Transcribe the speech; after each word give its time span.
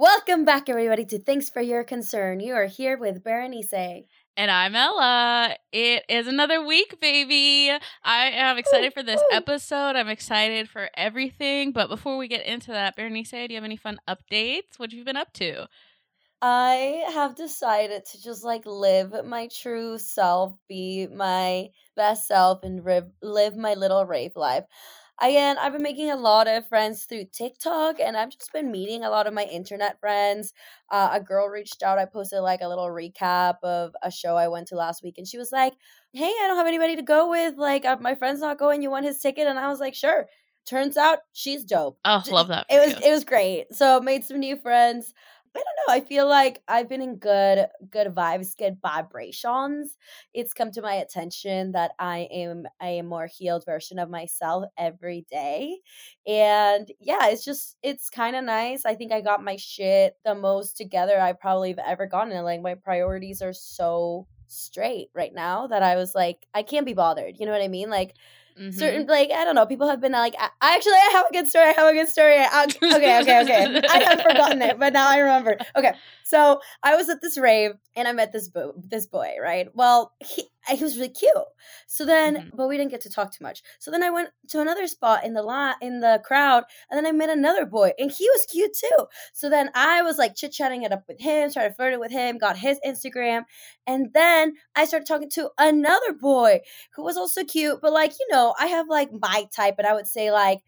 Welcome 0.00 0.44
back, 0.44 0.68
everybody, 0.68 1.04
to 1.06 1.18
Thanks 1.18 1.50
for 1.50 1.60
Your 1.60 1.82
Concern. 1.82 2.38
You 2.38 2.54
are 2.54 2.66
here 2.66 2.96
with 2.96 3.24
Berenice. 3.24 4.04
And 4.36 4.48
I'm 4.48 4.76
Ella. 4.76 5.56
It 5.72 6.04
is 6.08 6.28
another 6.28 6.64
week, 6.64 7.00
baby. 7.00 7.76
I 8.04 8.26
am 8.26 8.58
excited 8.58 8.94
for 8.94 9.02
this 9.02 9.20
episode. 9.32 9.96
I'm 9.96 10.06
excited 10.06 10.68
for 10.68 10.88
everything. 10.94 11.72
But 11.72 11.88
before 11.88 12.16
we 12.16 12.28
get 12.28 12.46
into 12.46 12.70
that, 12.70 12.94
Berenice, 12.94 13.32
do 13.32 13.46
you 13.48 13.56
have 13.56 13.64
any 13.64 13.76
fun 13.76 13.98
updates? 14.08 14.78
What 14.78 14.92
have 14.92 14.98
you 14.98 15.04
been 15.04 15.16
up 15.16 15.32
to? 15.32 15.66
I 16.40 17.02
have 17.12 17.34
decided 17.34 18.04
to 18.12 18.22
just 18.22 18.44
like 18.44 18.64
live 18.66 19.26
my 19.26 19.48
true 19.48 19.98
self, 19.98 20.56
be 20.68 21.08
my 21.08 21.70
best 21.96 22.28
self, 22.28 22.62
and 22.62 22.84
live 23.20 23.56
my 23.56 23.74
little 23.74 24.06
rave 24.06 24.36
life. 24.36 24.62
Again, 25.20 25.58
I've 25.58 25.72
been 25.72 25.82
making 25.82 26.10
a 26.10 26.16
lot 26.16 26.46
of 26.46 26.68
friends 26.68 27.04
through 27.04 27.24
TikTok, 27.32 27.98
and 27.98 28.16
I've 28.16 28.30
just 28.30 28.52
been 28.52 28.70
meeting 28.70 29.02
a 29.02 29.10
lot 29.10 29.26
of 29.26 29.34
my 29.34 29.44
internet 29.44 29.98
friends. 29.98 30.52
Uh, 30.90 31.10
a 31.12 31.20
girl 31.20 31.48
reached 31.48 31.82
out. 31.82 31.98
I 31.98 32.04
posted 32.04 32.40
like 32.40 32.60
a 32.60 32.68
little 32.68 32.86
recap 32.86 33.56
of 33.64 33.94
a 34.02 34.10
show 34.12 34.36
I 34.36 34.46
went 34.48 34.68
to 34.68 34.76
last 34.76 35.02
week, 35.02 35.18
and 35.18 35.26
she 35.26 35.36
was 35.38 35.50
like, 35.50 35.74
"Hey, 36.12 36.26
I 36.26 36.44
don't 36.46 36.56
have 36.56 36.68
anybody 36.68 36.94
to 36.96 37.02
go 37.02 37.28
with. 37.30 37.56
Like, 37.56 37.84
uh, 37.84 37.96
my 38.00 38.14
friend's 38.14 38.40
not 38.40 38.58
going. 38.58 38.80
You 38.82 38.90
want 38.90 39.06
his 39.06 39.18
ticket?" 39.20 39.48
And 39.48 39.58
I 39.58 39.68
was 39.68 39.80
like, 39.80 39.94
"Sure." 39.94 40.28
Turns 40.66 40.96
out 40.96 41.20
she's 41.32 41.64
dope. 41.64 41.98
Oh, 42.04 42.22
love 42.30 42.48
that. 42.48 42.66
It 42.70 42.78
was 42.78 43.04
it 43.04 43.10
was 43.10 43.24
great. 43.24 43.74
So 43.74 44.00
made 44.00 44.24
some 44.24 44.38
new 44.38 44.56
friends. 44.56 45.14
I 45.58 45.62
don't 45.64 45.88
know. 45.88 45.94
I 46.02 46.06
feel 46.06 46.28
like 46.28 46.62
I've 46.68 46.88
been 46.88 47.02
in 47.02 47.16
good 47.16 47.66
good 47.90 48.14
vibes, 48.14 48.56
good 48.56 48.78
vibrations. 48.80 49.96
It's 50.32 50.52
come 50.52 50.70
to 50.72 50.82
my 50.82 50.94
attention 50.94 51.72
that 51.72 51.92
I 51.98 52.28
am 52.30 52.64
a 52.80 53.02
more 53.02 53.26
healed 53.26 53.64
version 53.64 53.98
of 53.98 54.08
myself 54.08 54.66
every 54.76 55.26
day. 55.30 55.78
And 56.26 56.90
yeah, 57.00 57.28
it's 57.28 57.44
just 57.44 57.76
it's 57.82 58.08
kind 58.08 58.36
of 58.36 58.44
nice. 58.44 58.84
I 58.86 58.94
think 58.94 59.12
I 59.12 59.20
got 59.20 59.42
my 59.42 59.56
shit 59.56 60.14
the 60.24 60.34
most 60.34 60.76
together 60.76 61.20
I 61.20 61.32
probably 61.32 61.70
have 61.70 61.80
ever 61.84 62.06
gotten. 62.06 62.40
Like 62.44 62.62
my 62.62 62.74
priorities 62.74 63.42
are 63.42 63.52
so 63.52 64.28
straight 64.46 65.08
right 65.14 65.34
now 65.34 65.66
that 65.66 65.82
I 65.82 65.96
was 65.96 66.14
like, 66.14 66.46
I 66.54 66.62
can't 66.62 66.86
be 66.86 66.94
bothered. 66.94 67.34
You 67.38 67.46
know 67.46 67.52
what 67.52 67.62
I 67.62 67.68
mean? 67.68 67.90
Like 67.90 68.14
Mm-hmm. 68.58 68.78
certain 68.78 69.06
like 69.06 69.30
I 69.30 69.44
don't 69.44 69.54
know. 69.54 69.66
People 69.66 69.88
have 69.88 70.00
been 70.00 70.12
like, 70.12 70.34
I, 70.38 70.50
actually, 70.60 70.92
I 70.92 71.10
have 71.12 71.26
a 71.30 71.32
good 71.32 71.46
story. 71.48 71.66
I 71.66 71.72
have 71.72 71.88
a 71.88 71.92
good 71.92 72.08
story. 72.08 72.36
I, 72.38 72.64
okay, 72.82 73.20
okay, 73.20 73.42
okay. 73.42 73.80
I 73.88 73.98
have 73.98 74.22
forgotten 74.22 74.62
it, 74.62 74.78
but 74.78 74.92
now 74.92 75.08
I 75.08 75.18
remember. 75.18 75.56
Okay, 75.76 75.92
so 76.24 76.60
I 76.82 76.96
was 76.96 77.08
at 77.08 77.20
this 77.20 77.38
rave 77.38 77.72
and 77.94 78.08
I 78.08 78.12
met 78.12 78.32
this 78.32 78.48
bo- 78.48 78.74
this 78.76 79.06
boy. 79.06 79.34
Right. 79.40 79.68
Well, 79.74 80.12
he 80.20 80.48
he 80.76 80.84
was 80.84 80.96
really 80.96 81.08
cute. 81.08 81.32
So 81.86 82.04
then, 82.04 82.36
mm-hmm. 82.36 82.56
but 82.56 82.68
we 82.68 82.76
didn't 82.76 82.90
get 82.90 83.00
to 83.02 83.10
talk 83.10 83.32
too 83.32 83.44
much. 83.44 83.62
So 83.78 83.90
then 83.90 84.02
I 84.02 84.10
went 84.10 84.30
to 84.48 84.60
another 84.60 84.86
spot 84.86 85.24
in 85.24 85.34
the 85.34 85.42
lot 85.42 85.76
in 85.80 86.00
the 86.00 86.20
crowd, 86.24 86.64
and 86.90 86.98
then 86.98 87.06
I 87.06 87.12
met 87.12 87.30
another 87.30 87.64
boy, 87.64 87.92
and 87.98 88.10
he 88.10 88.28
was 88.28 88.46
cute 88.50 88.76
too. 88.78 89.06
So 89.32 89.48
then 89.48 89.70
I 89.74 90.02
was 90.02 90.18
like 90.18 90.34
chit 90.34 90.52
chatting 90.52 90.82
it 90.82 90.92
up 90.92 91.04
with 91.08 91.20
him, 91.20 91.50
started 91.50 91.74
flirting 91.76 92.00
with 92.00 92.12
him, 92.12 92.38
got 92.38 92.58
his 92.58 92.78
Instagram, 92.86 93.44
and 93.86 94.10
then 94.12 94.54
I 94.76 94.84
started 94.84 95.06
talking 95.06 95.30
to 95.30 95.50
another 95.58 96.12
boy 96.12 96.60
who 96.94 97.04
was 97.04 97.16
also 97.16 97.44
cute, 97.44 97.80
but 97.80 97.92
like 97.92 98.12
you 98.18 98.26
know, 98.30 98.54
I 98.58 98.66
have 98.66 98.88
like 98.88 99.10
my 99.12 99.46
type, 99.54 99.76
and 99.78 99.86
I 99.86 99.94
would 99.94 100.06
say 100.06 100.30
like 100.30 100.60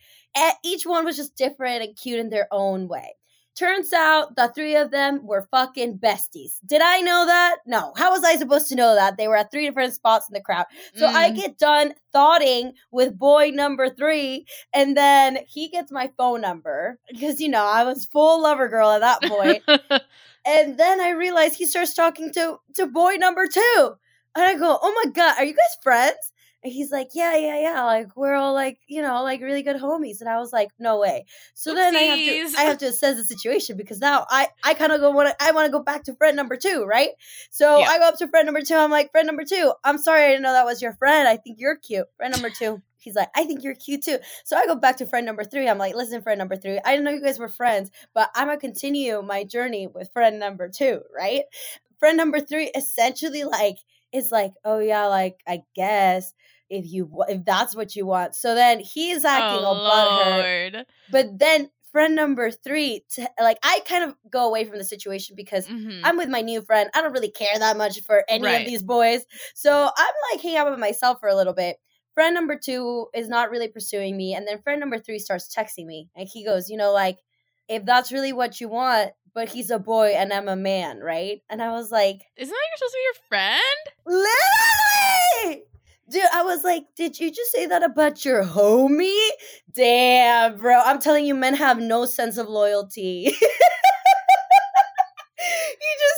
each 0.65 0.87
one 0.87 1.05
was 1.05 1.17
just 1.17 1.37
different 1.37 1.83
and 1.83 1.97
cute 1.97 2.21
in 2.21 2.31
their 2.31 2.49
own 2.51 2.89
way. 2.89 3.15
Turns 3.61 3.93
out 3.93 4.37
the 4.37 4.51
three 4.55 4.75
of 4.75 4.91
them 4.91 5.27
were 5.27 5.47
fucking 5.51 5.99
besties. 5.99 6.53
Did 6.65 6.81
I 6.81 7.03
know 7.03 7.27
that? 7.27 7.57
No. 7.67 7.93
How 7.95 8.11
was 8.11 8.25
I 8.25 8.37
supposed 8.37 8.71
to 8.71 8.75
know 8.75 8.95
that? 8.95 9.19
They 9.19 9.29
were 9.29 9.37
at 9.37 9.51
three 9.51 9.67
different 9.67 9.93
spots 9.93 10.27
in 10.31 10.33
the 10.33 10.41
crowd. 10.41 10.65
So 10.95 11.07
mm. 11.07 11.13
I 11.13 11.31
get 11.31 11.59
done 11.59 11.93
thoughting 12.11 12.73
with 12.91 13.19
boy 13.19 13.51
number 13.53 13.91
three, 13.91 14.47
and 14.73 14.97
then 14.97 15.41
he 15.47 15.69
gets 15.69 15.93
my 15.93 16.11
phone 16.17 16.41
number 16.41 16.99
because, 17.11 17.39
you 17.39 17.51
know, 17.51 17.67
I 17.67 17.85
was 17.85 18.07
full 18.07 18.43
lover 18.43 18.67
girl 18.67 18.93
at 18.93 19.03
that 19.03 19.23
point. 19.25 19.63
and 20.47 20.79
then 20.79 20.99
I 20.99 21.11
realize 21.11 21.55
he 21.55 21.67
starts 21.67 21.93
talking 21.93 22.33
to, 22.33 22.61
to 22.77 22.87
boy 22.87 23.17
number 23.17 23.47
two. 23.47 23.93
And 24.37 24.43
I 24.43 24.55
go, 24.55 24.79
oh 24.81 25.03
my 25.05 25.11
God, 25.11 25.35
are 25.37 25.45
you 25.45 25.53
guys 25.53 25.77
friends? 25.83 26.33
And 26.63 26.73
he's 26.73 26.93
like, 26.93 27.11
yeah, 27.15 27.37
yeah, 27.37 27.61
yeah. 27.61 27.85
Like 27.85 28.17
we're 28.17 28.35
all 28.35 28.53
like, 28.53 28.79
you 28.87 29.01
know, 29.01 29.23
like 29.23 29.41
really 29.41 29.63
good 29.63 29.77
homies. 29.77 30.21
And 30.21 30.29
I 30.29 30.39
was 30.39 30.53
like, 30.53 30.69
no 30.79 30.99
way. 30.99 31.25
So 31.55 31.73
Oopsies. 31.73 31.75
then 31.77 31.97
I 31.97 32.01
have 32.01 32.19
to, 32.19 32.59
I 32.59 32.63
have 32.65 32.79
to 32.79 32.87
assess 32.87 33.17
the 33.17 33.25
situation 33.25 33.77
because 33.77 33.99
now 33.99 34.27
I, 34.29 34.49
I 34.63 34.75
kind 34.75 34.93
of 34.93 35.01
go 35.01 35.11
want 35.11 35.31
to, 35.31 35.37
I 35.43 35.53
want 35.53 35.67
to 35.67 35.73
go 35.73 35.83
back 35.83 36.05
to 36.05 36.15
friend 36.15 36.37
number 36.37 36.57
two, 36.57 36.85
right? 36.85 37.11
So 37.51 37.79
yeah. 37.79 37.87
I 37.87 37.99
go 37.99 38.09
up 38.09 38.19
to 38.19 38.29
friend 38.29 38.47
number 38.47 38.61
two. 38.61 38.75
I'm 38.75 38.91
like, 38.91 39.11
friend 39.11 39.27
number 39.27 39.45
two, 39.45 39.73
I'm 39.85 39.99
sorry, 39.99 40.25
I 40.25 40.29
didn't 40.29 40.43
know 40.43 40.53
that 40.53 40.67
was 40.67 40.83
your 40.83 40.93
friend. 40.93 41.27
I 41.27 41.37
think 41.37 41.59
you're 41.61 41.77
cute. 41.77 42.07
Friend 42.17 42.33
number 42.33 42.51
two. 42.51 42.83
He's 42.99 43.15
like, 43.15 43.31
I 43.35 43.45
think 43.45 43.65
you're 43.65 43.75
cute 43.75 44.03
too. 44.03 44.19
So 44.45 44.57
I 44.57 44.67
go 44.67 44.75
back 44.75 44.99
to 44.99 45.07
friend 45.07 45.25
number 45.25 45.43
three. 45.43 45.67
I'm 45.67 45.79
like, 45.79 45.95
listen, 45.95 46.21
friend 46.21 46.39
number 46.39 46.57
three, 46.57 46.79
I 46.85 46.91
didn't 46.91 47.05
know 47.05 47.13
you 47.13 47.23
guys 47.23 47.39
were 47.39 47.49
friends, 47.49 47.91
but 48.15 48.31
I'm 48.35 48.49
gonna 48.49 48.61
continue 48.61 49.23
my 49.23 49.45
journey 49.45 49.87
with 49.87 50.13
friend 50.13 50.39
number 50.39 50.69
two, 50.69 51.01
right? 51.17 51.45
Friend 51.99 52.17
number 52.17 52.41
three 52.41 52.71
essentially 52.75 53.45
like 53.45 53.79
is 54.13 54.31
like, 54.31 54.53
oh 54.65 54.79
yeah, 54.79 55.07
like 55.07 55.41
I 55.47 55.63
guess 55.75 56.33
if 56.69 56.87
you 56.87 57.11
if 57.29 57.45
that's 57.45 57.75
what 57.75 57.97
you 57.97 58.07
want. 58.07 58.35
So 58.35 58.55
then 58.55 58.81
he's 58.81 59.25
acting 59.25 59.65
oh, 59.65 59.69
all 59.69 59.91
butthurt. 59.91 60.85
But 61.11 61.39
then 61.39 61.71
friend 61.93 62.15
number 62.15 62.51
three, 62.51 63.05
to, 63.15 63.29
like 63.41 63.59
I 63.63 63.81
kind 63.87 64.05
of 64.05 64.15
go 64.31 64.47
away 64.47 64.65
from 64.65 64.79
the 64.79 64.85
situation 64.85 65.35
because 65.37 65.67
mm-hmm. 65.67 66.05
I'm 66.05 66.17
with 66.17 66.29
my 66.29 66.41
new 66.41 66.63
friend. 66.63 66.89
I 66.95 67.03
don't 67.03 67.13
really 67.13 67.31
care 67.31 67.59
that 67.59 67.77
much 67.77 68.01
for 68.03 68.25
any 68.29 68.45
right. 68.45 68.61
of 68.61 68.67
these 68.67 68.83
boys. 68.83 69.25
So 69.55 69.73
I'm 69.73 70.15
like 70.33 70.43
hanging 70.43 70.59
out 70.59 70.71
with 70.71 70.79
myself 70.79 71.19
for 71.21 71.29
a 71.29 71.37
little 71.37 71.55
bit. 71.55 71.77
Friend 72.15 72.35
number 72.35 72.59
two 72.63 73.07
is 73.15 73.29
not 73.29 73.51
really 73.51 73.69
pursuing 73.69 74.17
me, 74.17 74.35
and 74.35 74.47
then 74.47 74.61
friend 74.63 74.81
number 74.81 74.99
three 74.99 75.19
starts 75.19 75.55
texting 75.55 75.87
me, 75.87 76.09
and 76.17 76.29
he 76.31 76.45
goes, 76.45 76.69
you 76.69 76.77
know, 76.77 76.93
like 76.93 77.19
if 77.69 77.85
that's 77.85 78.11
really 78.11 78.33
what 78.33 78.61
you 78.61 78.69
want, 78.69 79.13
but 79.35 79.49
he's 79.49 79.71
a 79.71 79.79
boy 79.79 80.09
and 80.17 80.33
I'm 80.33 80.49
a 80.49 80.57
man, 80.57 81.01
right? 81.01 81.43
And 81.49 81.63
I 81.63 81.73
was 81.73 81.91
like, 81.91 82.23
Isn't 82.37 82.53
that 82.53 82.79
supposed 82.79 82.93
to 82.93 82.99
be 82.99 83.05
your 83.05 83.15
friend? 83.29 83.61
Literally! 84.07 85.65
Dude, 86.11 86.23
I 86.35 86.43
was 86.43 86.65
like, 86.65 86.87
did 86.97 87.21
you 87.21 87.31
just 87.31 87.53
say 87.53 87.67
that 87.67 87.85
about 87.85 88.25
your 88.25 88.43
homie? 88.43 89.29
Damn, 89.73 90.57
bro. 90.57 90.81
I'm 90.81 90.99
telling 90.99 91.25
you, 91.25 91.37
men 91.37 91.55
have 91.55 91.79
no 91.79 92.05
sense 92.05 92.37
of 92.37 92.49
loyalty. 92.49 93.25
he 93.27 93.31
just 93.31 93.45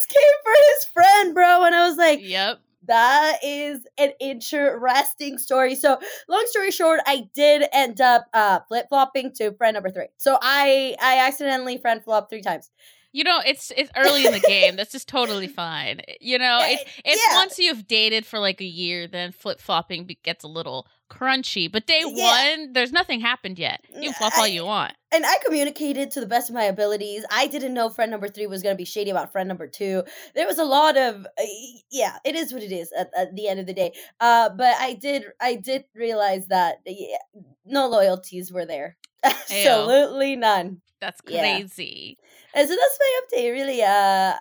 came 0.09 0.33
for 0.43 0.53
his 0.71 0.85
friend, 0.95 1.35
bro. 1.35 1.65
And 1.65 1.75
I 1.75 1.87
was 1.87 1.99
like, 1.99 2.21
Yep. 2.23 2.61
That 2.89 3.39
is 3.45 3.87
an 3.97 4.11
interesting 4.19 5.39
story. 5.39 5.77
So, 5.77 6.01
long 6.29 6.43
story 6.47 6.73
short, 6.73 6.99
I 7.07 7.29
did 7.33 7.69
end 7.73 8.01
up 8.01 8.27
uh, 8.35 8.59
flip 8.67 8.87
flopping 8.89 9.33
to 9.37 9.53
friend 9.53 9.75
number 9.75 9.91
three. 9.91 10.09
So 10.17 10.37
I 10.43 10.97
I 11.01 11.19
accidentally 11.19 11.79
friend 11.79 12.03
flopped 12.03 12.31
three 12.31 12.43
times 12.43 12.73
you 13.13 13.25
know 13.25 13.41
it's 13.45 13.71
it's 13.77 13.91
early 13.97 14.27
in 14.27 14.33
the 14.33 14.41
game. 14.41 14.77
That's 14.77 14.93
just 14.93 15.09
totally 15.09 15.47
fine. 15.47 16.01
You 16.21 16.39
know 16.39 16.61
it's 16.63 16.83
it's 17.05 17.23
yeah. 17.29 17.37
once 17.37 17.59
you've 17.59 17.87
dated 17.87 18.27
for 18.27 18.39
like 18.39 18.61
a 18.61 18.67
year 18.67 19.07
then 19.07 19.33
flip-flopping 19.33 20.09
gets 20.23 20.45
a 20.45 20.49
little 20.49 20.87
crunchy. 21.11 21.71
But 21.71 21.87
day 21.87 22.03
yeah. 22.07 22.57
one 22.57 22.73
there's 22.73 22.93
nothing 22.93 23.21
happened 23.21 23.59
yet. 23.59 23.85
You 23.95 24.11
can 24.11 24.15
flop 24.15 24.33
I, 24.37 24.41
all 24.41 24.49
you 24.49 24.65
want. 24.65 24.95
and 25.13 25.25
i 25.27 25.37
communicated 25.45 26.11
to 26.13 26.21
the 26.21 26.27
best 26.27 26.49
of 26.49 26.55
my 26.55 26.65
abilities. 26.65 27.25
I 27.31 27.47
didn't 27.47 27.75
know 27.75 27.91
friend 27.91 28.11
number 28.11 28.29
three 28.29 28.47
was 28.47 28.63
going 28.63 28.75
to 28.75 28.79
be 28.79 28.87
shady 28.87 29.11
about 29.11 29.31
friend 29.31 29.47
number 29.47 29.67
two. 29.67 30.05
There 30.35 30.47
was 30.47 30.59
a 30.59 30.65
lot 30.65 30.97
of 30.97 31.27
uh, 31.27 31.45
yeah 31.91 32.17
it 32.25 32.35
is 32.35 32.53
what 32.53 32.63
it 32.63 32.73
is 32.73 32.93
at, 32.99 33.11
at, 33.17 33.35
the 33.37 33.49
end 33.49 33.61
of 33.61 33.67
the 33.67 33.75
day. 33.75 33.93
Uh 34.21 34.49
but 34.49 34.75
i 34.79 34.95
did 34.95 35.25
i 35.41 35.55
did 35.55 35.85
realize 35.95 36.47
that 36.49 36.77
yeah, 36.87 37.19
no 37.67 37.89
loyalties 37.89 38.51
were 38.51 38.65
there 38.65 38.97
absolutely 39.25 40.37
none 40.37 40.81
that's 41.01 41.21
crazy 41.21 42.17
yeah. 42.19 42.29
And 42.55 42.69
so 42.69 42.77
that's 42.77 42.99
my 43.01 43.21
update, 43.23 43.53
really. 43.53 43.83
Uh, 43.83 43.87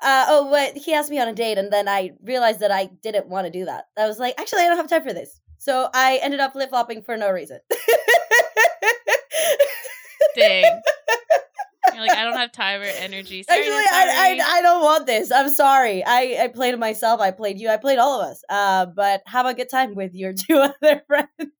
uh, 0.01 0.25
oh, 0.27 0.47
what 0.47 0.75
he 0.75 0.93
asked 0.93 1.09
me 1.09 1.19
on 1.19 1.29
a 1.29 1.33
date, 1.33 1.57
and 1.57 1.71
then 1.71 1.87
I 1.87 2.11
realized 2.23 2.59
that 2.59 2.71
I 2.71 2.87
didn't 3.01 3.27
want 3.27 3.45
to 3.45 3.51
do 3.51 3.65
that. 3.65 3.85
I 3.97 4.05
was 4.05 4.19
like, 4.19 4.39
actually, 4.39 4.63
I 4.63 4.67
don't 4.67 4.75
have 4.77 4.89
time 4.89 5.03
for 5.03 5.13
this. 5.13 5.39
So 5.59 5.89
I 5.93 6.19
ended 6.21 6.39
up 6.39 6.53
flip 6.53 6.69
flopping 6.69 7.03
for 7.03 7.15
no 7.15 7.31
reason. 7.31 7.59
Dang. 10.35 10.81
You're 11.93 12.01
like, 12.01 12.17
I 12.17 12.23
don't 12.23 12.37
have 12.37 12.51
time 12.51 12.81
or 12.81 12.85
energy. 12.85 13.43
Sorry, 13.43 13.59
Actually, 13.59 13.75
I, 13.75 14.37
I, 14.41 14.57
I 14.57 14.61
don't 14.61 14.81
want 14.81 15.05
this. 15.05 15.31
I'm 15.31 15.49
sorry. 15.49 16.03
I, 16.03 16.37
I 16.41 16.47
played 16.47 16.77
myself. 16.79 17.21
I 17.21 17.31
played 17.31 17.59
you. 17.59 17.69
I 17.69 17.77
played 17.77 17.99
all 17.99 18.21
of 18.21 18.27
us. 18.27 18.43
Uh, 18.49 18.87
but 18.87 19.21
have 19.27 19.45
a 19.45 19.53
good 19.53 19.69
time 19.69 19.93
with 19.95 20.13
your 20.15 20.33
two 20.47 20.57
other 20.57 21.03
friends. 21.07 21.51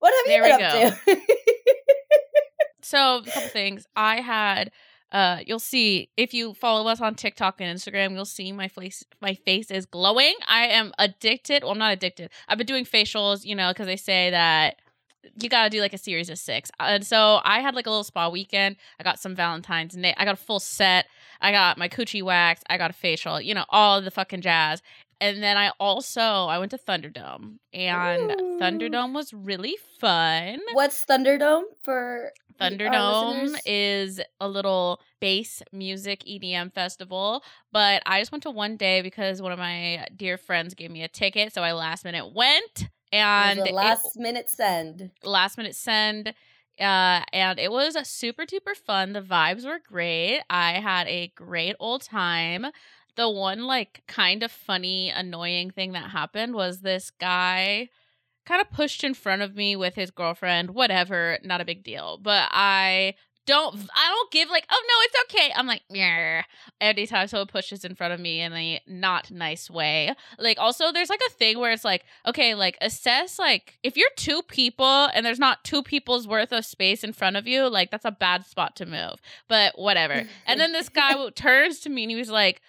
What 0.00 0.14
have 0.14 0.32
you 0.32 0.42
there 0.42 0.58
been 0.58 0.88
up 0.88 1.04
to? 1.04 1.20
so, 2.82 3.18
a 3.18 3.22
couple 3.24 3.48
things. 3.48 3.86
I 3.96 4.20
had 4.20 4.70
uh 5.10 5.38
you'll 5.46 5.58
see 5.58 6.10
if 6.18 6.34
you 6.34 6.52
follow 6.52 6.86
us 6.90 7.00
on 7.00 7.14
TikTok 7.14 7.60
and 7.60 7.78
Instagram, 7.78 8.12
you'll 8.12 8.24
see 8.24 8.52
my 8.52 8.68
face 8.68 9.04
my 9.20 9.34
face 9.34 9.70
is 9.70 9.86
glowing. 9.86 10.34
I 10.46 10.66
am 10.66 10.92
addicted. 10.98 11.62
Well, 11.62 11.72
I'm 11.72 11.78
not 11.78 11.92
addicted. 11.92 12.30
I've 12.46 12.58
been 12.58 12.66
doing 12.66 12.84
facials, 12.84 13.44
you 13.44 13.54
know, 13.54 13.70
because 13.70 13.86
they 13.86 13.96
say 13.96 14.30
that 14.30 14.76
you 15.40 15.48
gotta 15.48 15.70
do 15.70 15.80
like 15.80 15.92
a 15.92 15.98
series 15.98 16.30
of 16.30 16.38
six. 16.38 16.70
And 16.78 17.06
so 17.06 17.40
I 17.44 17.60
had 17.60 17.74
like 17.74 17.86
a 17.86 17.90
little 17.90 18.04
spa 18.04 18.28
weekend. 18.28 18.76
I 19.00 19.02
got 19.02 19.18
some 19.18 19.34
Valentine's 19.34 19.94
Day. 19.94 20.14
I 20.16 20.24
got 20.24 20.34
a 20.34 20.36
full 20.36 20.60
set. 20.60 21.06
I 21.40 21.52
got 21.52 21.78
my 21.78 21.88
coochie 21.88 22.22
waxed. 22.22 22.64
I 22.68 22.78
got 22.78 22.90
a 22.90 22.94
facial. 22.94 23.40
You 23.40 23.54
know, 23.54 23.64
all 23.70 24.00
the 24.00 24.10
fucking 24.10 24.42
jazz. 24.42 24.82
And 25.20 25.42
then 25.42 25.56
I 25.56 25.70
also 25.80 26.20
I 26.20 26.58
went 26.58 26.70
to 26.70 26.78
Thunderdome 26.78 27.58
and 27.72 28.30
Ooh. 28.30 28.58
Thunderdome 28.60 29.12
was 29.14 29.32
really 29.34 29.76
fun. 30.00 30.60
What's 30.72 31.04
Thunderdome 31.04 31.64
for 31.82 32.32
Thunderdome 32.60 33.56
is 33.66 34.20
a 34.40 34.48
little 34.48 35.00
bass 35.20 35.62
music 35.72 36.22
EDM 36.24 36.72
festival, 36.72 37.42
but 37.72 38.02
I 38.06 38.20
just 38.20 38.32
went 38.32 38.42
to 38.44 38.50
one 38.50 38.76
day 38.76 39.00
because 39.02 39.40
one 39.42 39.52
of 39.52 39.58
my 39.58 40.06
dear 40.16 40.36
friends 40.38 40.74
gave 40.74 40.90
me 40.90 41.02
a 41.02 41.08
ticket, 41.08 41.52
so 41.52 41.62
I 41.62 41.72
last 41.72 42.04
minute 42.04 42.32
went 42.34 42.82
It 42.82 43.16
and 43.16 43.58
was 43.60 43.68
it- 43.68 43.72
a 43.72 43.74
last 43.74 44.16
minute 44.16 44.48
send. 44.50 45.10
last 45.24 45.56
minute 45.56 45.74
send. 45.74 46.34
Uh, 46.80 47.22
and 47.32 47.58
it 47.58 47.72
was 47.72 47.96
super 48.06 48.44
duper 48.44 48.76
fun. 48.76 49.12
The 49.12 49.20
vibes 49.20 49.64
were 49.64 49.80
great. 49.84 50.42
I 50.48 50.74
had 50.74 51.08
a 51.08 51.32
great 51.34 51.74
old 51.80 52.02
time. 52.02 52.66
The 53.18 53.28
one 53.28 53.66
like 53.66 54.04
kind 54.06 54.44
of 54.44 54.52
funny, 54.52 55.10
annoying 55.10 55.72
thing 55.72 55.92
that 55.92 56.10
happened 56.10 56.54
was 56.54 56.80
this 56.80 57.10
guy 57.10 57.88
kind 58.46 58.60
of 58.60 58.70
pushed 58.70 59.02
in 59.02 59.12
front 59.12 59.42
of 59.42 59.56
me 59.56 59.74
with 59.74 59.96
his 59.96 60.12
girlfriend. 60.12 60.70
Whatever, 60.70 61.38
not 61.42 61.60
a 61.60 61.64
big 61.64 61.82
deal. 61.82 62.18
But 62.22 62.48
I 62.52 63.14
don't, 63.44 63.74
I 63.74 64.08
don't 64.08 64.30
give 64.30 64.50
like, 64.50 64.66
oh 64.70 64.82
no, 64.86 64.94
it's 65.02 65.34
okay. 65.34 65.52
I'm 65.56 65.66
like, 65.66 65.82
yeah. 65.90 66.42
Every 66.80 67.06
time 67.06 67.26
someone 67.26 67.48
pushes 67.48 67.84
in 67.84 67.96
front 67.96 68.14
of 68.14 68.20
me 68.20 68.40
in 68.40 68.52
a 68.52 68.80
not 68.86 69.32
nice 69.32 69.68
way, 69.68 70.14
like 70.38 70.58
also 70.60 70.92
there's 70.92 71.10
like 71.10 71.22
a 71.26 71.30
thing 71.32 71.58
where 71.58 71.72
it's 71.72 71.84
like 71.84 72.04
okay 72.24 72.54
like 72.54 72.78
assess 72.80 73.38
like 73.38 73.78
if 73.82 73.96
you're 73.96 74.08
two 74.16 74.42
people 74.42 75.08
and 75.12 75.26
there's 75.26 75.38
not 75.40 75.64
two 75.64 75.82
people's 75.82 76.28
worth 76.28 76.52
of 76.52 76.64
space 76.64 77.02
in 77.02 77.12
front 77.12 77.36
of 77.36 77.48
you 77.48 77.68
like 77.68 77.90
that's 77.90 78.04
a 78.04 78.12
bad 78.12 78.46
spot 78.46 78.76
to 78.76 78.86
move 78.86 79.20
but 79.48 79.76
whatever 79.78 80.22
and 80.46 80.60
then 80.60 80.72
this 80.72 80.88
guy 80.88 81.28
turns 81.34 81.80
to 81.80 81.88
me 81.88 82.04
and 82.04 82.10
he 82.10 82.16
was 82.16 82.30
like 82.30 82.60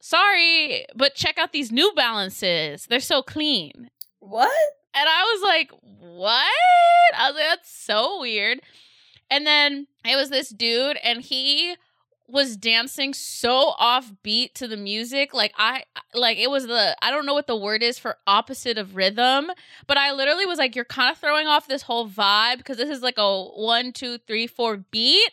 sorry 0.00 0.86
but 0.94 1.14
check 1.14 1.38
out 1.38 1.52
these 1.52 1.72
new 1.72 1.92
balances 1.94 2.86
they're 2.86 3.00
so 3.00 3.22
clean 3.22 3.90
What? 4.20 4.50
and 4.94 5.08
I 5.08 5.22
was 5.22 5.42
like, 5.42 5.70
what? 5.98 6.46
I 7.14 7.28
was 7.30 7.34
like, 7.34 7.44
that's 7.50 7.70
so 7.70 8.20
weird. 8.20 8.60
And 9.30 9.46
then 9.46 9.88
it 10.04 10.16
was 10.16 10.30
this 10.30 10.48
dude, 10.48 10.96
and 11.04 11.20
he 11.20 11.74
was 12.28 12.56
dancing 12.56 13.12
so 13.12 13.74
offbeat 13.80 14.54
to 14.54 14.66
the 14.66 14.76
music. 14.76 15.34
Like 15.34 15.52
I 15.58 15.84
like 16.14 16.38
it 16.38 16.50
was 16.50 16.66
the 16.66 16.96
I 17.02 17.10
don't 17.10 17.26
know 17.26 17.34
what 17.34 17.46
the 17.46 17.56
word 17.56 17.82
is 17.82 17.98
for 17.98 18.16
opposite 18.26 18.78
of 18.78 18.96
rhythm, 18.96 19.50
but 19.86 19.98
I 19.98 20.12
literally 20.12 20.46
was 20.46 20.58
like, 20.58 20.74
you're 20.74 20.84
kind 20.86 21.10
of 21.10 21.18
throwing 21.18 21.46
off 21.46 21.68
this 21.68 21.82
whole 21.82 22.08
vibe 22.08 22.58
because 22.58 22.78
this 22.78 22.88
is 22.90 23.02
like 23.02 23.18
a 23.18 23.44
one, 23.44 23.92
two, 23.92 24.18
three, 24.26 24.46
four 24.46 24.78
beat. 24.78 25.30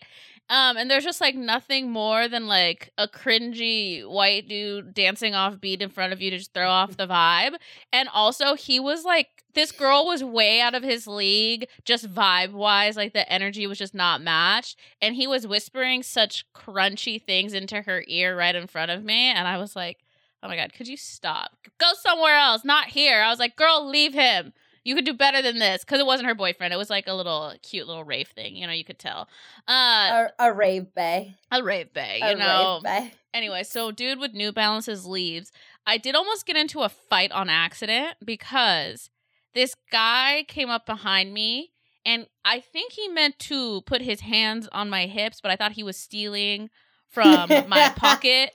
Um, 0.50 0.78
and 0.78 0.92
there's 0.92 1.06
just 1.06 1.22
like 1.22 1.36
nothing 1.36 1.90
more 1.90 2.28
than 2.28 2.48
like 2.48 2.92
a 2.98 3.08
cringy 3.08 4.08
white 4.08 4.48
dude 4.48 4.94
dancing 4.94 5.34
off 5.34 5.60
beat 5.60 5.82
in 5.82 5.90
front 5.90 6.14
of 6.14 6.22
you 6.22 6.30
to 6.32 6.38
just 6.38 6.54
throw 6.54 6.70
off 6.70 6.98
the 6.98 7.08
vibe. 7.08 7.56
And 7.92 8.10
also, 8.14 8.56
he 8.56 8.80
was 8.80 9.06
like, 9.06 9.44
this 9.54 9.72
girl 9.72 10.06
was 10.06 10.24
way 10.24 10.60
out 10.60 10.76
of 10.76 10.84
his 10.84 11.08
league, 11.08 11.68
just 11.86 12.14
vibe 12.14 12.52
wise. 12.52 12.96
Like, 12.98 13.14
the 13.14 13.32
energy 13.32 13.66
was 13.68 13.78
just 13.78 13.96
not 13.96 14.22
matched. 14.22 14.78
And 15.02 15.16
he 15.16 15.28
was 15.28 15.48
whispering 15.48 16.04
such 16.04 16.46
crunchy 16.54 17.22
things 17.22 17.54
into 17.54 17.82
her 17.84 18.04
ear 18.08 18.38
right 18.38 18.56
in 18.56 18.68
front 18.68 18.92
of 18.92 19.04
me. 19.04 19.32
And 19.32 19.48
I 19.48 19.58
was 19.58 19.76
like, 19.76 20.00
oh 20.44 20.50
my 20.50 20.58
God, 20.58 20.74
could 20.74 20.88
you 20.88 20.98
stop? 20.98 21.52
Go 21.80 21.92
somewhere 22.02 22.36
else, 22.36 22.66
not 22.66 22.88
here. 22.88 23.22
I 23.22 23.30
was 23.30 23.40
like, 23.40 23.56
girl, 23.56 23.88
leave 23.88 24.14
him. 24.14 24.54
You 24.84 24.96
could 24.96 25.06
do 25.06 25.14
better 25.14 25.42
than 25.42 25.60
this 25.60 25.84
because 25.84 26.00
it 26.00 26.06
wasn't 26.06 26.28
her 26.28 26.36
boyfriend. 26.36 26.74
It 26.74 26.78
was 26.78 26.90
like 26.90 27.08
a 27.08 27.14
little 27.14 27.54
cute 27.62 27.88
little 27.88 28.04
rave 28.04 28.28
thing. 28.28 28.56
You 28.56 28.68
know, 28.68 28.74
you 28.74 28.84
could 28.84 29.00
tell. 29.00 29.30
Uh, 29.68 30.28
A, 30.40 30.48
a 30.50 30.54
rave 30.54 30.94
bay. 30.94 31.36
a 31.52 31.64
rave 31.64 31.94
bay, 31.94 32.20
A 32.22 32.32
you 32.32 32.38
know. 32.38 32.82
rave 32.84 32.84
bay. 32.84 33.12
Anyway, 33.34 33.64
so 33.64 33.92
dude 33.92 34.20
with 34.20 34.34
New 34.34 34.52
Balances 34.52 35.06
leaves. 35.06 35.52
I 35.88 35.98
did 35.98 36.16
almost 36.16 36.46
get 36.46 36.56
into 36.58 36.82
a 36.82 36.90
fight 36.90 37.32
on 37.32 37.50
accident 37.50 38.16
because 38.24 39.10
this 39.54 39.76
guy 39.92 40.44
came 40.48 40.70
up 40.70 40.86
behind 40.86 41.34
me 41.34 41.72
and 42.06 42.28
I 42.44 42.60
think 42.60 42.92
he 42.94 43.08
meant 43.08 43.40
to 43.40 43.82
put 43.84 44.02
his 44.02 44.20
hands 44.22 44.68
on 44.74 44.90
my 44.90 45.06
hips, 45.06 45.40
but 45.40 45.52
I 45.52 45.56
thought 45.56 45.72
he 45.74 45.84
was 45.84 45.96
stealing 45.96 46.70
from 47.10 47.48
my 47.70 47.90
pocket. 47.96 48.52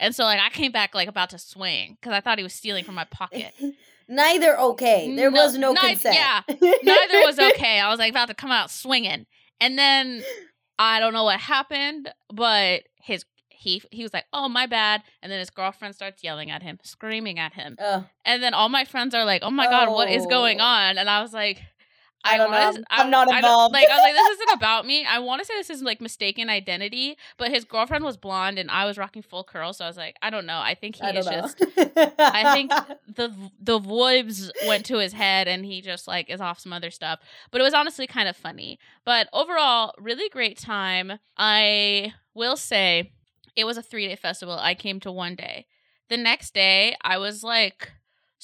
And 0.00 0.14
so 0.14 0.24
like 0.24 0.40
I 0.40 0.48
came 0.50 0.72
back 0.72 0.94
like 0.94 1.08
about 1.08 1.30
to 1.30 1.38
swing 1.38 1.96
because 2.00 2.12
I 2.12 2.20
thought 2.20 2.38
he 2.38 2.42
was 2.44 2.52
stealing 2.54 2.84
from 2.84 2.96
my 2.96 3.04
pocket. 3.04 3.54
Neither 4.08 4.58
okay. 4.58 5.14
There 5.14 5.30
No- 5.30 5.42
was 5.44 5.56
no 5.58 5.74
consent. 5.74 6.14
yeah, 6.16 6.42
Neither 6.48 7.20
was 7.24 7.38
okay. 7.38 7.80
I 7.80 7.88
was 7.90 7.98
like 7.98 8.10
about 8.10 8.28
to 8.28 8.34
come 8.34 8.50
out 8.50 8.70
swinging. 8.70 9.26
And 9.60 9.78
then 9.78 10.22
I 10.78 10.98
don't 11.00 11.12
know 11.12 11.24
what 11.24 11.38
happened, 11.40 12.12
but 12.32 12.82
his 13.00 13.24
he 13.48 13.80
he 13.92 14.02
was 14.02 14.12
like, 14.12 14.24
"Oh, 14.32 14.48
my 14.48 14.66
bad." 14.66 15.02
And 15.22 15.30
then 15.30 15.38
his 15.38 15.50
girlfriend 15.50 15.94
starts 15.94 16.24
yelling 16.24 16.50
at 16.50 16.62
him, 16.64 16.78
screaming 16.82 17.38
at 17.38 17.52
him. 17.54 17.76
Oh, 17.78 18.04
And 18.24 18.42
then 18.42 18.54
all 18.54 18.68
my 18.68 18.84
friends 18.84 19.14
are 19.14 19.24
like, 19.24 19.42
"Oh 19.44 19.50
my 19.52 19.66
god, 19.66 19.90
what 19.90 20.10
is 20.10 20.26
going 20.26 20.60
Oh. 20.60 20.64
on?" 20.64 20.98
And 20.98 21.08
I 21.08 21.22
was 21.22 21.32
like, 21.32 21.62
I 22.24 22.36
don't 22.36 22.50
wanna- 22.50 22.78
know. 22.78 22.84
I'm 22.90 23.10
not 23.10 23.28
I 23.28 23.30
don't- 23.32 23.38
involved. 23.38 23.72
like 23.72 23.88
I 23.88 23.94
was 23.94 24.02
like, 24.02 24.14
this 24.14 24.28
isn't 24.38 24.52
about 24.52 24.86
me. 24.86 25.04
I 25.04 25.18
want 25.18 25.40
to 25.40 25.44
say 25.44 25.54
this 25.54 25.70
is 25.70 25.82
like 25.82 26.00
mistaken 26.00 26.48
identity, 26.48 27.16
but 27.36 27.50
his 27.50 27.64
girlfriend 27.64 28.04
was 28.04 28.16
blonde 28.16 28.58
and 28.58 28.70
I 28.70 28.84
was 28.84 28.96
rocking 28.98 29.22
full 29.22 29.44
curls, 29.44 29.78
so 29.78 29.84
I 29.84 29.88
was 29.88 29.96
like, 29.96 30.16
I 30.22 30.30
don't 30.30 30.46
know. 30.46 30.58
I 30.58 30.74
think 30.74 30.96
he 30.96 31.02
I 31.02 31.10
is 31.10 31.26
know. 31.26 31.32
just 31.32 31.60
I 32.18 32.52
think 32.54 32.70
the 33.14 33.32
the 33.60 33.80
vibes 33.80 34.50
went 34.66 34.86
to 34.86 34.98
his 34.98 35.12
head 35.12 35.48
and 35.48 35.64
he 35.64 35.80
just 35.80 36.06
like 36.06 36.30
is 36.30 36.40
off 36.40 36.60
some 36.60 36.72
other 36.72 36.90
stuff. 36.90 37.18
But 37.50 37.60
it 37.60 37.64
was 37.64 37.74
honestly 37.74 38.06
kind 38.06 38.28
of 38.28 38.36
funny. 38.36 38.78
But 39.04 39.28
overall, 39.32 39.92
really 39.98 40.28
great 40.28 40.58
time. 40.58 41.18
I 41.36 42.14
will 42.34 42.56
say 42.56 43.12
it 43.56 43.64
was 43.64 43.76
a 43.76 43.82
three 43.82 44.06
day 44.08 44.16
festival. 44.16 44.56
I 44.58 44.74
came 44.74 45.00
to 45.00 45.10
one 45.12 45.34
day. 45.34 45.66
The 46.08 46.16
next 46.16 46.54
day, 46.54 46.94
I 47.02 47.18
was 47.18 47.42
like 47.42 47.92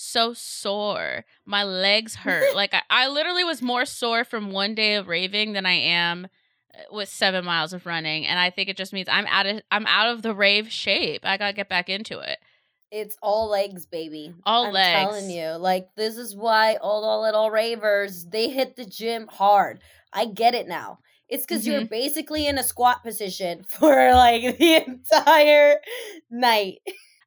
so 0.00 0.32
sore. 0.32 1.24
My 1.44 1.64
legs 1.64 2.14
hurt. 2.14 2.54
like 2.54 2.72
I, 2.72 2.82
I 2.88 3.08
literally 3.08 3.44
was 3.44 3.60
more 3.60 3.84
sore 3.84 4.24
from 4.24 4.50
one 4.52 4.74
day 4.74 4.94
of 4.94 5.08
raving 5.08 5.52
than 5.54 5.66
I 5.66 5.72
am 5.72 6.28
uh, 6.74 6.78
with 6.92 7.08
seven 7.08 7.44
miles 7.44 7.72
of 7.72 7.84
running. 7.84 8.26
And 8.26 8.38
I 8.38 8.50
think 8.50 8.68
it 8.68 8.76
just 8.76 8.92
means 8.92 9.08
I'm 9.10 9.26
out 9.26 9.46
of 9.46 9.60
I'm 9.70 9.86
out 9.86 10.08
of 10.10 10.22
the 10.22 10.34
rave 10.34 10.70
shape. 10.70 11.22
I 11.24 11.36
gotta 11.36 11.52
get 11.52 11.68
back 11.68 11.88
into 11.88 12.18
it. 12.20 12.38
It's 12.90 13.16
all 13.22 13.48
legs, 13.50 13.84
baby. 13.86 14.32
All 14.46 14.66
I'm 14.66 14.72
legs. 14.72 15.10
telling 15.10 15.30
you, 15.30 15.50
like 15.56 15.88
this 15.96 16.16
is 16.16 16.34
why 16.36 16.76
all 16.76 17.02
the 17.02 17.22
little 17.26 17.50
ravers 17.50 18.24
they 18.24 18.48
hit 18.48 18.76
the 18.76 18.86
gym 18.86 19.26
hard. 19.26 19.80
I 20.12 20.26
get 20.26 20.54
it 20.54 20.68
now. 20.68 21.00
It's 21.28 21.44
because 21.44 21.66
you're 21.66 21.80
Mm-hmm. 21.80 21.88
basically 21.90 22.46
in 22.46 22.56
a 22.56 22.62
squat 22.62 23.02
position 23.02 23.62
for 23.68 24.12
like 24.14 24.56
the 24.58 24.84
entire 24.86 25.76
night. 26.30 26.78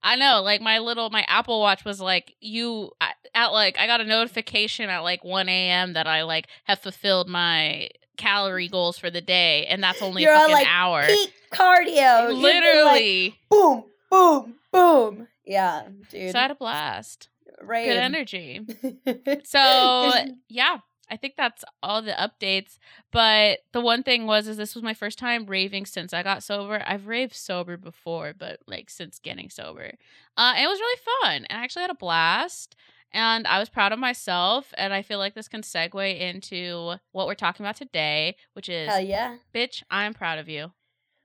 I 0.04 0.16
know, 0.16 0.42
like 0.42 0.62
my 0.62 0.80
little 0.80 1.10
my 1.10 1.24
Apple 1.28 1.60
Watch 1.60 1.86
was 1.86 2.02
like 2.02 2.36
you 2.40 2.92
at, 3.34 3.48
like 3.48 3.78
I 3.78 3.88
got 3.88 4.02
a 4.02 4.06
notification 4.06 4.90
at 4.90 5.00
like 5.00 5.24
one 5.24 5.48
a.m. 5.48 5.94
that 5.94 6.08
I 6.08 6.24
like 6.24 6.48
have 6.66 6.80
fulfilled 6.80 7.30
my 7.30 7.90
calorie 8.18 8.66
mm-hmm. 8.66 8.72
goals 8.72 8.98
for 8.98 9.10
the 9.10 9.22
day, 9.22 9.66
and 9.68 9.84
that's 9.84 10.02
only 10.02 10.24
You're 10.24 10.34
a 10.34 10.36
on, 10.36 10.42
fucking 10.42 10.54
like, 10.56 10.68
hour. 10.68 11.06
Peak 11.06 11.34
cardio. 11.52 12.30
You've 12.30 12.40
like, 12.40 12.54
Literally, 12.54 13.36
boom, 13.50 13.84
boom, 14.10 14.56
boom. 14.72 15.28
Yeah, 15.46 15.88
dude. 16.10 16.32
so 16.32 16.40
I 16.40 16.42
had 16.44 16.52
a 16.52 16.56
blast. 16.56 17.30
Rave. 17.62 17.88
Good 17.88 17.98
energy. 17.98 18.62
So 19.44 20.12
yeah, 20.50 20.78
I 21.12 21.18
think 21.18 21.36
that's 21.36 21.64
all 21.84 22.02
the 22.02 22.14
updates. 22.14 22.78
But 23.12 23.60
the 23.74 23.82
one 23.82 24.02
thing 24.02 24.26
was 24.26 24.48
is 24.48 24.58
this 24.58 24.74
was 24.74 24.84
my 24.84 24.94
first 24.94 25.20
time 25.20 25.46
raving 25.46 25.86
since 25.86 26.14
I 26.14 26.24
got 26.24 26.42
sober. 26.42 26.82
I've 26.88 27.06
raved 27.08 27.36
sober 27.36 27.76
before, 27.78 28.34
but 28.38 28.60
like 28.66 28.90
since 28.90 29.20
getting 29.20 29.50
sober. 29.50 29.92
Uh 30.38 30.54
it 30.58 30.68
was 30.68 30.80
really 30.80 31.02
fun. 31.22 31.46
And 31.50 31.60
I 31.60 31.64
actually 31.64 31.82
had 31.82 31.92
a 31.92 31.96
blast. 31.96 32.76
And 33.14 33.46
I 33.46 33.60
was 33.60 33.68
proud 33.68 33.92
of 33.92 34.00
myself. 34.00 34.74
And 34.78 34.94
I 34.94 35.02
feel 35.02 35.20
like 35.20 35.36
this 35.36 35.50
can 35.50 35.62
segue 35.62 36.20
into 36.20 36.94
what 37.12 37.28
we're 37.28 37.36
talking 37.36 37.66
about 37.66 37.76
today, 37.76 38.38
which 38.54 38.70
is 38.70 38.90
Hell 38.90 39.02
yeah. 39.02 39.36
bitch, 39.54 39.84
I'm 39.92 40.14
proud 40.14 40.40
of 40.40 40.48
you. 40.48 40.72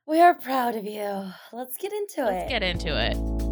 We 0.05 0.21
are 0.21 0.35
proud 0.35 0.75
of 0.75 0.85
you. 0.85 1.33
Let's 1.53 1.77
get 1.77 1.93
into 1.93 2.23
it. 2.23 2.33
Let's 2.33 2.51
get 2.51 2.63
into 2.63 2.89
it. 2.89 3.46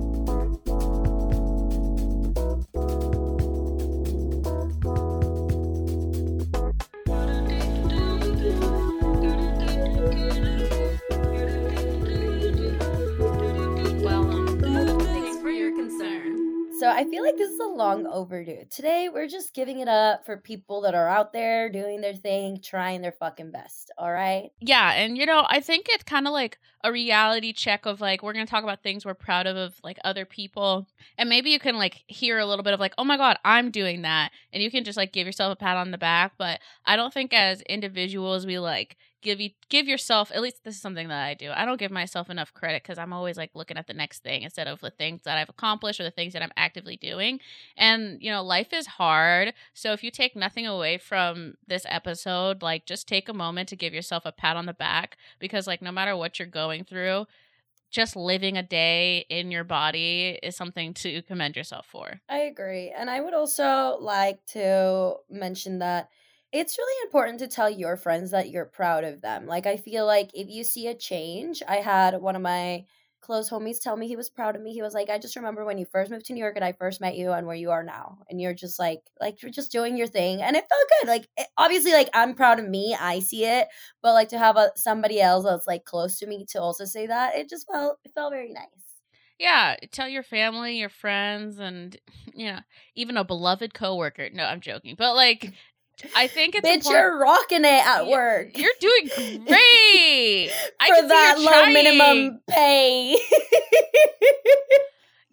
So 16.84 16.90
I 16.90 17.04
feel 17.04 17.22
like 17.22 17.38
this 17.38 17.50
is 17.50 17.60
a 17.60 17.66
long 17.66 18.06
overdue. 18.06 18.66
Today 18.68 19.08
we're 19.08 19.26
just 19.26 19.54
giving 19.54 19.80
it 19.80 19.88
up 19.88 20.26
for 20.26 20.36
people 20.36 20.82
that 20.82 20.94
are 20.94 21.08
out 21.08 21.32
there 21.32 21.70
doing 21.70 22.02
their 22.02 22.12
thing, 22.12 22.60
trying 22.62 23.00
their 23.00 23.12
fucking 23.12 23.52
best. 23.52 23.90
All 23.96 24.12
right. 24.12 24.50
Yeah, 24.60 24.92
and 24.92 25.16
you 25.16 25.24
know, 25.24 25.46
I 25.48 25.60
think 25.60 25.86
it's 25.88 26.04
kind 26.04 26.26
of 26.26 26.34
like 26.34 26.58
a 26.82 26.92
reality 26.92 27.54
check 27.54 27.86
of 27.86 28.02
like 28.02 28.22
we're 28.22 28.34
going 28.34 28.44
to 28.44 28.50
talk 28.50 28.64
about 28.64 28.82
things 28.82 29.06
we're 29.06 29.14
proud 29.14 29.46
of 29.46 29.56
of 29.56 29.80
like 29.82 29.96
other 30.04 30.26
people. 30.26 30.86
And 31.16 31.30
maybe 31.30 31.48
you 31.48 31.58
can 31.58 31.78
like 31.78 32.04
hear 32.06 32.38
a 32.38 32.44
little 32.44 32.62
bit 32.62 32.74
of 32.74 32.80
like, 32.80 32.92
"Oh 32.98 33.04
my 33.04 33.16
god, 33.16 33.38
I'm 33.46 33.70
doing 33.70 34.02
that." 34.02 34.32
And 34.52 34.62
you 34.62 34.70
can 34.70 34.84
just 34.84 34.98
like 34.98 35.10
give 35.10 35.26
yourself 35.26 35.54
a 35.54 35.56
pat 35.56 35.78
on 35.78 35.90
the 35.90 35.96
back, 35.96 36.32
but 36.36 36.60
I 36.84 36.96
don't 36.96 37.14
think 37.14 37.32
as 37.32 37.62
individuals 37.62 38.44
we 38.44 38.58
like 38.58 38.98
give 39.24 39.40
you 39.40 39.50
give 39.68 39.88
yourself 39.88 40.30
at 40.32 40.40
least 40.40 40.62
this 40.62 40.76
is 40.76 40.80
something 40.80 41.08
that 41.08 41.24
I 41.24 41.34
do. 41.34 41.50
I 41.52 41.64
don't 41.64 41.80
give 41.80 41.90
myself 41.90 42.30
enough 42.30 42.54
credit 42.54 42.82
because 42.82 42.98
I'm 42.98 43.12
always 43.12 43.36
like 43.36 43.50
looking 43.54 43.76
at 43.76 43.88
the 43.88 43.94
next 43.94 44.22
thing 44.22 44.42
instead 44.42 44.68
of 44.68 44.80
the 44.80 44.90
things 44.90 45.22
that 45.24 45.38
I've 45.38 45.48
accomplished 45.48 45.98
or 45.98 46.04
the 46.04 46.12
things 46.12 46.34
that 46.34 46.42
I'm 46.42 46.52
actively 46.56 46.96
doing. 46.96 47.40
And 47.76 48.22
you 48.22 48.30
know, 48.30 48.42
life 48.44 48.72
is 48.72 48.86
hard. 48.86 49.54
So 49.72 49.92
if 49.92 50.04
you 50.04 50.12
take 50.12 50.36
nothing 50.36 50.66
away 50.66 50.98
from 50.98 51.54
this 51.66 51.86
episode, 51.88 52.62
like 52.62 52.86
just 52.86 53.08
take 53.08 53.28
a 53.28 53.34
moment 53.34 53.68
to 53.70 53.76
give 53.76 53.94
yourself 53.94 54.24
a 54.24 54.32
pat 54.32 54.56
on 54.56 54.66
the 54.66 54.74
back 54.74 55.16
because 55.40 55.66
like 55.66 55.82
no 55.82 55.90
matter 55.90 56.16
what 56.16 56.38
you're 56.38 56.46
going 56.46 56.84
through, 56.84 57.26
just 57.90 58.16
living 58.16 58.58
a 58.58 58.62
day 58.62 59.24
in 59.30 59.50
your 59.50 59.64
body 59.64 60.38
is 60.42 60.56
something 60.56 60.92
to 60.94 61.22
commend 61.22 61.56
yourself 61.56 61.86
for. 61.86 62.20
I 62.28 62.38
agree. 62.38 62.90
And 62.90 63.08
I 63.08 63.20
would 63.20 63.34
also 63.34 63.96
like 64.00 64.44
to 64.46 65.14
mention 65.30 65.78
that 65.78 66.10
it's 66.54 66.78
really 66.78 67.04
important 67.04 67.40
to 67.40 67.48
tell 67.48 67.68
your 67.68 67.96
friends 67.96 68.30
that 68.30 68.48
you're 68.48 68.64
proud 68.64 69.02
of 69.02 69.20
them. 69.20 69.46
Like, 69.46 69.66
I 69.66 69.76
feel 69.76 70.06
like 70.06 70.30
if 70.34 70.48
you 70.48 70.62
see 70.62 70.86
a 70.86 70.94
change, 70.94 71.64
I 71.66 71.76
had 71.76 72.20
one 72.20 72.36
of 72.36 72.42
my 72.42 72.84
close 73.20 73.50
homies 73.50 73.80
tell 73.80 73.96
me 73.96 74.06
he 74.06 74.14
was 74.14 74.30
proud 74.30 74.54
of 74.54 74.62
me. 74.62 74.72
He 74.72 74.80
was 74.80 74.94
like, 74.94 75.10
I 75.10 75.18
just 75.18 75.34
remember 75.34 75.64
when 75.64 75.78
you 75.78 75.86
first 75.90 76.12
moved 76.12 76.26
to 76.26 76.32
New 76.32 76.38
York 76.38 76.54
and 76.54 76.64
I 76.64 76.70
first 76.72 77.00
met 77.00 77.16
you 77.16 77.32
and 77.32 77.48
where 77.48 77.56
you 77.56 77.72
are 77.72 77.82
now. 77.82 78.18
And 78.30 78.40
you're 78.40 78.54
just 78.54 78.78
like, 78.78 79.00
like, 79.20 79.42
you're 79.42 79.50
just 79.50 79.72
doing 79.72 79.96
your 79.96 80.06
thing. 80.06 80.42
And 80.42 80.54
it 80.54 80.64
felt 80.68 80.90
good. 81.00 81.08
Like, 81.08 81.28
it, 81.36 81.48
obviously, 81.56 81.92
like, 81.92 82.10
I'm 82.14 82.34
proud 82.36 82.60
of 82.60 82.68
me. 82.68 82.96
I 83.00 83.18
see 83.18 83.44
it. 83.46 83.66
But 84.00 84.12
like 84.12 84.28
to 84.28 84.38
have 84.38 84.56
a, 84.56 84.70
somebody 84.76 85.20
else 85.20 85.44
that's 85.44 85.66
like 85.66 85.84
close 85.84 86.20
to 86.20 86.26
me 86.28 86.46
to 86.50 86.60
also 86.62 86.84
say 86.84 87.08
that, 87.08 87.34
it 87.34 87.50
just 87.50 87.66
felt, 87.66 87.98
it 88.04 88.12
felt 88.14 88.32
very 88.32 88.52
nice. 88.52 88.68
Yeah, 89.38 89.74
tell 89.90 90.08
your 90.08 90.22
family, 90.22 90.78
your 90.78 90.88
friends, 90.88 91.58
and 91.58 91.96
you 92.34 92.46
know, 92.52 92.60
even 92.94 93.16
a 93.16 93.24
beloved 93.24 93.74
coworker. 93.74 94.28
No, 94.32 94.44
I'm 94.44 94.60
joking, 94.60 94.94
but 94.96 95.14
like, 95.16 95.52
I 96.16 96.26
think 96.26 96.54
it's 96.54 96.66
Bitch, 96.68 96.74
important- 96.74 96.94
you're 97.04 97.18
rocking 97.18 97.64
it 97.64 97.86
at 97.86 98.06
work. 98.06 98.56
You're 98.58 98.72
doing 98.80 99.06
great. 99.46 100.50
For 100.50 101.08
that 101.08 101.34
low 101.38 101.46
trying. 101.50 101.72
minimum 101.74 102.40
pay. 102.48 103.16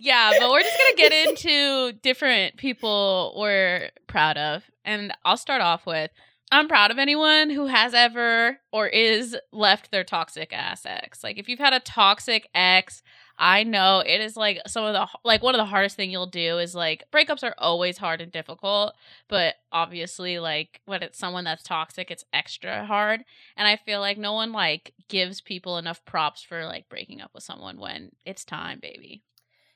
Yeah, 0.04 0.32
but 0.40 0.50
we're 0.50 0.62
just 0.62 0.78
gonna 0.80 0.96
get 0.96 1.14
into 1.28 1.92
different 2.02 2.58
people 2.58 3.36
we're 3.38 3.92
proud 4.08 4.36
of, 4.36 4.64
and 4.84 5.14
I'll 5.24 5.38
start 5.38 5.62
off 5.62 5.86
with 5.86 6.10
I'm 6.54 6.68
proud 6.68 6.92
of 6.92 7.00
anyone 7.00 7.50
who 7.50 7.68
has 7.68 7.94
ever 7.94 8.60
or 8.74 8.88
is 8.88 9.38
left 9.54 9.90
their 9.90 10.04
toxic 10.04 10.52
ass 10.52 10.86
ex. 10.86 11.24
Like 11.24 11.38
if 11.38 11.48
you've 11.48 11.60
had 11.60 11.72
a 11.72 11.80
toxic 11.80 12.50
ex, 12.54 13.02
I 13.40 13.64
know 13.64 14.04
it 14.06 14.20
is 14.20 14.36
like 14.36 14.60
some 14.68 14.84
of 14.84 14.94
the 14.94 15.08
like 15.24 15.42
one 15.42 15.56
of 15.56 15.60
the 15.60 15.66
hardest 15.66 15.96
thing 15.96 16.12
you'll 16.12 16.28
do 16.28 16.58
is 16.58 16.76
like 16.76 17.06
breakups 17.10 17.44
are 17.44 17.56
always 17.58 17.98
hard 17.98 18.20
and 18.20 18.34
difficult, 18.34 18.94
but 19.30 19.56
obviously 19.72 20.40
like 20.40 20.82
when 20.86 21.02
it's 21.02 21.18
someone 21.18 21.46
that's 21.46 21.64
toxic, 21.64 22.12
it's 22.12 22.26
extra 22.34 22.86
hard. 22.86 23.24
And 23.56 23.66
I 23.66 23.78
feel 23.78 24.02
like 24.02 24.18
no 24.18 24.34
one 24.34 24.52
like 24.52 24.94
gives 25.08 25.40
people 25.40 25.78
enough 25.78 26.04
props 26.04 26.44
for 26.44 26.66
like 26.66 26.90
breaking 26.90 27.22
up 27.22 27.32
with 27.34 27.44
someone 27.44 27.80
when 27.80 28.12
it's 28.26 28.44
time, 28.44 28.80
baby. 28.82 29.24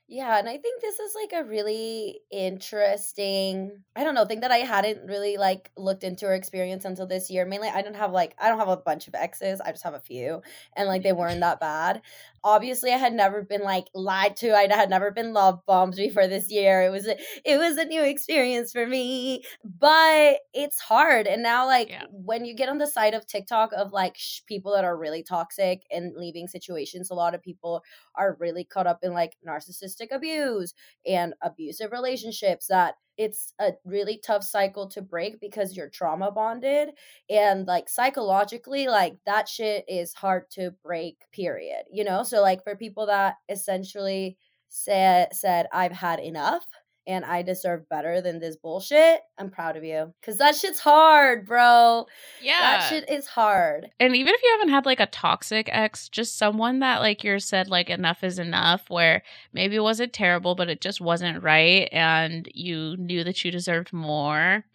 Yeah, 0.07 0.37
and 0.37 0.47
I 0.47 0.57
think 0.57 0.81
this 0.81 0.99
is 0.99 1.15
like 1.15 1.33
a 1.33 1.47
really 1.47 2.19
interesting, 2.31 3.83
I 3.95 4.03
don't 4.03 4.13
know, 4.13 4.25
thing 4.25 4.41
that 4.41 4.51
I 4.51 4.57
hadn't 4.57 5.07
really 5.07 5.37
like 5.37 5.71
looked 5.75 6.03
into 6.03 6.27
or 6.27 6.35
experienced 6.35 6.85
until 6.85 7.07
this 7.07 7.31
year. 7.31 7.43
Mainly 7.43 7.69
I 7.69 7.81
don't 7.81 7.95
have 7.95 8.11
like 8.11 8.35
I 8.37 8.49
don't 8.49 8.59
have 8.59 8.67
a 8.67 8.77
bunch 8.77 9.07
of 9.07 9.15
exes. 9.15 9.59
I 9.61 9.71
just 9.71 9.83
have 9.83 9.95
a 9.95 9.99
few 9.99 10.43
and 10.75 10.87
like 10.87 11.01
they 11.01 11.11
weren't 11.13 11.39
that 11.39 11.59
bad. 11.59 12.03
Obviously, 12.45 12.93
I 12.93 12.97
had 12.97 13.13
never 13.13 13.41
been 13.41 13.63
like 13.63 13.87
lied 13.95 14.35
to. 14.37 14.53
I 14.55 14.67
had 14.73 14.89
never 14.89 15.11
been 15.11 15.33
love 15.33 15.61
bombed 15.65 15.95
before 15.95 16.27
this 16.27 16.51
year. 16.51 16.83
It 16.83 16.91
was 16.91 17.07
a, 17.07 17.17
it 17.43 17.57
was 17.57 17.77
a 17.77 17.85
new 17.85 18.03
experience 18.03 18.71
for 18.71 18.85
me, 18.85 19.43
but 19.63 20.37
it's 20.53 20.79
hard. 20.79 21.25
And 21.27 21.41
now 21.41 21.65
like 21.65 21.89
Yeah. 21.89 22.05
when 22.11 22.45
you 22.45 22.55
get 22.55 22.69
on 22.69 22.77
the 22.77 22.87
side 22.87 23.15
of 23.15 23.25
TikTok 23.25 23.71
of 23.75 23.91
like 23.91 24.15
sh- 24.15 24.41
people 24.47 24.73
that 24.73 24.85
are 24.85 24.95
really 24.97 25.23
toxic 25.23 25.83
and 25.91 26.13
leaving 26.15 26.47
situations, 26.47 27.09
a 27.09 27.15
lot 27.15 27.33
of 27.35 27.41
people 27.41 27.83
are 28.15 28.37
really 28.39 28.63
caught 28.63 28.87
up 28.87 28.99
in 29.01 29.11
like 29.13 29.37
narcissistic 29.47 30.11
abuse 30.11 30.73
and 31.05 31.33
abusive 31.41 31.91
relationships 31.91 32.67
that 32.67 32.95
it's 33.17 33.53
a 33.59 33.73
really 33.85 34.17
tough 34.25 34.43
cycle 34.43 34.87
to 34.89 35.01
break 35.01 35.39
because 35.39 35.75
you're 35.75 35.89
trauma 35.89 36.31
bonded 36.31 36.89
and 37.29 37.65
like 37.67 37.89
psychologically 37.89 38.87
like 38.87 39.17
that 39.25 39.47
shit 39.47 39.85
is 39.87 40.13
hard 40.13 40.49
to 40.51 40.71
break 40.83 41.17
period 41.31 41.83
you 41.91 42.03
know? 42.03 42.23
So 42.23 42.41
like 42.41 42.63
for 42.63 42.75
people 42.75 43.05
that 43.07 43.35
essentially 43.49 44.37
said 44.69 45.33
said 45.33 45.67
i've 45.71 45.91
had 45.91 46.19
enough 46.19 46.65
and 47.07 47.23
i 47.25 47.41
deserve 47.41 47.87
better 47.89 48.21
than 48.21 48.39
this 48.39 48.55
bullshit 48.55 49.21
i'm 49.37 49.49
proud 49.49 49.77
of 49.77 49.83
you 49.83 50.13
because 50.19 50.37
that 50.37 50.55
shit's 50.55 50.79
hard 50.79 51.45
bro 51.45 52.05
Yeah. 52.41 52.59
that 52.59 52.89
shit 52.89 53.09
is 53.09 53.27
hard 53.27 53.89
and 53.99 54.15
even 54.15 54.33
if 54.33 54.41
you 54.43 54.55
haven't 54.57 54.73
had 54.73 54.85
like 54.85 54.99
a 54.99 55.05
toxic 55.07 55.69
ex, 55.71 56.09
just 56.09 56.37
someone 56.37 56.79
that 56.79 56.99
like 56.99 57.23
you're 57.23 57.39
said 57.39 57.69
like 57.69 57.89
enough 57.89 58.23
is 58.23 58.39
enough, 58.39 58.89
where 58.89 59.23
maybe 59.53 59.75
it 59.75 59.81
wasn't 59.83 60.13
terrible, 60.13 60.55
but 60.55 60.69
it 60.69 60.81
just 60.81 60.99
wasn't 61.01 61.43
right, 61.43 61.87
and 61.91 62.49
you 62.53 62.95
knew 62.97 63.23
that 63.23 63.43
you 63.43 63.51
deserved 63.51 63.93
more. 63.93 64.65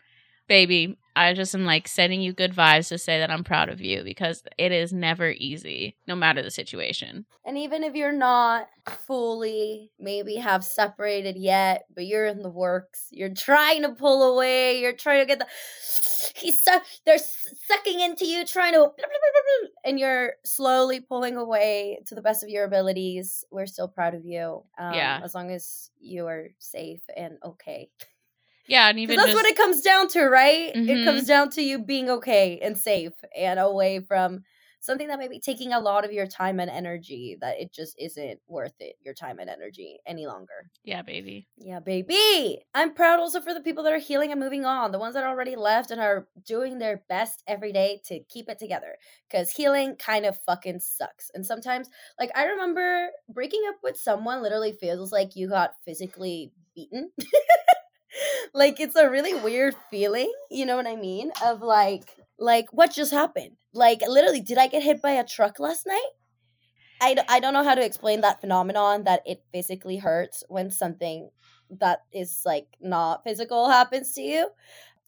Baby, 0.48 0.98
I 1.16 1.34
just 1.34 1.54
am 1.54 1.64
like 1.64 1.88
sending 1.88 2.20
you 2.20 2.32
good 2.32 2.52
vibes 2.54 2.88
to 2.88 2.98
say 2.98 3.18
that 3.18 3.30
I'm 3.30 3.44
proud 3.44 3.68
of 3.68 3.80
you 3.80 4.02
because 4.04 4.42
it 4.58 4.72
is 4.72 4.92
never 4.92 5.30
easy, 5.30 5.96
no 6.06 6.14
matter 6.14 6.42
the 6.42 6.50
situation. 6.50 7.26
And 7.44 7.58
even 7.58 7.82
if 7.84 7.94
you're 7.94 8.12
not 8.12 8.68
fully 9.06 9.90
maybe 9.98 10.36
have 10.36 10.64
separated 10.64 11.36
yet, 11.36 11.84
but 11.94 12.06
you're 12.06 12.26
in 12.26 12.42
the 12.42 12.50
works, 12.50 13.08
you're 13.10 13.34
trying 13.34 13.82
to 13.82 13.90
pull 13.90 14.34
away, 14.34 14.80
you're 14.80 14.92
trying 14.92 15.20
to 15.20 15.26
get 15.26 15.38
the 15.40 15.46
he's 16.36 16.62
su- 16.64 16.80
they're 17.04 17.18
sucking 17.18 18.00
into 18.00 18.26
you, 18.26 18.46
trying 18.46 18.72
to 18.74 18.90
and 19.84 19.98
you're 19.98 20.34
slowly 20.44 21.00
pulling 21.00 21.36
away 21.36 22.00
to 22.06 22.14
the 22.14 22.22
best 22.22 22.42
of 22.42 22.48
your 22.48 22.64
abilities. 22.64 23.44
We're 23.50 23.66
still 23.66 23.88
proud 23.88 24.14
of 24.14 24.24
you. 24.24 24.62
Um, 24.78 24.94
Yeah. 24.94 25.20
as 25.24 25.34
long 25.34 25.50
as 25.50 25.90
you 26.00 26.26
are 26.26 26.48
safe 26.58 27.02
and 27.16 27.38
okay. 27.44 27.90
Yeah, 28.70 28.88
and 28.88 28.98
even 29.00 29.16
that's 29.16 29.26
just 29.28 29.36
what 29.36 29.46
it 29.46 29.56
comes 29.56 29.80
down 29.82 30.08
to, 30.08 30.22
right? 30.28 30.72
Mhm. 30.74 30.88
It 30.88 31.04
comes 31.04 31.26
down 31.26 31.50
to 31.50 31.62
you 31.62 31.78
being 31.80 32.08
okay 32.08 32.58
and 32.62 32.78
safe 32.78 33.12
and 33.36 33.58
away 33.58 34.00
from 34.00 34.44
something 34.80 35.08
that 35.08 35.18
may 35.18 35.28
be 35.28 35.40
taking 35.40 35.72
a 35.72 35.80
lot 35.80 36.04
of 36.06 36.12
your 36.12 36.26
time 36.26 36.58
and 36.60 36.70
energy 36.70 37.36
that 37.40 37.60
it 37.60 37.72
just 37.72 37.94
isn't 37.98 38.40
worth 38.48 38.72
it, 38.80 38.96
your 39.04 39.12
time 39.12 39.38
and 39.38 39.50
energy 39.50 39.98
any 40.06 40.26
longer. 40.26 40.70
yeah, 40.84 41.02
baby. 41.02 41.48
Yeah, 41.58 41.80
baby. 41.80 42.60
I'm 42.74 42.94
proud 42.94 43.18
also 43.18 43.40
for 43.42 43.52
the 43.52 43.60
people 43.60 43.84
that 43.84 43.92
are 43.92 43.98
healing 43.98 44.30
and 44.30 44.40
moving 44.40 44.64
on, 44.64 44.92
the 44.92 44.98
ones 44.98 45.14
that 45.14 45.24
already 45.24 45.54
left 45.56 45.90
and 45.90 46.00
are 46.00 46.26
doing 46.46 46.78
their 46.78 47.02
best 47.10 47.42
every 47.46 47.72
day 47.72 48.00
to 48.06 48.20
keep 48.30 48.48
it 48.48 48.58
together. 48.58 48.96
Because 49.28 49.50
healing 49.50 49.96
kind 49.96 50.24
of 50.24 50.38
fucking 50.46 50.80
sucks. 50.80 51.30
And 51.34 51.44
sometimes, 51.44 51.90
like, 52.18 52.30
I 52.34 52.44
remember 52.44 53.10
breaking 53.28 53.62
up 53.68 53.76
with 53.82 53.98
someone 53.98 54.42
literally 54.42 54.72
feels 54.72 55.12
like 55.12 55.36
you 55.36 55.48
got 55.50 55.72
physically 55.84 56.52
beaten. 56.74 57.10
like, 58.54 58.80
it's 58.80 58.96
a 58.96 59.10
really 59.10 59.34
weird 59.34 59.74
feeling, 59.90 60.32
you 60.50 60.66
know 60.66 60.76
what 60.76 60.86
I 60.86 60.96
mean? 60.96 61.32
Of 61.44 61.62
like, 61.62 62.16
like, 62.38 62.66
what 62.72 62.92
just 62.92 63.12
happened? 63.12 63.56
Like, 63.72 64.00
literally, 64.06 64.40
did 64.40 64.58
I 64.58 64.66
get 64.66 64.82
hit 64.82 65.02
by 65.02 65.12
a 65.12 65.24
truck 65.24 65.60
last 65.60 65.86
night? 65.86 66.10
I, 67.00 67.16
I 67.28 67.40
don't 67.40 67.54
know 67.54 67.64
how 67.64 67.74
to 67.74 67.84
explain 67.84 68.20
that 68.20 68.40
phenomenon 68.40 69.04
that 69.04 69.22
it 69.24 69.42
physically 69.52 69.96
hurts 69.96 70.44
when 70.48 70.70
something 70.70 71.30
that 71.78 72.00
is 72.12 72.42
like 72.44 72.66
not 72.80 73.24
physical 73.24 73.68
happens 73.68 74.12
to 74.14 74.22
you 74.22 74.48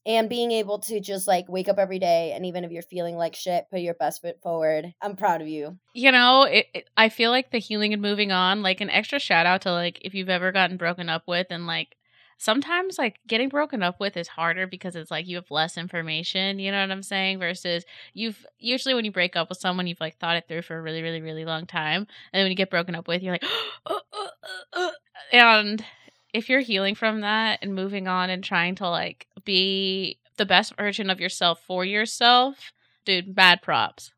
and 0.05 0.29
being 0.29 0.51
able 0.51 0.79
to 0.79 1.01
just 1.01 1.29
like 1.29 1.49
wake 1.49 1.69
up 1.69 1.79
every 1.79 1.99
day 1.99 2.33
and 2.33 2.47
even 2.47 2.65
if 2.65 2.71
you're 2.71 2.83
feeling 2.83 3.17
like 3.17 3.35
shit 3.35 3.67
put 3.71 3.81
your 3.81 3.95
best 3.95 4.23
foot 4.23 4.41
forward 4.43 4.95
i'm 5.03 5.17
proud 5.17 5.41
of 5.41 5.49
you 5.49 5.79
You 5.93 6.13
know, 6.13 6.45
it, 6.45 6.67
it, 6.75 6.89
I 6.97 7.09
feel 7.09 7.31
like 7.31 7.51
the 7.51 7.59
healing 7.59 7.93
and 7.93 8.01
moving 8.01 8.33
on, 8.33 8.63
like 8.63 8.81
an 8.81 8.91
extra 8.91 9.19
shout 9.19 9.47
out 9.47 9.63
to 9.63 9.73
like 9.73 9.99
if 10.03 10.15
you've 10.15 10.29
ever 10.31 10.53
gotten 10.53 10.77
broken 10.77 11.09
up 11.09 11.25
with 11.27 11.49
and 11.51 11.67
like 11.67 11.97
sometimes 12.39 12.99
like 12.99 13.21
getting 13.27 13.49
broken 13.49 13.83
up 13.83 14.01
with 14.01 14.17
is 14.17 14.29
harder 14.29 14.67
because 14.67 14.97
it's 14.97 15.11
like 15.11 15.27
you 15.27 15.37
have 15.37 15.51
less 15.51 15.77
information, 15.77 16.59
you 16.59 16.71
know 16.73 16.81
what 16.81 16.91
I'm 16.91 17.03
saying? 17.03 17.39
Versus 17.39 17.85
you've 18.15 18.45
usually 18.59 18.95
when 18.95 19.05
you 19.05 19.13
break 19.13 19.37
up 19.37 19.49
with 19.49 19.59
someone, 19.59 19.87
you've 19.87 20.01
like 20.01 20.19
thought 20.19 20.37
it 20.37 20.49
through 20.49 20.63
for 20.63 20.77
a 20.79 20.83
really, 20.83 21.03
really, 21.03 21.21
really 21.21 21.45
long 21.45 21.67
time. 21.67 22.03
And 22.03 22.09
then 22.41 22.45
when 22.45 22.51
you 22.53 22.57
get 22.57 22.71
broken 22.71 22.95
up 22.95 23.09
with, 23.09 23.23
you're 23.23 23.35
like, 23.35 23.45
"Uh, 23.87 23.95
uh, 24.13 24.27
uh, 24.75 24.79
uh." 24.79 24.91
and 25.33 25.85
if 26.33 26.49
you're 26.49 26.61
healing 26.61 26.95
from 26.95 27.21
that 27.21 27.59
and 27.63 27.75
moving 27.75 28.09
on 28.09 28.31
and 28.31 28.43
trying 28.43 28.75
to 28.77 28.89
like 28.89 29.27
be 29.45 30.19
the 30.37 30.47
best 30.47 30.77
version 30.77 31.11
of 31.11 31.21
yourself 31.21 31.61
for 31.67 31.85
yourself, 31.85 32.73
dude, 33.05 33.35
bad 33.35 33.63
props. 33.63 34.13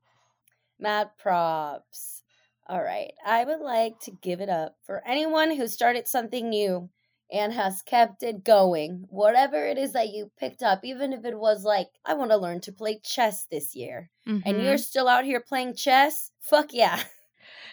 mad 0.78 1.10
props 1.18 2.22
all 2.66 2.82
right 2.82 3.12
i 3.26 3.44
would 3.44 3.60
like 3.60 3.98
to 4.00 4.10
give 4.10 4.40
it 4.40 4.48
up 4.48 4.76
for 4.84 5.02
anyone 5.06 5.54
who 5.56 5.66
started 5.66 6.08
something 6.08 6.48
new 6.48 6.88
and 7.32 7.52
has 7.52 7.82
kept 7.82 8.22
it 8.22 8.44
going 8.44 9.06
whatever 9.08 9.64
it 9.66 9.78
is 9.78 9.92
that 9.92 10.10
you 10.10 10.30
picked 10.38 10.62
up 10.62 10.80
even 10.84 11.12
if 11.12 11.24
it 11.24 11.38
was 11.38 11.64
like 11.64 11.88
i 12.04 12.14
want 12.14 12.30
to 12.30 12.36
learn 12.36 12.60
to 12.60 12.72
play 12.72 13.00
chess 13.02 13.46
this 13.50 13.74
year 13.74 14.10
and 14.26 14.42
Mhm. 14.44 14.64
you're 14.64 14.78
still 14.78 15.08
out 15.08 15.24
here 15.24 15.40
playing 15.40 15.74
chess 15.74 16.30
fuck 16.40 16.72
yeah 16.72 17.02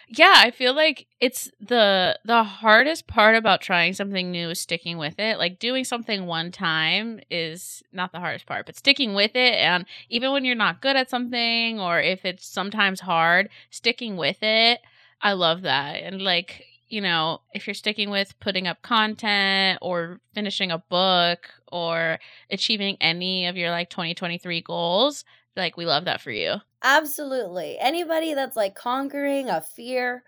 Yeah, 0.08 0.34
I 0.36 0.50
feel 0.50 0.74
like 0.74 1.06
it's 1.20 1.50
the 1.60 2.18
the 2.24 2.44
hardest 2.44 3.06
part 3.06 3.34
about 3.34 3.62
trying 3.62 3.94
something 3.94 4.30
new 4.30 4.50
is 4.50 4.60
sticking 4.60 4.98
with 4.98 5.18
it. 5.18 5.38
Like 5.38 5.58
doing 5.58 5.84
something 5.84 6.26
one 6.26 6.50
time 6.52 7.20
is 7.30 7.82
not 7.92 8.12
the 8.12 8.20
hardest 8.20 8.44
part, 8.44 8.66
but 8.66 8.76
sticking 8.76 9.14
with 9.14 9.34
it 9.34 9.54
and 9.54 9.86
even 10.10 10.32
when 10.32 10.44
you're 10.44 10.54
not 10.54 10.82
good 10.82 10.96
at 10.96 11.08
something 11.08 11.80
or 11.80 11.98
if 12.00 12.24
it's 12.26 12.46
sometimes 12.46 13.00
hard, 13.00 13.48
sticking 13.70 14.16
with 14.16 14.42
it. 14.42 14.80
I 15.22 15.32
love 15.32 15.62
that. 15.62 15.94
And 16.02 16.20
like, 16.20 16.66
you 16.92 17.00
know, 17.00 17.40
if 17.54 17.66
you're 17.66 17.72
sticking 17.72 18.10
with 18.10 18.38
putting 18.38 18.68
up 18.68 18.82
content 18.82 19.78
or 19.80 20.20
finishing 20.34 20.70
a 20.70 20.76
book 20.76 21.48
or 21.72 22.18
achieving 22.50 22.98
any 23.00 23.46
of 23.46 23.56
your 23.56 23.70
like 23.70 23.88
2023 23.88 24.60
goals, 24.60 25.24
like 25.56 25.78
we 25.78 25.86
love 25.86 26.04
that 26.04 26.20
for 26.20 26.30
you. 26.30 26.56
Absolutely. 26.82 27.78
Anybody 27.78 28.34
that's 28.34 28.56
like 28.56 28.74
conquering 28.74 29.48
a 29.48 29.62
fear, 29.62 30.22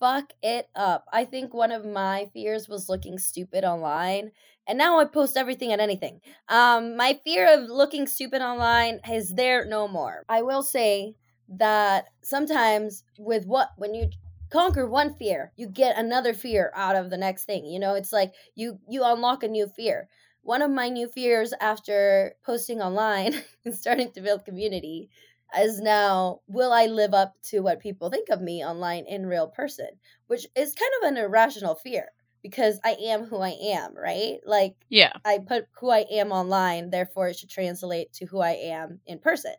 fuck 0.00 0.32
it 0.42 0.70
up. 0.74 1.04
I 1.12 1.26
think 1.26 1.52
one 1.52 1.72
of 1.72 1.84
my 1.84 2.30
fears 2.32 2.70
was 2.70 2.88
looking 2.88 3.18
stupid 3.18 3.64
online, 3.64 4.32
and 4.66 4.78
now 4.78 5.00
I 5.00 5.04
post 5.04 5.36
everything 5.36 5.72
and 5.72 5.80
anything. 5.80 6.22
Um, 6.48 6.96
my 6.96 7.20
fear 7.22 7.52
of 7.52 7.68
looking 7.68 8.06
stupid 8.06 8.40
online 8.40 9.00
is 9.10 9.34
there 9.34 9.66
no 9.66 9.86
more. 9.86 10.24
I 10.26 10.40
will 10.40 10.62
say 10.62 11.16
that 11.50 12.06
sometimes 12.22 13.04
with 13.18 13.44
what 13.44 13.70
when 13.76 13.94
you 13.94 14.08
conquer 14.50 14.86
one 14.86 15.14
fear, 15.14 15.52
you 15.56 15.68
get 15.68 15.98
another 15.98 16.34
fear 16.34 16.72
out 16.74 16.96
of 16.96 17.10
the 17.10 17.16
next 17.16 17.44
thing. 17.44 17.66
You 17.66 17.78
know, 17.78 17.94
it's 17.94 18.12
like 18.12 18.34
you 18.54 18.78
you 18.88 19.04
unlock 19.04 19.42
a 19.42 19.48
new 19.48 19.68
fear. 19.68 20.08
One 20.42 20.62
of 20.62 20.70
my 20.70 20.88
new 20.88 21.08
fears 21.08 21.52
after 21.60 22.34
posting 22.44 22.80
online 22.80 23.34
and 23.64 23.74
starting 23.76 24.12
to 24.12 24.20
build 24.20 24.44
community 24.44 25.10
is 25.58 25.80
now 25.80 26.40
will 26.46 26.72
I 26.72 26.86
live 26.86 27.14
up 27.14 27.34
to 27.44 27.60
what 27.60 27.80
people 27.80 28.10
think 28.10 28.28
of 28.28 28.40
me 28.40 28.64
online 28.64 29.06
in 29.06 29.26
real 29.26 29.48
person, 29.48 29.88
which 30.26 30.46
is 30.54 30.74
kind 30.74 30.92
of 31.02 31.08
an 31.08 31.16
irrational 31.16 31.74
fear 31.74 32.10
because 32.42 32.80
I 32.84 32.96
am 33.00 33.24
who 33.24 33.38
I 33.38 33.50
am, 33.50 33.96
right? 33.96 34.38
Like 34.44 34.76
Yeah. 34.88 35.12
I 35.24 35.38
put 35.38 35.66
who 35.80 35.90
I 35.90 36.00
am 36.10 36.32
online, 36.32 36.90
therefore 36.90 37.28
it 37.28 37.36
should 37.36 37.50
translate 37.50 38.12
to 38.14 38.26
who 38.26 38.40
I 38.40 38.52
am 38.52 39.00
in 39.06 39.18
person. 39.18 39.54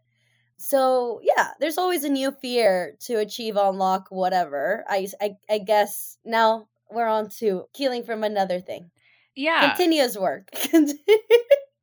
So 0.59 1.21
yeah, 1.23 1.51
there's 1.59 1.77
always 1.77 2.03
a 2.03 2.09
new 2.09 2.31
fear 2.31 2.95
to 3.05 3.17
achieve, 3.19 3.55
unlock, 3.55 4.07
whatever. 4.09 4.83
I 4.87 5.07
I, 5.21 5.37
I 5.49 5.57
guess 5.59 6.17
now 6.25 6.67
we're 6.91 7.07
on 7.07 7.29
to 7.39 7.65
healing 7.75 8.03
from 8.03 8.23
another 8.23 8.59
thing. 8.59 8.91
Yeah. 9.35 9.69
Continuous 9.69 10.17
work. 10.17 10.49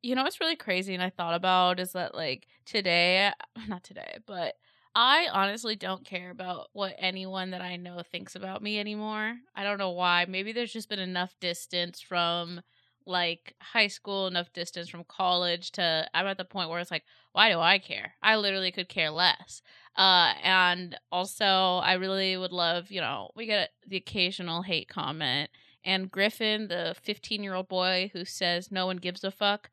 You 0.03 0.15
know 0.15 0.23
what's 0.23 0.39
really 0.39 0.55
crazy 0.55 0.93
and 0.93 1.03
I 1.03 1.09
thought 1.09 1.33
about 1.33 1.79
is 1.79 1.93
that 1.93 2.13
like 2.15 2.47
today, 2.65 3.31
not 3.67 3.83
today, 3.83 4.19
but 4.25 4.53
I 4.95 5.27
honestly 5.31 5.75
don't 5.75 6.05
care 6.05 6.29
about 6.29 6.69
what 6.73 6.95
anyone 6.97 7.51
that 7.51 7.61
I 7.61 7.75
know 7.75 8.01
thinks 8.03 8.35
about 8.35 8.63
me 8.63 8.79
anymore. 8.79 9.35
I 9.55 9.63
don't 9.63 9.77
know 9.77 9.91
why. 9.91 10.25
Maybe 10.27 10.51
there's 10.53 10.71
just 10.71 10.89
been 10.89 10.99
enough 10.99 11.35
distance 11.39 11.99
from 11.99 12.61
like 13.07 13.55
high 13.59 13.87
school, 13.87 14.27
enough 14.27 14.51
distance 14.53 14.89
from 14.89 15.03
college 15.05 15.71
to 15.73 16.07
I'm 16.13 16.27
at 16.27 16.37
the 16.37 16.45
point 16.45 16.69
where 16.69 16.79
it's 16.79 16.91
like, 16.91 17.03
why 17.33 17.49
do 17.51 17.59
I 17.59 17.79
care? 17.79 18.13
I 18.21 18.35
literally 18.35 18.71
could 18.71 18.89
care 18.89 19.09
less. 19.09 19.61
Uh 19.95 20.33
and 20.43 20.97
also 21.11 21.45
I 21.45 21.93
really 21.93 22.37
would 22.37 22.51
love, 22.51 22.91
you 22.91 23.01
know, 23.01 23.31
we 23.35 23.45
get 23.45 23.69
the 23.87 23.97
occasional 23.97 24.61
hate 24.61 24.89
comment 24.89 25.49
and 25.83 26.11
Griffin, 26.11 26.67
the 26.67 26.95
15 27.01 27.43
year 27.43 27.53
old 27.53 27.69
boy 27.69 28.11
who 28.13 28.25
says 28.25 28.71
no 28.71 28.85
one 28.85 28.97
gives 28.97 29.23
a 29.23 29.31
fuck, 29.31 29.69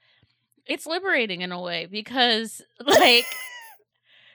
it's 0.67 0.87
liberating 0.87 1.41
in 1.41 1.53
a 1.53 1.61
way 1.61 1.87
because, 1.91 2.63
like, 2.81 3.27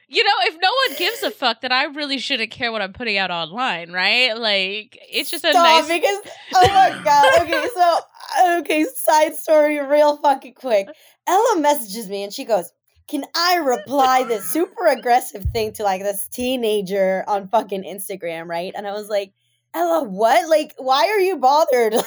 you 0.08 0.24
know, 0.24 0.34
if 0.42 0.58
no 0.62 0.70
one 0.88 0.98
gives 0.98 1.24
a 1.24 1.32
fuck, 1.32 1.62
then 1.62 1.72
I 1.72 1.84
really 1.86 2.18
shouldn't 2.18 2.52
care 2.52 2.72
what 2.72 2.82
I'm 2.82 2.94
putting 2.94 3.18
out 3.18 3.32
online, 3.32 3.92
right? 3.92 4.38
Like, 4.38 5.00
it's 5.10 5.30
just 5.30 5.46
a 5.46 5.52
Stop, 5.52 5.88
nice. 5.88 5.88
because 5.88 6.18
oh 6.56 6.68
my 6.68 7.02
god. 7.04 7.42
Okay, 7.44 7.68
so 7.74 8.00
okay, 8.60 8.86
side 8.96 9.36
story, 9.36 9.80
real 9.80 10.18
fucking 10.18 10.54
quick. 10.54 10.88
Uh. 10.88 10.94
Ella 11.28 11.62
messages 11.62 12.10
me 12.10 12.24
and 12.24 12.34
she 12.34 12.46
goes, 12.46 12.72
"Can 13.08 13.26
I 13.36 13.58
reply 13.58 14.24
this 14.24 14.46
super 14.54 14.88
aggressive 14.88 15.46
thing 15.54 15.74
to 15.74 15.84
like 15.84 16.02
this 16.02 16.28
teenager 16.28 17.24
on 17.28 17.48
fucking 17.48 17.84
Instagram?" 17.84 18.48
Right? 18.48 18.74
And 18.76 18.88
I 18.88 18.92
was 18.92 19.10
like. 19.10 19.34
Ella, 19.72 20.04
what? 20.04 20.50
Like, 20.50 20.74
why 20.78 21.06
are 21.10 21.20
you 21.20 21.38
bothered? 21.38 21.94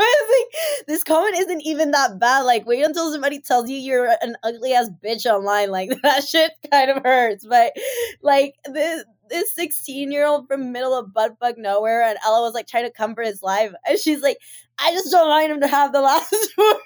Like, 0.00 0.08
like, 0.30 0.86
this 0.86 1.04
comment 1.04 1.36
isn't 1.38 1.60
even 1.66 1.90
that 1.90 2.18
bad. 2.18 2.40
Like, 2.42 2.66
wait 2.66 2.84
until 2.84 3.12
somebody 3.12 3.40
tells 3.40 3.68
you 3.68 3.76
you're 3.76 4.08
an 4.22 4.36
ugly 4.42 4.72
ass 4.72 4.88
bitch 5.04 5.26
online. 5.26 5.70
Like, 5.70 5.90
that 6.02 6.24
shit 6.24 6.52
kind 6.70 6.90
of 6.90 7.02
hurts. 7.02 7.44
But, 7.44 7.74
like, 8.22 8.54
this 8.64 9.04
this 9.30 9.52
16 9.54 10.12
year 10.12 10.26
old 10.26 10.46
from 10.48 10.72
middle 10.72 10.94
of 10.94 11.10
buttfuck 11.10 11.56
nowhere, 11.56 12.02
and 12.02 12.18
Ella 12.24 12.42
was 12.42 12.54
like 12.54 12.66
trying 12.66 12.84
to 12.84 12.90
comfort 12.90 13.26
his 13.26 13.42
life, 13.42 13.72
and 13.86 13.98
she's 13.98 14.22
like, 14.22 14.38
I 14.78 14.92
just 14.92 15.10
don't 15.10 15.28
want 15.28 15.50
him 15.50 15.60
to 15.60 15.66
have 15.68 15.92
the 15.92 16.00
last 16.00 16.34
word. 16.58 16.78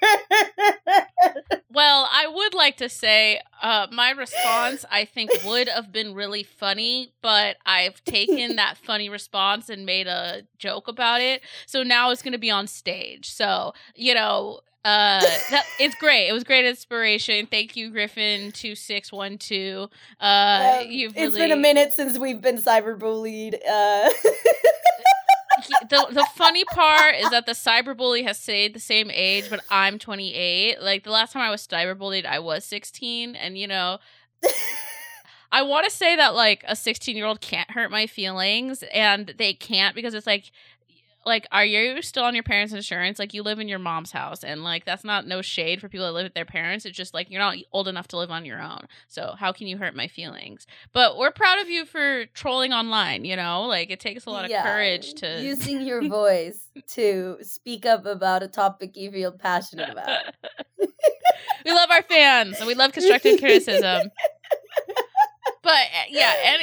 Well, 1.71 2.07
I 2.11 2.27
would 2.27 2.53
like 2.53 2.77
to 2.77 2.87
say 2.89 3.41
uh, 3.61 3.87
my 3.91 4.11
response, 4.11 4.85
I 4.89 5.05
think, 5.05 5.31
would 5.43 5.67
have 5.67 5.91
been 5.91 6.13
really 6.13 6.43
funny, 6.43 7.13
but 7.21 7.57
I've 7.65 8.03
taken 8.05 8.55
that 8.55 8.77
funny 8.83 9.09
response 9.09 9.69
and 9.69 9.85
made 9.85 10.07
a 10.07 10.43
joke 10.57 10.87
about 10.87 11.21
it. 11.21 11.41
So 11.65 11.83
now 11.83 12.11
it's 12.11 12.21
going 12.21 12.31
to 12.33 12.37
be 12.37 12.51
on 12.51 12.67
stage. 12.67 13.29
So, 13.31 13.73
you 13.95 14.13
know. 14.13 14.59
Uh, 14.85 15.19
that, 15.49 15.65
it's 15.79 15.95
great. 15.95 16.27
It 16.27 16.33
was 16.33 16.43
great 16.43 16.63
inspiration. 16.63 17.47
Thank 17.47 17.75
you, 17.75 17.89
Griffin 17.89 18.51
two 18.51 18.75
six 18.75 19.11
one 19.11 19.39
two. 19.39 19.89
Uh, 20.21 20.81
Um, 20.81 20.87
you've 20.91 21.17
it's 21.17 21.35
really, 21.35 21.39
been 21.39 21.51
a 21.51 21.61
minute 21.61 21.91
since 21.91 22.19
we've 22.19 22.39
been 22.39 22.59
cyberbullied. 22.59 23.55
Uh, 23.67 24.09
the 25.89 26.07
the 26.11 26.27
funny 26.35 26.63
part 26.65 27.15
is 27.15 27.31
that 27.31 27.47
the 27.47 27.53
cyberbully 27.53 28.23
has 28.27 28.37
stayed 28.39 28.75
the 28.75 28.79
same 28.79 29.09
age, 29.11 29.49
but 29.49 29.61
I'm 29.71 29.97
28. 29.97 30.79
Like 30.81 31.03
the 31.03 31.09
last 31.09 31.33
time 31.33 31.41
I 31.41 31.49
was 31.49 31.65
cyberbullied, 31.65 32.25
I 32.27 32.37
was 32.37 32.63
16, 32.65 33.35
and 33.35 33.57
you 33.57 33.67
know, 33.67 33.97
I 35.51 35.63
want 35.63 35.85
to 35.85 35.91
say 35.91 36.15
that 36.15 36.35
like 36.35 36.63
a 36.67 36.75
16 36.75 37.15
year 37.17 37.25
old 37.25 37.41
can't 37.41 37.71
hurt 37.71 37.89
my 37.89 38.05
feelings, 38.05 38.83
and 38.93 39.33
they 39.37 39.53
can't 39.53 39.95
because 39.95 40.13
it's 40.13 40.27
like. 40.27 40.51
Like, 41.25 41.47
are 41.51 41.65
you 41.65 42.01
still 42.03 42.23
on 42.23 42.35
your 42.35 42.43
parents' 42.43 42.73
insurance? 42.73 43.17
Like, 43.17 43.33
you 43.33 43.41
live 43.41 43.59
in 43.59 43.67
your 43.67 43.79
mom's 43.79 44.11
house, 44.11 44.43
and 44.43 44.63
like, 44.63 44.85
that's 44.85 45.03
not 45.03 45.25
no 45.25 45.41
shade 45.41 45.81
for 45.81 45.89
people 45.89 46.05
that 46.05 46.13
live 46.13 46.25
with 46.25 46.33
their 46.35 46.45
parents. 46.45 46.85
It's 46.85 46.95
just 46.95 47.13
like 47.13 47.31
you're 47.31 47.41
not 47.41 47.57
old 47.71 47.87
enough 47.87 48.07
to 48.09 48.17
live 48.17 48.29
on 48.29 48.45
your 48.45 48.61
own. 48.61 48.87
So, 49.07 49.33
how 49.37 49.51
can 49.51 49.67
you 49.67 49.77
hurt 49.77 49.95
my 49.95 50.07
feelings? 50.07 50.67
But 50.93 51.17
we're 51.17 51.31
proud 51.31 51.59
of 51.59 51.69
you 51.69 51.85
for 51.85 52.25
trolling 52.27 52.73
online, 52.73 53.25
you 53.25 53.35
know? 53.35 53.63
Like, 53.63 53.89
it 53.89 53.99
takes 53.99 54.25
a 54.25 54.29
lot 54.29 54.45
of 54.45 54.51
yeah, 54.51 54.63
courage 54.63 55.15
to. 55.15 55.41
using 55.41 55.81
your 55.81 56.07
voice 56.07 56.67
to 56.89 57.37
speak 57.41 57.85
up 57.85 58.05
about 58.05 58.43
a 58.43 58.47
topic 58.47 58.95
you 58.95 59.11
feel 59.11 59.31
passionate 59.31 59.89
about. 59.89 60.19
we 60.77 61.71
love 61.73 61.89
our 61.89 62.03
fans 62.03 62.57
and 62.59 62.67
we 62.67 62.75
love 62.75 62.91
constructive 62.91 63.39
criticism. 63.39 64.11
But 65.65 65.71
uh, 65.71 66.05
yeah, 66.09 66.31
and 66.45 66.61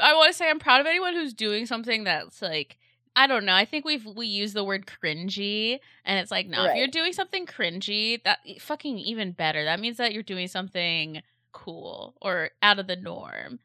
I, 0.00 0.10
I 0.12 0.14
want 0.14 0.30
to 0.30 0.32
say 0.32 0.48
I'm 0.48 0.60
proud 0.60 0.80
of 0.80 0.86
anyone 0.86 1.12
who's 1.12 1.34
doing 1.34 1.66
something 1.66 2.04
that's 2.04 2.40
like 2.40 2.78
I 3.16 3.26
don't 3.26 3.44
know. 3.44 3.54
I 3.54 3.64
think 3.64 3.84
we've 3.84 4.04
we 4.04 4.26
use 4.26 4.52
the 4.54 4.64
word 4.64 4.86
cringy, 4.86 5.78
and 6.04 6.18
it's 6.18 6.30
like 6.30 6.48
no, 6.48 6.64
if 6.64 6.74
you're 6.74 6.88
doing 6.88 7.12
something 7.12 7.46
cringy, 7.46 8.22
that 8.24 8.40
fucking 8.60 8.98
even 8.98 9.32
better. 9.32 9.64
That 9.64 9.80
means 9.80 9.98
that 9.98 10.12
you're 10.12 10.22
doing 10.22 10.48
something 10.48 11.22
cool 11.52 12.16
or 12.20 12.50
out 12.62 12.78
of 12.80 12.88
the 12.88 12.96
norm. 12.96 13.60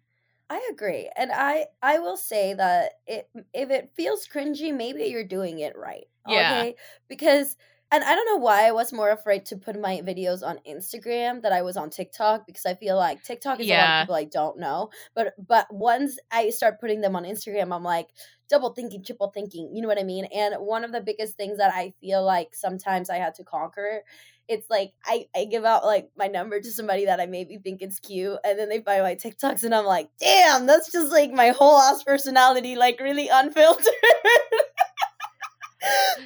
I 0.49 0.67
agree, 0.71 1.09
and 1.15 1.31
I 1.31 1.67
I 1.81 1.99
will 1.99 2.17
say 2.17 2.53
that 2.55 2.93
it 3.05 3.29
if 3.53 3.69
it 3.69 3.91
feels 3.95 4.27
cringy, 4.27 4.75
maybe 4.75 5.03
you're 5.05 5.23
doing 5.23 5.59
it 5.59 5.77
right. 5.77 6.07
Yeah. 6.25 6.65
Okay, 6.65 6.75
because 7.07 7.55
and 7.91 8.03
I 8.03 8.15
don't 8.15 8.25
know 8.25 8.37
why 8.37 8.67
I 8.67 8.71
was 8.71 8.91
more 8.91 9.11
afraid 9.11 9.45
to 9.47 9.57
put 9.57 9.79
my 9.79 10.01
videos 10.01 10.43
on 10.45 10.59
Instagram 10.67 11.41
that 11.43 11.53
I 11.53 11.61
was 11.61 11.77
on 11.77 11.89
TikTok 11.91 12.47
because 12.47 12.65
I 12.65 12.73
feel 12.75 12.95
like 12.97 13.23
TikTok 13.23 13.59
is 13.59 13.69
a 13.69 13.75
lot 13.75 13.89
of 13.89 13.95
people 13.95 14.15
I 14.15 14.25
don't 14.25 14.57
know, 14.59 14.89
but 15.13 15.33
but 15.37 15.67
once 15.71 16.17
I 16.31 16.49
start 16.49 16.79
putting 16.79 17.01
them 17.01 17.15
on 17.15 17.25
Instagram, 17.25 17.73
I'm 17.75 17.83
like 17.83 18.09
double 18.49 18.73
thinking, 18.73 19.03
triple 19.03 19.31
thinking. 19.31 19.71
You 19.73 19.81
know 19.81 19.87
what 19.87 19.99
I 19.99 20.03
mean? 20.03 20.25
And 20.25 20.55
one 20.55 20.83
of 20.83 20.91
the 20.91 21.01
biggest 21.01 21.35
things 21.37 21.57
that 21.57 21.73
I 21.73 21.93
feel 22.01 22.23
like 22.23 22.55
sometimes 22.55 23.09
I 23.09 23.17
had 23.17 23.35
to 23.35 23.43
conquer 23.43 24.03
it's 24.47 24.67
like 24.67 24.93
I, 25.05 25.27
I 25.35 25.45
give 25.45 25.63
out 25.63 25.85
like 25.85 26.09
my 26.17 26.25
number 26.25 26.59
to 26.59 26.71
somebody 26.71 27.05
that 27.05 27.19
I 27.19 27.27
maybe 27.27 27.59
think 27.59 27.83
is 27.83 27.99
cute, 27.99 28.39
and 28.43 28.57
then 28.57 28.67
they 28.67 28.81
find 28.81 29.03
my 29.03 29.13
TikToks, 29.13 29.63
and 29.63 29.75
I'm 29.75 29.85
like, 29.85 30.09
damn, 30.19 30.65
that's 30.65 30.91
just 30.91 31.11
like 31.11 31.31
my 31.31 31.49
whole 31.49 31.77
ass 31.77 32.03
personality, 32.03 32.75
like 32.75 32.99
really 32.99 33.27
unfiltered. 33.31 33.85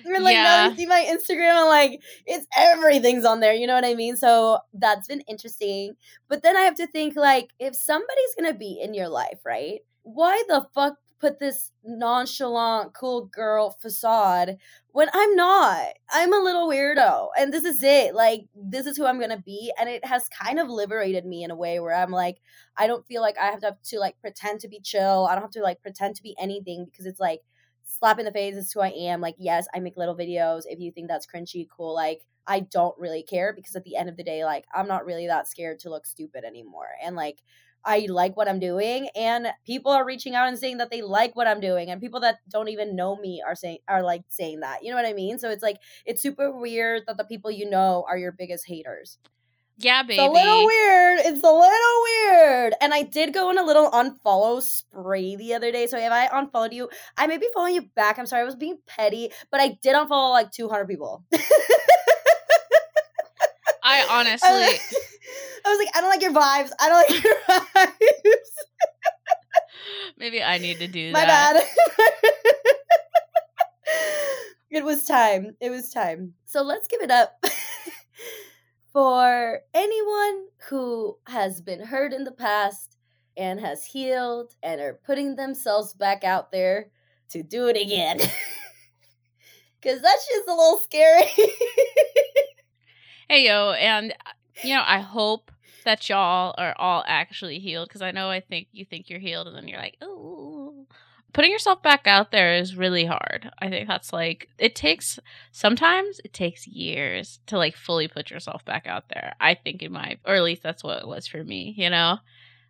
Or 0.06 0.20
like 0.20 0.40
now 0.40 0.56
Yeah. 0.56 0.70
you 0.70 0.76
see 0.76 0.86
my 0.86 1.06
Instagram, 1.08 1.60
and 1.62 1.68
like 1.70 2.02
it's 2.26 2.48
everything's 2.58 3.26
on 3.26 3.40
there. 3.40 3.54
You 3.54 3.68
know 3.68 3.76
what 3.76 3.86
I 3.86 3.94
mean? 3.94 4.16
So 4.16 4.60
that's 4.74 5.08
been 5.08 5.22
interesting. 5.22 5.96
But 6.28 6.42
then 6.44 6.58
I 6.58 6.62
have 6.62 6.76
to 6.76 6.88
think 6.88 7.16
like 7.16 7.50
if 7.60 7.76
somebody's 7.76 8.36
gonna 8.36 8.54
be 8.54 8.80
in 8.82 8.94
your 8.94 9.10
life, 9.10 9.40
right? 9.46 9.80
Why 10.04 10.42
the 10.48 10.66
fuck 10.74 10.96
put 11.24 11.40
this 11.40 11.72
nonchalant, 11.86 12.94
cool 12.94 13.28
girl 13.28 13.72
facade 13.82 14.58
when 14.92 15.08
I'm 15.14 15.36
not. 15.36 15.88
I'm 16.12 16.34
a 16.34 16.44
little 16.44 16.68
weirdo. 16.68 17.30
And 17.38 17.54
this 17.54 17.64
is 17.64 17.82
it. 17.82 18.14
Like, 18.14 18.42
this 18.54 18.86
is 18.86 18.98
who 18.98 19.06
I'm 19.06 19.22
to 19.22 19.38
be. 19.38 19.72
And 19.80 19.88
it 19.88 20.04
has 20.04 20.28
kind 20.28 20.60
of 20.60 20.68
liberated 20.68 21.26
me 21.26 21.46
in 21.46 21.52
a 21.52 21.56
way 21.56 21.80
where 21.80 21.96
I'm 21.96 22.12
like, 22.12 22.42
I 22.76 22.88
don't 22.88 23.08
feel 23.08 23.22
like 23.22 23.38
I 23.40 23.46
have 23.46 23.62
to, 23.62 23.68
have 23.68 23.82
to 23.86 24.00
like 24.00 24.20
pretend 24.20 24.60
to 24.60 24.68
be 24.68 24.82
chill. 24.82 25.26
I 25.30 25.36
don't 25.36 25.44
have 25.44 25.52
to 25.52 25.62
like 25.62 25.82
pretend 25.82 26.18
to 26.18 26.24
be 26.24 26.36
anything 26.38 26.84
because 26.84 27.06
it's 27.06 27.22
like, 27.22 27.40
slap 27.86 28.20
in 28.20 28.26
the 28.26 28.32
face 28.32 28.56
is 28.56 28.72
who 28.74 28.82
I 28.82 28.90
am. 28.90 29.22
Like, 29.22 29.36
yes, 29.38 29.66
I 29.74 29.80
make 29.80 29.96
little 29.96 30.18
videos. 30.18 30.64
If 30.66 30.80
you 30.80 30.92
think 30.92 31.08
that's 31.08 31.28
cringy, 31.28 31.68
cool. 31.70 31.96
Like, 31.96 32.26
I 32.46 32.60
don't 32.60 32.98
really 33.00 33.24
care 33.24 33.54
because 33.54 33.78
at 33.78 33.86
the 33.86 33.96
end 33.96 34.10
of 34.10 34.18
the 34.18 34.24
day, 34.24 34.44
like, 34.44 34.66
I'm 34.74 34.88
not 34.90 35.06
really 35.06 35.28
that 35.28 35.48
scared 35.48 35.80
to 35.80 35.90
look 35.90 36.06
stupid 36.06 36.44
anymore. 36.44 36.90
And 37.02 37.16
like, 37.16 37.40
I 37.86 38.06
like 38.10 38.38
what 38.38 38.48
I'm 38.48 38.60
doing, 38.60 39.10
and 39.16 39.48
people 39.66 39.92
are 39.92 40.06
reaching 40.06 40.36
out 40.36 40.48
and 40.48 40.58
saying 40.58 40.78
that 40.78 40.90
they 40.92 41.02
like 41.02 41.36
what 41.36 41.48
I'm 41.48 41.60
doing, 41.60 41.90
and 41.90 42.02
people 42.02 42.20
that 42.22 42.40
don't 42.50 42.70
even 42.70 42.96
know 42.96 43.16
me 43.16 43.42
are 43.46 43.56
saying 43.56 43.80
are 43.88 44.04
like 44.04 44.24
saying 44.30 44.62
that. 44.62 44.84
You 44.84 44.92
know 44.92 44.98
what 44.98 45.06
I 45.06 45.14
mean? 45.14 45.40
So 45.40 45.50
it's 45.50 45.64
like 45.64 45.78
it's 46.06 46.22
super 46.22 46.52
weird 46.52 47.04
that 47.08 47.18
the 47.18 47.26
people 47.26 47.52
you 47.52 47.70
know 47.70 48.06
are 48.08 48.18
your 48.18 48.32
biggest 48.32 48.68
haters. 48.68 49.18
Yeah, 49.78 50.04
baby. 50.04 50.22
It's 50.22 50.30
a 50.30 50.32
little 50.32 50.66
weird. 50.66 51.20
It's 51.20 51.44
a 51.44 51.52
little 51.52 52.04
weird. 52.04 52.74
And 52.80 52.94
I 52.94 53.02
did 53.02 53.34
go 53.34 53.50
on 53.50 53.58
a 53.58 53.64
little 53.64 53.90
unfollow 53.90 54.62
spree 54.62 55.36
the 55.36 55.56
other 55.56 55.72
day. 55.72 55.88
So 55.88 55.98
if 55.98 56.12
I 56.12 56.30
unfollowed 56.32 56.74
you, 56.74 56.90
I 57.18 57.26
may 57.28 57.38
be 57.38 57.50
following 57.54 57.76
you 57.76 57.90
back. 57.96 58.20
I'm 58.20 58.28
sorry, 58.28 58.44
I 58.44 58.46
was 58.46 58.56
being 58.56 58.78
petty, 58.86 59.32
but 59.52 59.60
I 59.60 59.80
did 59.82 59.96
unfollow 59.96 60.32
like 60.32 60.52
200 60.52 60.88
people. 60.88 61.24
I 63.84 64.06
honestly. 64.10 65.00
I 65.66 65.70
was 65.70 65.80
like, 65.80 65.96
I 65.96 66.02
don't 66.02 66.10
like 66.10 66.22
your 66.22 66.34
vibes. 66.34 66.72
I 66.80 66.90
don't 66.90 67.10
like 67.10 67.24
your 67.24 67.36
vibes. 67.48 68.54
Maybe 70.18 70.44
I 70.44 70.58
need 70.58 70.80
to 70.80 70.88
do 70.88 71.12
My 71.12 71.22
that. 71.26 71.54
bad. 71.56 71.64
it 74.72 74.84
was 74.84 75.06
time. 75.06 75.56
It 75.62 75.70
was 75.70 75.90
time. 75.90 76.34
So 76.46 76.62
let's 76.62 76.88
give 76.88 77.02
it 77.02 77.12
up 77.12 77.44
for 78.94 79.60
anyone 79.74 80.46
who 80.70 81.18
has 81.28 81.62
been 81.62 81.84
hurt 81.84 82.14
in 82.14 82.24
the 82.24 82.32
past 82.32 82.98
and 83.38 83.60
has 83.60 83.86
healed 83.86 84.54
and 84.62 84.80
are 84.82 85.00
putting 85.06 85.36
themselves 85.36 85.94
back 85.94 86.24
out 86.24 86.52
there 86.52 86.88
to 87.30 87.42
do 87.42 87.68
it 87.68 87.78
again. 87.78 88.20
Because 89.82 90.02
that 90.02 90.18
shit's 90.28 90.48
a 90.48 90.52
little 90.52 90.78
scary. 90.80 91.26
Hey 93.30 93.48
yo, 93.48 93.72
and 93.72 94.14
you 94.64 94.76
know, 94.76 94.84
I 94.86 95.00
hope 95.00 95.52
that 95.84 96.10
y'all 96.10 96.54
are 96.58 96.76
all 96.78 97.04
actually 97.08 97.60
healed 97.60 97.90
because 97.90 98.02
I 98.02 98.12
know 98.12 98.30
I 98.30 98.40
think 98.40 98.68
you 98.72 98.86
think 98.86 99.10
you're 99.10 99.20
healed 99.20 99.48
and 99.48 99.56
then 99.56 99.68
you're 99.68 99.80
like, 99.80 99.98
oh. 100.02 100.88
Putting 101.34 101.52
yourself 101.52 101.82
back 101.82 102.06
out 102.06 102.30
there 102.30 102.54
is 102.54 102.76
really 102.78 103.06
hard. 103.06 103.52
I 103.58 103.68
think 103.70 103.88
that's 103.88 104.14
like 104.14 104.50
it 104.60 104.76
takes 104.76 105.18
sometimes 105.52 106.22
it 106.24 106.32
takes 106.32 106.68
years 106.68 107.40
to 107.48 107.58
like 107.58 107.76
fully 107.76 108.08
put 108.08 108.30
yourself 108.30 108.64
back 108.66 108.86
out 108.86 109.10
there. 109.10 109.34
I 109.40 109.56
think 109.56 109.82
in 109.82 109.92
my 109.92 110.20
or 110.26 110.36
at 110.36 110.44
least 110.44 110.62
that's 110.62 110.84
what 110.84 111.02
it 111.02 111.08
was 111.08 111.26
for 111.26 111.44
me, 111.44 111.74
you 111.76 111.90
know? 111.90 112.20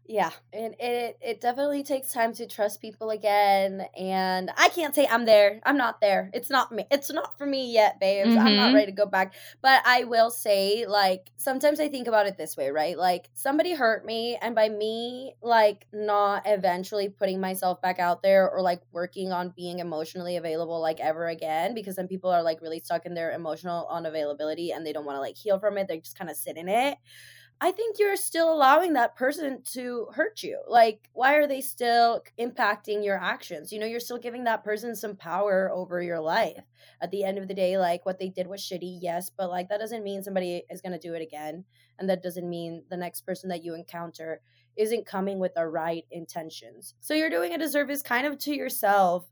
Yeah, 0.05 0.31
and 0.51 0.75
it 0.79 1.17
it 1.21 1.39
definitely 1.39 1.81
takes 1.81 2.11
time 2.11 2.33
to 2.33 2.45
trust 2.45 2.81
people 2.81 3.09
again. 3.09 3.87
And 3.97 4.51
I 4.57 4.67
can't 4.67 4.93
say 4.93 5.07
I'm 5.07 5.23
there. 5.23 5.61
I'm 5.63 5.77
not 5.77 6.01
there. 6.01 6.29
It's 6.33 6.49
not 6.49 6.73
me. 6.73 6.85
It's 6.91 7.09
not 7.09 7.37
for 7.37 7.45
me 7.45 7.71
yet, 7.73 8.01
babes. 8.01 8.35
I'm 8.35 8.53
not 8.57 8.73
Mhm. 8.73 8.73
ready 8.73 8.87
to 8.87 8.95
go 8.97 9.05
back. 9.05 9.33
But 9.61 9.81
I 9.85 10.03
will 10.03 10.29
say, 10.29 10.85
like, 10.87 11.31
sometimes 11.37 11.79
I 11.79 11.87
think 11.87 12.07
about 12.09 12.27
it 12.27 12.37
this 12.37 12.57
way, 12.57 12.69
right? 12.69 12.97
Like, 12.97 13.29
somebody 13.33 13.73
hurt 13.75 14.03
me, 14.05 14.35
and 14.41 14.53
by 14.53 14.67
me, 14.67 15.35
like, 15.41 15.87
not 15.93 16.43
eventually 16.45 17.07
putting 17.07 17.39
myself 17.39 17.81
back 17.81 17.97
out 17.97 18.21
there 18.23 18.51
or 18.51 18.61
like 18.61 18.81
working 18.91 19.31
on 19.31 19.53
being 19.55 19.79
emotionally 19.79 20.35
available 20.35 20.81
like 20.81 20.99
ever 20.99 21.27
again, 21.29 21.73
because 21.73 21.95
then 21.95 22.09
people 22.09 22.29
are 22.29 22.43
like 22.43 22.61
really 22.61 22.79
stuck 22.81 23.05
in 23.05 23.13
their 23.13 23.31
emotional 23.31 23.87
unavailability 23.89 24.75
and 24.75 24.85
they 24.85 24.91
don't 24.91 25.05
want 25.05 25.15
to 25.15 25.21
like 25.21 25.37
heal 25.37 25.59
from 25.61 25.77
it. 25.77 25.87
They 25.87 25.99
just 26.01 26.17
kind 26.17 26.29
of 26.29 26.35
sit 26.35 26.57
in 26.57 26.67
it. 26.67 26.97
I 27.61 27.71
think 27.71 27.97
you're 27.97 28.17
still 28.17 28.53
allowing 28.53 28.93
that 28.93 29.15
person 29.15 29.61
to 29.71 30.07
hurt 30.13 30.43
you. 30.43 30.61
Like, 30.67 31.09
why 31.13 31.35
are 31.35 31.47
they 31.47 31.61
still 31.61 32.21
impacting 32.39 33.05
your 33.05 33.17
actions? 33.17 33.71
You 33.71 33.79
know, 33.79 33.85
you're 33.85 33.99
still 33.99 34.17
giving 34.17 34.43
that 34.43 34.63
person 34.63 34.95
some 34.95 35.15
power 35.15 35.71
over 35.71 36.01
your 36.01 36.19
life. 36.19 36.63
At 37.01 37.11
the 37.11 37.23
end 37.23 37.37
of 37.37 37.47
the 37.47 37.53
day, 37.53 37.77
like 37.77 38.05
what 38.05 38.19
they 38.19 38.29
did 38.29 38.47
was 38.47 38.61
shitty, 38.61 38.99
yes, 39.01 39.29
but 39.29 39.49
like 39.49 39.69
that 39.69 39.79
doesn't 39.79 40.03
mean 40.03 40.23
somebody 40.23 40.63
is 40.69 40.81
going 40.81 40.91
to 40.91 40.99
do 40.99 41.13
it 41.13 41.21
again. 41.21 41.63
And 41.99 42.09
that 42.09 42.23
doesn't 42.23 42.49
mean 42.49 42.83
the 42.89 42.97
next 42.97 43.21
person 43.21 43.49
that 43.49 43.63
you 43.63 43.75
encounter 43.75 44.41
isn't 44.75 45.05
coming 45.05 45.39
with 45.39 45.53
the 45.53 45.67
right 45.67 46.05
intentions. 46.11 46.95
So 46.99 47.13
you're 47.13 47.29
doing 47.29 47.53
a 47.53 47.57
disservice 47.57 48.01
kind 48.01 48.25
of 48.27 48.37
to 48.39 48.55
yourself 48.55 49.25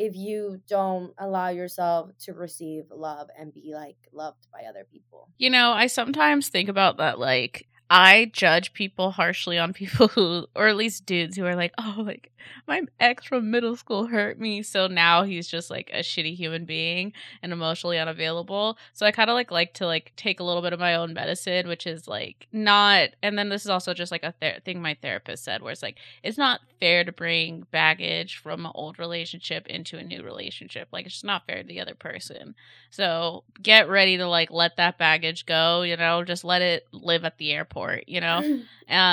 if 0.00 0.16
you 0.16 0.58
don't 0.66 1.12
allow 1.18 1.50
yourself 1.50 2.10
to 2.18 2.32
receive 2.32 2.84
love 2.90 3.28
and 3.38 3.52
be 3.52 3.72
like 3.74 3.98
loved 4.14 4.46
by 4.50 4.62
other 4.66 4.86
people. 4.90 5.28
You 5.36 5.50
know, 5.50 5.72
I 5.72 5.88
sometimes 5.88 6.48
think 6.48 6.70
about 6.70 6.96
that 6.96 7.18
like 7.18 7.66
I 7.92 8.30
judge 8.32 8.72
people 8.72 9.10
harshly 9.10 9.58
on 9.58 9.72
people 9.72 10.08
who 10.08 10.46
or 10.54 10.68
at 10.68 10.76
least 10.76 11.06
dudes 11.06 11.36
who 11.36 11.44
are 11.44 11.56
like, 11.56 11.72
"Oh, 11.76 11.96
like 11.98 12.30
my 12.68 12.82
ex 13.00 13.24
from 13.26 13.50
middle 13.50 13.74
school 13.76 14.06
hurt 14.06 14.38
me, 14.38 14.62
so 14.62 14.86
now 14.86 15.24
he's 15.24 15.48
just 15.48 15.70
like 15.70 15.90
a 15.92 15.98
shitty 15.98 16.36
human 16.36 16.64
being 16.66 17.12
and 17.42 17.52
emotionally 17.52 17.98
unavailable." 17.98 18.78
So 18.92 19.06
I 19.06 19.10
kind 19.12 19.28
of 19.28 19.34
like 19.34 19.50
like 19.50 19.74
to 19.74 19.86
like 19.86 20.12
take 20.16 20.38
a 20.38 20.44
little 20.44 20.62
bit 20.62 20.72
of 20.72 20.78
my 20.80 20.94
own 20.94 21.12
medicine, 21.14 21.66
which 21.68 21.86
is 21.86 22.06
like 22.06 22.46
not 22.52 23.08
and 23.22 23.36
then 23.36 23.48
this 23.48 23.64
is 23.64 23.70
also 23.70 23.92
just 23.92 24.12
like 24.12 24.22
a 24.22 24.32
ther- 24.40 24.60
thing 24.64 24.80
my 24.80 24.96
therapist 25.02 25.42
said 25.44 25.60
where 25.62 25.72
it's 25.72 25.82
like 25.82 25.98
it's 26.22 26.38
not 26.38 26.60
fair 26.78 27.04
to 27.04 27.12
bring 27.12 27.66
baggage 27.72 28.36
from 28.38 28.64
an 28.66 28.72
old 28.74 28.98
relationship 28.98 29.66
into 29.66 29.98
a 29.98 30.02
new 30.04 30.22
relationship. 30.22 30.88
Like 30.92 31.06
it's 31.06 31.16
just 31.16 31.24
not 31.24 31.46
fair 31.46 31.62
to 31.62 31.68
the 31.68 31.80
other 31.80 31.94
person. 31.94 32.54
So 32.90 33.44
get 33.62 33.88
ready 33.88 34.16
to 34.16 34.26
like 34.26 34.50
let 34.50 34.76
that 34.76 34.98
baggage 34.98 35.46
go, 35.46 35.82
you 35.82 35.96
know, 35.96 36.24
just 36.24 36.44
let 36.44 36.62
it 36.62 36.86
live 36.92 37.24
at 37.24 37.38
the 37.38 37.52
airport, 37.52 37.79
you 38.06 38.20
know? 38.20 38.38
Um, 38.38 38.46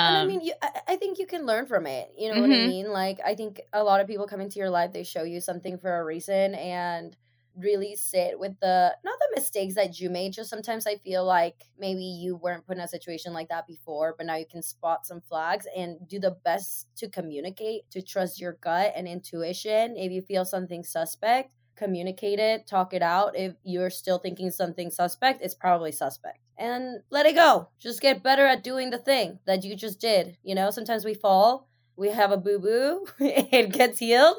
and 0.06 0.16
I 0.16 0.24
mean, 0.24 0.40
you, 0.40 0.54
I, 0.62 0.80
I 0.88 0.96
think 0.96 1.18
you 1.18 1.26
can 1.26 1.44
learn 1.44 1.66
from 1.66 1.86
it. 1.86 2.12
You 2.16 2.28
know 2.28 2.38
what 2.38 2.50
I 2.52 2.58
Mhm. 2.58 2.60
mean? 2.60 2.90
Like, 2.90 3.20
I 3.24 3.34
think 3.34 3.60
a 3.72 3.82
lot 3.82 4.00
of 4.00 4.06
people 4.06 4.26
come 4.26 4.40
into 4.40 4.58
your 4.58 4.70
life, 4.70 4.92
they 4.92 5.04
show 5.04 5.22
you 5.22 5.40
something 5.40 5.78
for 5.78 5.98
a 5.98 6.04
reason 6.04 6.54
and 6.54 7.16
really 7.56 7.96
sit 7.96 8.38
with 8.38 8.58
the, 8.60 8.96
not 9.04 9.18
the 9.18 9.28
mistakes 9.34 9.74
that 9.74 9.98
you 9.98 10.08
made, 10.08 10.32
just 10.32 10.48
sometimes 10.48 10.86
I 10.86 10.96
feel 10.96 11.24
like 11.24 11.64
maybe 11.76 12.04
you 12.04 12.36
weren't 12.36 12.64
put 12.64 12.76
in 12.76 12.82
a 12.84 12.88
situation 12.88 13.32
like 13.32 13.48
that 13.48 13.66
before, 13.66 14.14
but 14.16 14.26
now 14.26 14.36
you 14.36 14.46
can 14.46 14.62
spot 14.62 15.04
some 15.04 15.20
flags 15.20 15.66
and 15.76 16.06
do 16.06 16.20
the 16.20 16.30
best 16.44 16.88
to 16.98 17.08
communicate, 17.10 17.90
to 17.90 18.00
trust 18.00 18.40
your 18.40 18.52
gut 18.52 18.92
and 18.94 19.08
intuition. 19.08 19.96
If 19.96 20.12
you 20.12 20.22
feel 20.22 20.44
something 20.44 20.84
suspect, 20.84 21.50
communicate 21.74 22.38
it, 22.38 22.66
talk 22.68 22.94
it 22.94 23.02
out. 23.02 23.36
If 23.36 23.56
you're 23.64 23.90
still 23.90 24.18
thinking 24.18 24.52
something 24.52 24.90
suspect, 24.90 25.42
it's 25.42 25.54
probably 25.54 25.90
suspect. 25.90 26.38
And 26.58 27.02
let 27.10 27.24
it 27.26 27.36
go. 27.36 27.68
Just 27.78 28.00
get 28.00 28.22
better 28.22 28.44
at 28.44 28.64
doing 28.64 28.90
the 28.90 28.98
thing 28.98 29.38
that 29.46 29.62
you 29.62 29.76
just 29.76 30.00
did. 30.00 30.36
You 30.42 30.56
know, 30.56 30.70
sometimes 30.72 31.04
we 31.04 31.14
fall, 31.14 31.68
we 31.96 32.08
have 32.08 32.32
a 32.32 32.36
boo 32.36 32.58
boo, 32.58 33.06
it 33.20 33.72
gets 33.72 34.00
healed. 34.00 34.38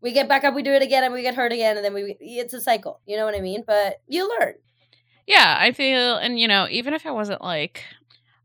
We 0.00 0.12
get 0.12 0.28
back 0.28 0.44
up, 0.44 0.54
we 0.54 0.62
do 0.62 0.72
it 0.72 0.82
again, 0.82 1.04
and 1.04 1.12
we 1.12 1.22
get 1.22 1.34
hurt 1.34 1.52
again, 1.52 1.76
and 1.76 1.84
then 1.84 1.94
we 1.94 2.16
it's 2.20 2.54
a 2.54 2.60
cycle. 2.60 3.00
You 3.06 3.16
know 3.16 3.24
what 3.24 3.36
I 3.36 3.40
mean? 3.40 3.62
But 3.66 4.00
you 4.08 4.28
learn. 4.40 4.54
yeah, 5.26 5.56
I 5.58 5.72
feel, 5.72 6.16
and 6.16 6.38
you 6.40 6.48
know, 6.48 6.66
even 6.70 6.94
if 6.94 7.06
it 7.06 7.14
wasn't 7.14 7.42
like, 7.42 7.84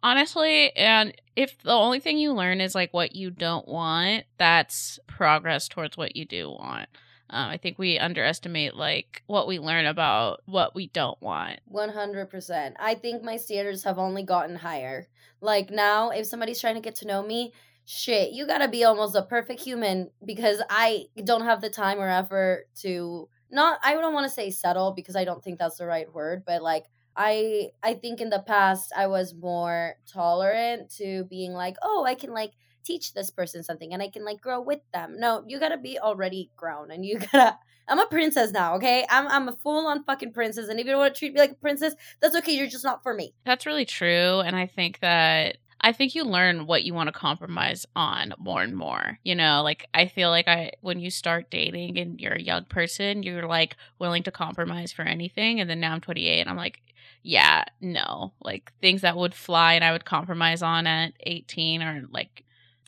honestly, 0.03 0.75
and 0.75 1.13
if 1.35 1.57
the 1.63 1.71
only 1.71 1.99
thing 1.99 2.17
you 2.17 2.33
learn 2.33 2.61
is 2.61 2.75
like 2.75 2.93
what 2.93 3.15
you 3.15 3.31
don't 3.31 3.67
want, 3.67 4.25
that's 4.37 4.99
progress 5.07 5.67
towards 5.67 5.97
what 5.97 6.15
you 6.15 6.25
do 6.25 6.49
want. 6.49 6.89
Um, 7.29 7.49
I 7.49 7.57
think 7.57 7.79
we 7.79 7.97
underestimate 7.97 8.75
like 8.75 9.23
what 9.27 9.47
we 9.47 9.59
learn 9.59 9.85
about 9.85 10.41
what 10.45 10.75
we 10.75 10.87
don't 10.87 11.19
want. 11.21 11.59
100%. 11.65 12.75
I 12.79 12.95
think 12.95 13.23
my 13.23 13.37
standards 13.37 13.83
have 13.83 13.97
only 13.97 14.23
gotten 14.23 14.55
higher. 14.55 15.07
Like 15.41 15.69
now, 15.69 16.11
if 16.11 16.25
somebody's 16.27 16.61
trying 16.61 16.75
to 16.75 16.81
get 16.81 16.95
to 16.95 17.07
know 17.07 17.23
me, 17.23 17.53
shit, 17.85 18.31
you 18.31 18.45
gotta 18.47 18.67
be 18.67 18.83
almost 18.83 19.15
a 19.15 19.23
perfect 19.23 19.61
human 19.61 20.11
because 20.23 20.61
I 20.69 21.05
don't 21.23 21.43
have 21.43 21.61
the 21.61 21.69
time 21.69 21.99
or 21.99 22.09
effort 22.09 22.67
to 22.81 23.29
not, 23.51 23.79
I 23.83 23.93
don't 23.93 24.13
wanna 24.13 24.29
say 24.29 24.49
settle 24.51 24.91
because 24.91 25.15
I 25.15 25.25
don't 25.25 25.43
think 25.43 25.59
that's 25.59 25.77
the 25.77 25.87
right 25.87 26.11
word, 26.13 26.43
but 26.45 26.61
like, 26.61 26.85
I 27.17 27.69
I 27.81 27.93
think 27.93 28.19
in 28.19 28.29
the 28.29 28.43
past 28.45 28.91
I 28.95 29.07
was 29.07 29.33
more 29.33 29.95
tolerant 30.05 30.89
to 30.97 31.23
being 31.25 31.53
like, 31.53 31.77
oh, 31.81 32.03
I 32.05 32.15
can 32.15 32.31
like 32.33 32.51
teach 32.85 33.13
this 33.13 33.31
person 33.31 33.63
something 33.63 33.93
and 33.93 34.01
I 34.01 34.09
can 34.09 34.23
like 34.23 34.41
grow 34.41 34.61
with 34.61 34.81
them. 34.93 35.19
No, 35.19 35.43
you 35.47 35.59
gotta 35.59 35.77
be 35.77 35.99
already 35.99 36.51
grown 36.55 36.91
and 36.91 37.05
you 37.05 37.19
gotta 37.31 37.57
I'm 37.87 37.99
a 37.99 38.07
princess 38.07 38.51
now, 38.51 38.75
okay? 38.75 39.05
I'm 39.09 39.27
I'm 39.27 39.47
a 39.47 39.55
full 39.57 39.87
on 39.87 40.03
fucking 40.03 40.33
princess, 40.33 40.69
and 40.69 40.79
if 40.79 40.85
you 40.85 40.91
don't 40.91 41.01
want 41.01 41.13
to 41.13 41.19
treat 41.19 41.33
me 41.33 41.39
like 41.39 41.51
a 41.51 41.55
princess, 41.55 41.93
that's 42.19 42.35
okay. 42.37 42.53
You're 42.53 42.67
just 42.67 42.83
not 42.83 43.03
for 43.03 43.13
me. 43.13 43.33
That's 43.45 43.65
really 43.65 43.85
true. 43.85 44.39
And 44.39 44.55
I 44.55 44.65
think 44.65 44.99
that 45.01 45.57
I 45.81 45.91
think 45.91 46.15
you 46.15 46.23
learn 46.23 46.65
what 46.65 46.83
you 46.83 46.93
want 46.93 47.07
to 47.07 47.13
compromise 47.13 47.85
on 47.95 48.33
more 48.39 48.63
and 48.63 48.75
more. 48.75 49.19
You 49.23 49.35
know, 49.35 49.61
like 49.61 49.87
I 49.93 50.07
feel 50.07 50.29
like 50.29 50.47
I 50.47 50.71
when 50.81 50.99
you 50.99 51.11
start 51.11 51.51
dating 51.51 51.99
and 51.99 52.19
you're 52.19 52.33
a 52.33 52.41
young 52.41 52.65
person, 52.65 53.21
you're 53.21 53.47
like 53.47 53.75
willing 53.99 54.23
to 54.23 54.31
compromise 54.31 54.91
for 54.91 55.03
anything. 55.03 55.59
And 55.59 55.69
then 55.69 55.79
now 55.79 55.93
I'm 55.93 56.01
28 56.01 56.41
and 56.41 56.49
I'm 56.49 56.57
like, 56.57 56.81
yeah, 57.21 57.65
no. 57.81 58.33
Like 58.41 58.71
things 58.81 59.01
that 59.01 59.17
would 59.17 59.35
fly 59.35 59.73
and 59.73 59.83
I 59.83 59.91
would 59.91 60.05
compromise 60.05 60.63
on 60.63 60.87
at 60.87 61.13
18 61.19 61.83
or 61.83 62.05
like 62.09 62.44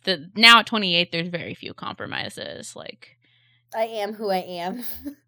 the 0.08 0.32
now 0.36 0.60
at 0.60 0.66
28 0.66 1.12
there's 1.12 1.28
very 1.28 1.54
few 1.54 1.76
compromises. 1.76 2.76
Like 2.76 3.18
I 3.76 3.84
am 3.84 4.14
who 4.14 4.32
I 4.32 4.38
am. 4.38 4.84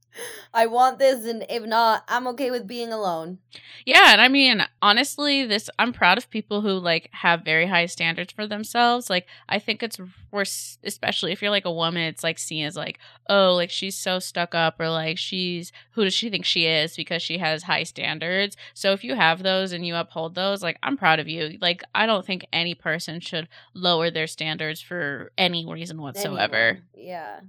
I 0.53 0.65
want 0.65 0.99
this, 0.99 1.25
and 1.25 1.45
if 1.49 1.63
not, 1.63 2.03
I'm 2.07 2.27
okay 2.29 2.51
with 2.51 2.67
being 2.67 2.91
alone. 2.91 3.39
Yeah, 3.85 4.13
and 4.13 4.21
I 4.21 4.27
mean, 4.27 4.63
honestly, 4.81 5.45
this 5.45 5.69
I'm 5.77 5.93
proud 5.93 6.17
of 6.17 6.29
people 6.29 6.61
who 6.61 6.71
like 6.71 7.09
have 7.13 7.45
very 7.45 7.67
high 7.67 7.85
standards 7.85 8.33
for 8.33 8.47
themselves. 8.47 9.09
Like, 9.09 9.27
I 9.47 9.59
think 9.59 9.83
it's 9.83 9.99
worse, 10.31 10.77
especially 10.83 11.31
if 11.31 11.41
you're 11.41 11.51
like 11.51 11.65
a 11.65 11.71
woman. 11.71 12.03
It's 12.03 12.23
like 12.23 12.39
seen 12.39 12.65
as 12.65 12.75
like, 12.75 12.99
oh, 13.29 13.53
like 13.53 13.69
she's 13.69 13.95
so 13.95 14.19
stuck 14.19 14.55
up, 14.55 14.79
or 14.79 14.89
like 14.89 15.17
she's 15.17 15.71
who 15.91 16.03
does 16.03 16.13
she 16.13 16.29
think 16.29 16.45
she 16.45 16.65
is 16.65 16.95
because 16.95 17.21
she 17.21 17.37
has 17.37 17.63
high 17.63 17.83
standards. 17.83 18.57
So 18.73 18.91
if 18.93 19.03
you 19.03 19.15
have 19.15 19.43
those 19.43 19.71
and 19.71 19.85
you 19.85 19.95
uphold 19.95 20.35
those, 20.35 20.63
like 20.63 20.77
I'm 20.83 20.97
proud 20.97 21.19
of 21.19 21.27
you. 21.27 21.57
Like 21.61 21.83
I 21.93 22.05
don't 22.05 22.25
think 22.25 22.45
any 22.51 22.75
person 22.75 23.19
should 23.19 23.47
lower 23.73 24.09
their 24.11 24.27
standards 24.27 24.81
for 24.81 25.31
any 25.37 25.65
reason 25.65 26.01
whatsoever. 26.01 26.55
Anyone. 26.55 26.83
Yeah. 26.95 27.39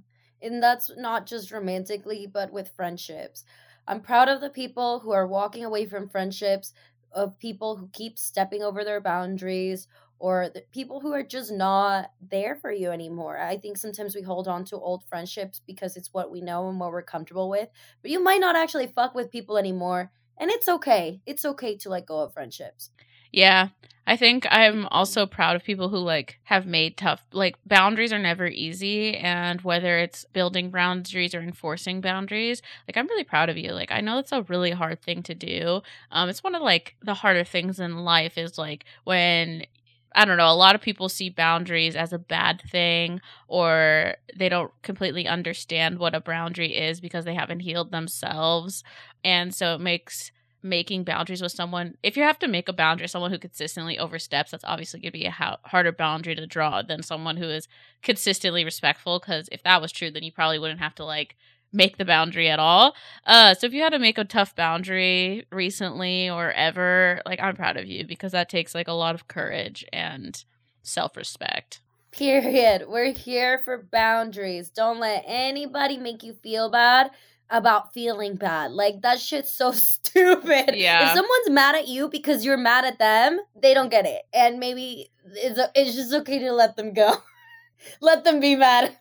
And 0.41 0.61
that's 0.61 0.91
not 0.97 1.25
just 1.25 1.51
romantically, 1.51 2.25
but 2.27 2.51
with 2.51 2.69
friendships. 2.75 3.43
I'm 3.87 4.01
proud 4.01 4.29
of 4.29 4.41
the 4.41 4.49
people 4.49 4.99
who 4.99 5.11
are 5.11 5.27
walking 5.27 5.65
away 5.65 5.85
from 5.85 6.09
friendships, 6.09 6.73
of 7.11 7.37
people 7.39 7.75
who 7.77 7.89
keep 7.89 8.17
stepping 8.17 8.63
over 8.63 8.83
their 8.83 9.01
boundaries, 9.01 9.87
or 10.19 10.49
the 10.49 10.63
people 10.71 10.99
who 10.99 11.13
are 11.13 11.23
just 11.23 11.51
not 11.51 12.11
there 12.21 12.55
for 12.55 12.71
you 12.71 12.91
anymore. 12.91 13.37
I 13.39 13.57
think 13.57 13.77
sometimes 13.77 14.15
we 14.15 14.21
hold 14.21 14.47
on 14.47 14.65
to 14.65 14.77
old 14.77 15.03
friendships 15.05 15.61
because 15.65 15.97
it's 15.97 16.13
what 16.13 16.31
we 16.31 16.41
know 16.41 16.69
and 16.69 16.79
what 16.79 16.91
we're 16.91 17.01
comfortable 17.01 17.49
with, 17.49 17.69
but 18.01 18.11
you 18.11 18.23
might 18.23 18.39
not 18.39 18.55
actually 18.55 18.87
fuck 18.87 19.15
with 19.15 19.31
people 19.31 19.57
anymore. 19.57 20.11
And 20.37 20.49
it's 20.51 20.67
okay. 20.67 21.21
It's 21.25 21.45
okay 21.45 21.75
to 21.77 21.89
let 21.89 22.05
go 22.05 22.19
of 22.21 22.33
friendships. 22.33 22.91
Yeah. 23.31 23.69
I 24.07 24.17
think 24.17 24.47
I'm 24.49 24.87
also 24.87 25.25
proud 25.27 25.55
of 25.55 25.63
people 25.63 25.87
who 25.89 25.97
like 25.97 26.39
have 26.45 26.65
made 26.65 26.97
tough 26.97 27.23
like 27.31 27.55
boundaries 27.65 28.11
are 28.11 28.19
never 28.19 28.47
easy 28.47 29.15
and 29.15 29.61
whether 29.61 29.99
it's 29.99 30.25
building 30.33 30.71
boundaries 30.71 31.35
or 31.35 31.39
enforcing 31.39 32.01
boundaries, 32.01 32.61
like 32.87 32.97
I'm 32.97 33.07
really 33.07 33.23
proud 33.23 33.49
of 33.49 33.57
you. 33.57 33.71
Like 33.73 33.91
I 33.91 34.01
know 34.01 34.15
that's 34.15 34.31
a 34.31 34.41
really 34.43 34.71
hard 34.71 35.01
thing 35.01 35.21
to 35.23 35.35
do. 35.35 35.81
Um 36.11 36.29
it's 36.29 36.43
one 36.43 36.55
of 36.55 36.63
like 36.63 36.95
the 37.03 37.13
harder 37.13 37.43
things 37.43 37.79
in 37.79 37.99
life 37.99 38.37
is 38.39 38.57
like 38.57 38.85
when 39.03 39.65
I 40.13 40.25
don't 40.25 40.35
know, 40.37 40.51
a 40.51 40.53
lot 40.55 40.75
of 40.75 40.81
people 40.81 41.07
see 41.07 41.29
boundaries 41.29 41.95
as 41.95 42.11
a 42.11 42.19
bad 42.19 42.61
thing 42.69 43.21
or 43.47 44.15
they 44.35 44.49
don't 44.49 44.71
completely 44.81 45.25
understand 45.25 45.99
what 45.99 46.15
a 46.15 46.19
boundary 46.19 46.75
is 46.75 46.99
because 46.99 47.23
they 47.23 47.35
haven't 47.35 47.61
healed 47.61 47.91
themselves. 47.91 48.83
And 49.23 49.55
so 49.55 49.75
it 49.75 49.79
makes 49.79 50.31
making 50.63 51.03
boundaries 51.03 51.41
with 51.41 51.51
someone 51.51 51.97
if 52.03 52.15
you 52.15 52.23
have 52.23 52.37
to 52.39 52.47
make 52.47 52.67
a 52.67 52.73
boundary 52.73 53.07
someone 53.07 53.31
who 53.31 53.37
consistently 53.37 53.97
oversteps 53.97 54.51
that's 54.51 54.63
obviously 54.65 54.99
going 54.99 55.11
to 55.11 55.17
be 55.17 55.25
a 55.25 55.31
ha- 55.31 55.57
harder 55.63 55.91
boundary 55.91 56.35
to 56.35 56.45
draw 56.45 56.81
than 56.81 57.01
someone 57.01 57.37
who 57.37 57.49
is 57.49 57.67
consistently 58.03 58.63
respectful 58.63 59.19
because 59.19 59.49
if 59.51 59.63
that 59.63 59.81
was 59.81 59.91
true 59.91 60.11
then 60.11 60.23
you 60.23 60.31
probably 60.31 60.59
wouldn't 60.59 60.79
have 60.79 60.95
to 60.95 61.03
like 61.03 61.35
make 61.73 61.97
the 61.97 62.03
boundary 62.03 62.49
at 62.49 62.59
all. 62.59 62.93
Uh 63.25 63.53
so 63.53 63.65
if 63.65 63.73
you 63.73 63.81
had 63.81 63.93
to 63.93 63.99
make 63.99 64.17
a 64.17 64.25
tough 64.25 64.55
boundary 64.55 65.45
recently 65.51 66.29
or 66.29 66.51
ever 66.51 67.21
like 67.25 67.39
i'm 67.41 67.55
proud 67.55 67.77
of 67.77 67.87
you 67.87 68.05
because 68.05 68.33
that 68.33 68.49
takes 68.49 68.75
like 68.75 68.87
a 68.87 68.93
lot 68.93 69.15
of 69.15 69.27
courage 69.27 69.85
and 69.91 70.43
self-respect. 70.83 71.79
Period. 72.11 72.89
We're 72.89 73.13
here 73.13 73.61
for 73.63 73.77
boundaries. 73.77 74.69
Don't 74.69 74.99
let 74.99 75.23
anybody 75.25 75.97
make 75.97 76.23
you 76.23 76.33
feel 76.33 76.69
bad 76.69 77.11
about 77.51 77.93
feeling 77.93 78.35
bad. 78.35 78.71
Like 78.71 79.01
that 79.01 79.19
shit's 79.19 79.51
so 79.51 79.71
stupid. 79.73 80.75
Yeah. 80.75 81.03
If 81.03 81.15
someone's 81.15 81.49
mad 81.49 81.75
at 81.75 81.87
you 81.87 82.09
because 82.09 82.43
you're 82.43 82.57
mad 82.57 82.85
at 82.85 82.97
them, 82.97 83.39
they 83.61 83.73
don't 83.73 83.89
get 83.89 84.05
it. 84.05 84.21
And 84.33 84.59
maybe 84.59 85.11
it's 85.33 85.59
it's 85.75 85.95
just 85.95 86.13
okay 86.13 86.39
to 86.39 86.53
let 86.53 86.77
them 86.77 86.93
go. 86.93 87.13
let 88.01 88.23
them 88.23 88.39
be 88.39 88.55
mad. 88.55 88.97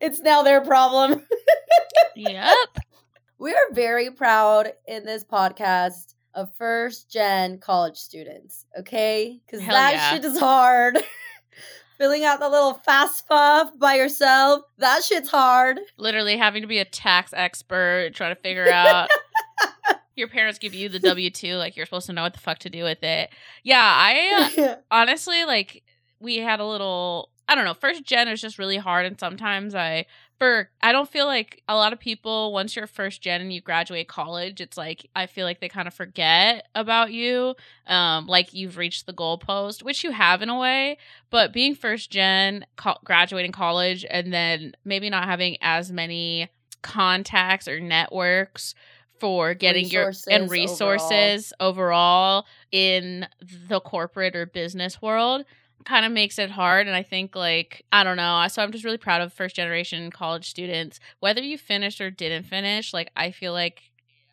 It's 0.00 0.20
now 0.20 0.42
their 0.42 0.60
problem. 0.60 1.22
yep. 2.16 2.68
We 3.38 3.52
are 3.52 3.72
very 3.72 4.10
proud 4.10 4.72
in 4.86 5.04
this 5.04 5.24
podcast 5.24 6.14
of 6.34 6.54
first 6.56 7.10
gen 7.10 7.58
college 7.58 7.96
students, 7.96 8.66
okay? 8.78 9.40
Because 9.46 9.66
that 9.66 9.94
yeah. 9.94 10.10
shit 10.10 10.24
is 10.24 10.38
hard. 10.38 10.98
Filling 11.98 12.24
out 12.24 12.40
the 12.40 12.48
little 12.48 12.80
FAFSA 12.86 13.78
by 13.78 13.94
yourself. 13.94 14.62
That 14.78 15.02
shit's 15.04 15.30
hard. 15.30 15.80
Literally 15.96 16.36
having 16.36 16.62
to 16.62 16.68
be 16.68 16.78
a 16.78 16.84
tax 16.84 17.32
expert, 17.34 18.10
trying 18.14 18.34
to 18.34 18.40
figure 18.40 18.68
out. 18.70 19.08
Your 20.16 20.28
parents 20.28 20.58
give 20.58 20.72
you 20.72 20.88
the 20.88 20.98
W 20.98 21.28
2, 21.28 21.56
like 21.56 21.76
you're 21.76 21.84
supposed 21.84 22.06
to 22.06 22.14
know 22.14 22.22
what 22.22 22.32
the 22.32 22.40
fuck 22.40 22.58
to 22.60 22.70
do 22.70 22.84
with 22.84 23.02
it. 23.02 23.28
Yeah, 23.62 23.82
I 23.82 24.76
honestly, 24.90 25.44
like, 25.44 25.82
we 26.20 26.38
had 26.38 26.58
a 26.58 26.64
little, 26.64 27.28
I 27.46 27.54
don't 27.54 27.66
know, 27.66 27.74
first 27.74 28.02
gen 28.02 28.26
is 28.28 28.40
just 28.40 28.58
really 28.58 28.78
hard. 28.78 29.04
And 29.04 29.20
sometimes 29.20 29.74
I, 29.74 30.06
for, 30.38 30.70
I 30.82 30.92
don't 30.92 31.08
feel 31.08 31.26
like 31.26 31.62
a 31.68 31.74
lot 31.74 31.92
of 31.92 31.98
people, 32.00 32.52
once 32.52 32.76
you're 32.76 32.86
first 32.86 33.22
gen 33.22 33.40
and 33.40 33.52
you 33.52 33.60
graduate 33.60 34.08
college, 34.08 34.60
it's 34.60 34.76
like, 34.76 35.08
I 35.16 35.26
feel 35.26 35.44
like 35.46 35.60
they 35.60 35.68
kind 35.68 35.88
of 35.88 35.94
forget 35.94 36.66
about 36.74 37.12
you. 37.12 37.54
Um, 37.86 38.26
like 38.26 38.52
you've 38.52 38.76
reached 38.76 39.06
the 39.06 39.12
goalpost, 39.14 39.82
which 39.82 40.04
you 40.04 40.10
have 40.12 40.42
in 40.42 40.48
a 40.48 40.58
way. 40.58 40.98
But 41.30 41.52
being 41.52 41.74
first 41.74 42.10
gen, 42.10 42.66
co- 42.76 42.98
graduating 43.04 43.52
college, 43.52 44.04
and 44.08 44.32
then 44.32 44.74
maybe 44.84 45.08
not 45.10 45.24
having 45.24 45.56
as 45.62 45.90
many 45.90 46.50
contacts 46.82 47.66
or 47.68 47.80
networks 47.80 48.74
for 49.18 49.54
getting 49.54 49.84
Resources 49.84 50.26
your 50.28 50.40
and 50.40 50.50
resources 50.50 51.52
overall. 51.58 52.46
in 52.70 53.26
the 53.68 53.80
corporate 53.80 54.36
or 54.36 54.44
business 54.46 55.00
world 55.00 55.44
kind 55.86 56.04
of 56.04 56.12
makes 56.12 56.38
it 56.38 56.50
hard 56.50 56.86
and 56.86 56.96
i 56.96 57.02
think 57.02 57.34
like 57.34 57.84
i 57.92 58.04
don't 58.04 58.16
know 58.16 58.44
so 58.48 58.62
i'm 58.62 58.72
just 58.72 58.84
really 58.84 58.98
proud 58.98 59.22
of 59.22 59.32
first 59.32 59.56
generation 59.56 60.10
college 60.10 60.48
students 60.48 61.00
whether 61.20 61.40
you 61.40 61.56
finished 61.56 62.00
or 62.00 62.10
didn't 62.10 62.44
finish 62.44 62.92
like 62.92 63.10
i 63.16 63.30
feel 63.30 63.52
like 63.52 63.82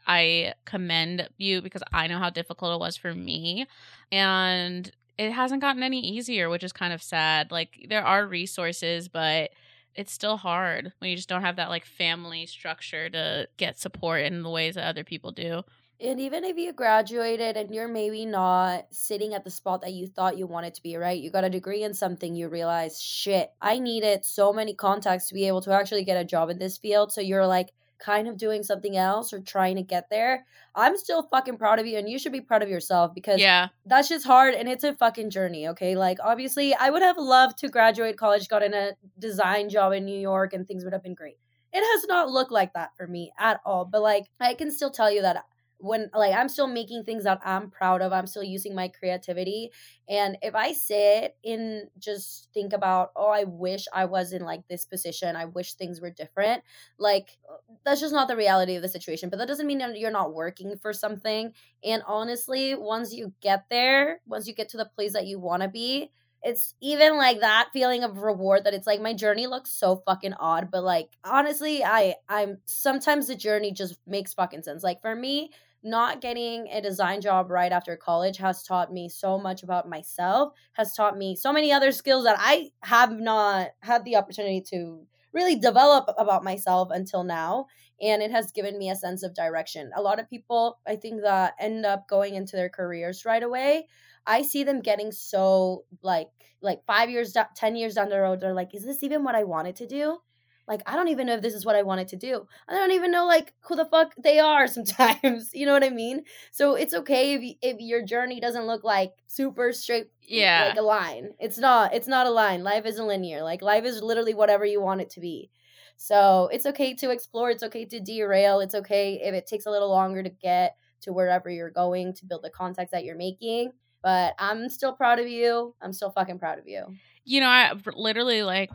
i 0.08 0.54
commend 0.66 1.30
you 1.38 1.62
because 1.62 1.84
i 1.94 2.08
know 2.08 2.18
how 2.18 2.30
difficult 2.30 2.74
it 2.76 2.80
was 2.80 2.98
for 2.98 3.14
me 3.14 3.66
and 4.12 4.92
it 5.18 5.32
hasn't 5.32 5.62
gotten 5.62 5.84
any 5.84 6.00
easier 6.02 6.50
which 6.50 6.64
is 6.64 6.74
kind 6.74 6.92
of 6.92 7.02
sad 7.02 7.52
like 7.52 7.86
there 7.88 8.04
are 8.04 8.28
resources 8.28 9.08
but 9.08 9.52
it's 9.96 10.12
still 10.12 10.38
hard 10.38 10.92
when 11.00 11.10
you 11.10 11.16
just 11.16 11.30
don't 11.30 11.44
have 11.44 11.58
that 11.58 11.70
like 11.70 11.86
family 11.86 12.46
structure 12.46 13.10
to 13.10 13.48
get 13.58 13.80
support 13.80 14.24
in 14.24 14.42
the 14.42 14.50
ways 14.50 14.76
that 14.76 14.88
other 14.88 15.04
people 15.04 15.32
do. 15.32 15.64
And 16.04 16.20
even 16.20 16.44
if 16.44 16.58
you 16.58 16.74
graduated 16.74 17.56
and 17.56 17.74
you're 17.74 17.88
maybe 17.88 18.26
not 18.26 18.88
sitting 18.92 19.34
at 19.34 19.46
the 19.46 19.50
spot 19.50 19.82
that 19.82 19.94
you 19.94 20.08
thought 20.08 20.38
you 20.38 20.46
wanted 20.46 20.74
to 20.74 20.84
be, 20.84 20.98
right? 20.98 21.18
You 21.20 21.32
got 21.32 21.46
a 21.46 21.50
degree 21.50 21.84
in 21.84 21.94
something, 21.94 22.36
you 22.36 22.50
realize, 22.50 23.02
shit, 23.02 23.52
I 23.62 23.80
needed 23.80 24.26
so 24.26 24.52
many 24.52 24.74
contacts 24.74 25.30
to 25.30 25.34
be 25.34 25.48
able 25.48 25.62
to 25.62 25.72
actually 25.72 26.04
get 26.04 26.18
a 26.20 26.26
job 26.26 26.50
in 26.50 26.60
this 26.60 26.78
field. 26.78 27.14
So 27.14 27.22
you're 27.22 27.48
like 27.48 27.72
kind 28.00 28.28
of 28.28 28.36
doing 28.36 28.64
something 28.64 28.98
else 28.98 29.32
or 29.32 29.40
trying 29.40 29.78
to 29.78 29.82
get 29.82 30.10
there. 30.10 30.46
I'm 30.76 30.98
still 30.98 31.24
fucking 31.32 31.56
proud 31.56 31.80
of 31.80 31.86
you 31.88 31.98
and 31.98 32.10
you 32.10 32.20
should 32.20 32.34
be 32.34 32.42
proud 32.42 32.64
of 32.64 32.68
yourself 32.68 33.14
because 33.16 33.40
Yeah. 33.40 33.70
that's 33.86 34.10
just 34.10 34.26
hard 34.26 34.56
and 34.56 34.68
it's 34.68 34.84
a 34.84 34.94
fucking 34.94 35.30
journey, 35.30 35.70
okay? 35.70 35.96
Like 35.96 36.18
obviously 36.22 36.74
I 36.74 36.90
would 36.90 37.02
have 37.02 37.18
loved 37.18 37.60
to 37.60 37.70
graduate 37.70 38.18
college, 38.18 38.50
got 38.50 38.62
in 38.62 38.74
a 38.74 38.92
design 39.20 39.70
job 39.70 39.94
in 39.94 40.04
New 40.04 40.20
York 40.20 40.52
and 40.52 40.68
things 40.68 40.84
would 40.84 40.92
have 40.92 41.04
been 41.04 41.14
great. 41.14 41.38
It 41.72 41.82
has 41.82 42.06
not 42.10 42.30
looked 42.30 42.52
like 42.52 42.74
that 42.74 42.90
for 42.98 43.08
me 43.08 43.32
at 43.40 43.62
all. 43.66 43.86
But 43.86 44.02
like 44.02 44.26
I 44.38 44.54
can 44.54 44.70
still 44.70 44.92
tell 44.92 45.10
you 45.10 45.22
that 45.22 45.46
when 45.84 46.10
like 46.16 46.34
I'm 46.34 46.48
still 46.48 46.68
making 46.68 47.04
things 47.04 47.26
that 47.26 47.42
I'm 47.44 47.70
proud 47.70 48.02
of, 48.02 48.14
I'm 48.14 48.26
still 48.26 48.44
using 48.44 48.74
my 48.74 48.88
creativity. 48.88 49.70
And 50.08 50.38
if 50.42 50.56
I 50.56 50.72
sit 50.72 51.36
and 51.44 51.90
just 52.00 52.48
think 52.54 52.72
about, 52.72 53.12
oh, 53.18 53.30
I 53.30 53.44
wish 53.44 53.86
I 53.94 54.06
was 54.06 54.32
in 54.32 54.44
like 54.44 54.66
this 54.70 54.86
position, 54.86 55.36
I 55.36 55.44
wish 55.44 55.74
things 55.74 56.00
were 56.00 56.10
different, 56.10 56.64
like 56.98 57.38
uh, 57.52 57.58
that's 57.84 58.00
just 58.00 58.14
not 58.14 58.30
the 58.30 58.38
reality 58.38 58.76
of 58.76 58.82
the 58.82 58.88
situation. 58.88 59.30
But 59.30 59.40
that 59.40 59.48
doesn't 59.50 59.68
mean 59.68 59.84
you're 59.96 60.10
not 60.10 60.34
working 60.34 60.78
for 60.78 60.94
something. 60.94 61.52
And 61.84 62.02
honestly, 62.08 62.76
once 62.76 63.14
you 63.14 63.34
get 63.42 63.66
there, 63.70 64.22
once 64.26 64.48
you 64.48 64.56
get 64.56 64.70
to 64.70 64.78
the 64.78 64.86
place 64.86 65.12
that 65.14 65.28
you 65.28 65.38
want 65.38 65.64
to 65.64 65.68
be, 65.68 66.12
it's 66.44 66.76
even 66.82 67.18
like 67.18 67.40
that 67.40 67.70
feeling 67.74 68.04
of 68.04 68.18
reward 68.18 68.66
that 68.66 68.74
it's 68.74 68.88
like 68.88 69.02
my 69.02 69.14
journey 69.14 69.48
looks 69.48 69.72
so 69.72 69.96
fucking 70.06 70.34
odd 70.34 70.70
but 70.70 70.84
like 70.84 71.08
honestly 71.24 71.86
i 71.86 72.16
i'm 72.28 72.58
sometimes 72.66 73.28
the 73.28 73.36
journey 73.36 73.72
just 73.72 73.98
makes 74.06 74.34
fucking 74.34 74.62
sense 74.62 74.84
like 74.84 75.02
for 75.02 75.16
me 75.16 75.50
not 75.84 76.22
getting 76.22 76.68
a 76.68 76.82
design 76.82 77.22
job 77.22 77.50
right 77.52 77.72
after 77.72 77.96
college 77.96 78.38
has 78.38 78.64
taught 78.64 78.92
me 78.92 79.10
so 79.10 79.38
much 79.38 79.64
about 79.64 79.88
myself 79.88 80.54
has 80.74 80.94
taught 80.94 81.18
me 81.18 81.36
so 81.36 81.52
many 81.52 81.72
other 81.72 81.92
skills 81.92 82.24
that 82.24 82.38
i 82.40 82.70
have 82.84 83.20
not 83.20 83.70
had 83.82 84.04
the 84.06 84.16
opportunity 84.16 84.62
to 84.62 85.06
really 85.34 85.56
develop 85.56 86.10
about 86.18 86.44
myself 86.44 86.90
until 86.92 87.24
now 87.24 87.66
and 88.02 88.22
it 88.22 88.32
has 88.32 88.52
given 88.52 88.78
me 88.78 88.90
a 88.90 88.96
sense 88.96 89.24
of 89.24 89.36
direction 89.36 89.92
a 89.96 90.02
lot 90.02 90.20
of 90.20 90.30
people 90.30 90.80
i 90.88 90.96
think 90.96 91.22
that 91.22 91.54
end 91.60 91.86
up 91.86 92.08
going 92.08 92.36
into 92.36 92.56
their 92.56 92.70
careers 92.70 93.26
right 93.26 93.44
away 93.44 93.86
I 94.26 94.42
see 94.42 94.64
them 94.64 94.82
getting 94.82 95.12
so 95.12 95.86
like 96.02 96.30
like 96.62 96.86
five 96.86 97.10
years, 97.10 97.36
ten 97.56 97.76
years 97.76 97.96
down 97.96 98.10
the 98.10 98.20
road. 98.20 98.40
They're 98.40 98.54
like, 98.54 98.74
is 98.74 98.86
this 98.86 99.04
even 99.04 99.24
what 99.24 99.36
I 99.36 99.44
wanted 99.44 99.76
to 99.78 99.88
do? 99.88 100.20
Like, 100.68 100.82
I 100.86 100.96
don't 100.96 101.10
even 101.10 101.28
know 101.28 101.34
if 101.36 101.42
this 101.42 101.54
is 101.54 101.66
what 101.66 101.76
I 101.76 101.82
wanted 101.84 102.08
to 102.10 102.16
do. 102.16 102.48
I 102.70 102.74
don't 102.74 102.92
even 102.92 103.12
know 103.12 103.26
like 103.26 103.54
who 103.62 103.76
the 103.76 103.86
fuck 103.86 104.14
they 104.18 104.40
are 104.40 104.66
sometimes. 104.78 105.50
you 105.54 105.66
know 105.66 105.74
what 105.74 105.84
I 105.84 105.90
mean? 105.90 106.24
So 106.52 106.76
it's 106.76 106.94
okay 106.94 107.34
if 107.34 107.56
if 107.62 107.78
your 107.80 108.04
journey 108.06 108.40
doesn't 108.40 108.66
look 108.66 108.84
like 108.84 109.12
super 109.28 109.72
straight, 109.74 110.08
Yeah. 110.22 110.68
like 110.70 110.78
a 110.78 110.82
line. 110.82 111.32
It's 111.40 111.58
not. 111.58 111.94
It's 111.94 112.08
not 112.08 112.28
a 112.28 112.32
line. 112.32 112.64
Life 112.64 112.86
isn't 112.86 113.08
linear. 113.08 113.44
Like 113.44 113.62
life 113.62 113.84
is 113.84 114.02
literally 114.02 114.34
whatever 114.34 114.66
you 114.66 114.82
want 114.82 115.02
it 115.02 115.10
to 115.12 115.20
be. 115.20 115.50
So 115.98 116.50
it's 116.52 116.66
okay 116.66 116.94
to 116.96 117.12
explore. 117.12 117.50
It's 117.52 117.64
okay 117.64 117.86
to 117.86 118.00
derail. 118.00 118.60
It's 118.60 118.76
okay 118.76 119.20
if 119.24 119.34
it 119.34 119.48
takes 119.48 119.66
a 119.66 119.72
little 119.72 119.90
longer 119.90 120.24
to 120.24 120.30
get 120.30 120.76
to 121.02 121.14
wherever 121.14 121.50
you're 121.50 121.70
going 121.72 122.14
to 122.14 122.26
build 122.26 122.44
the 122.44 122.50
contacts 122.50 122.92
that 122.92 123.04
you're 123.04 123.18
making. 123.18 123.72
But 124.02 124.34
I'm 124.40 124.70
still 124.70 124.94
proud 124.94 125.20
of 125.20 125.28
you. 125.28 125.76
I'm 125.82 125.94
still 125.94 126.12
fucking 126.12 126.40
proud 126.40 126.60
of 126.60 126.68
you. 126.68 126.86
You 127.26 127.40
know, 127.42 127.48
I 127.48 127.74
literally 127.96 128.44
like 128.44 128.72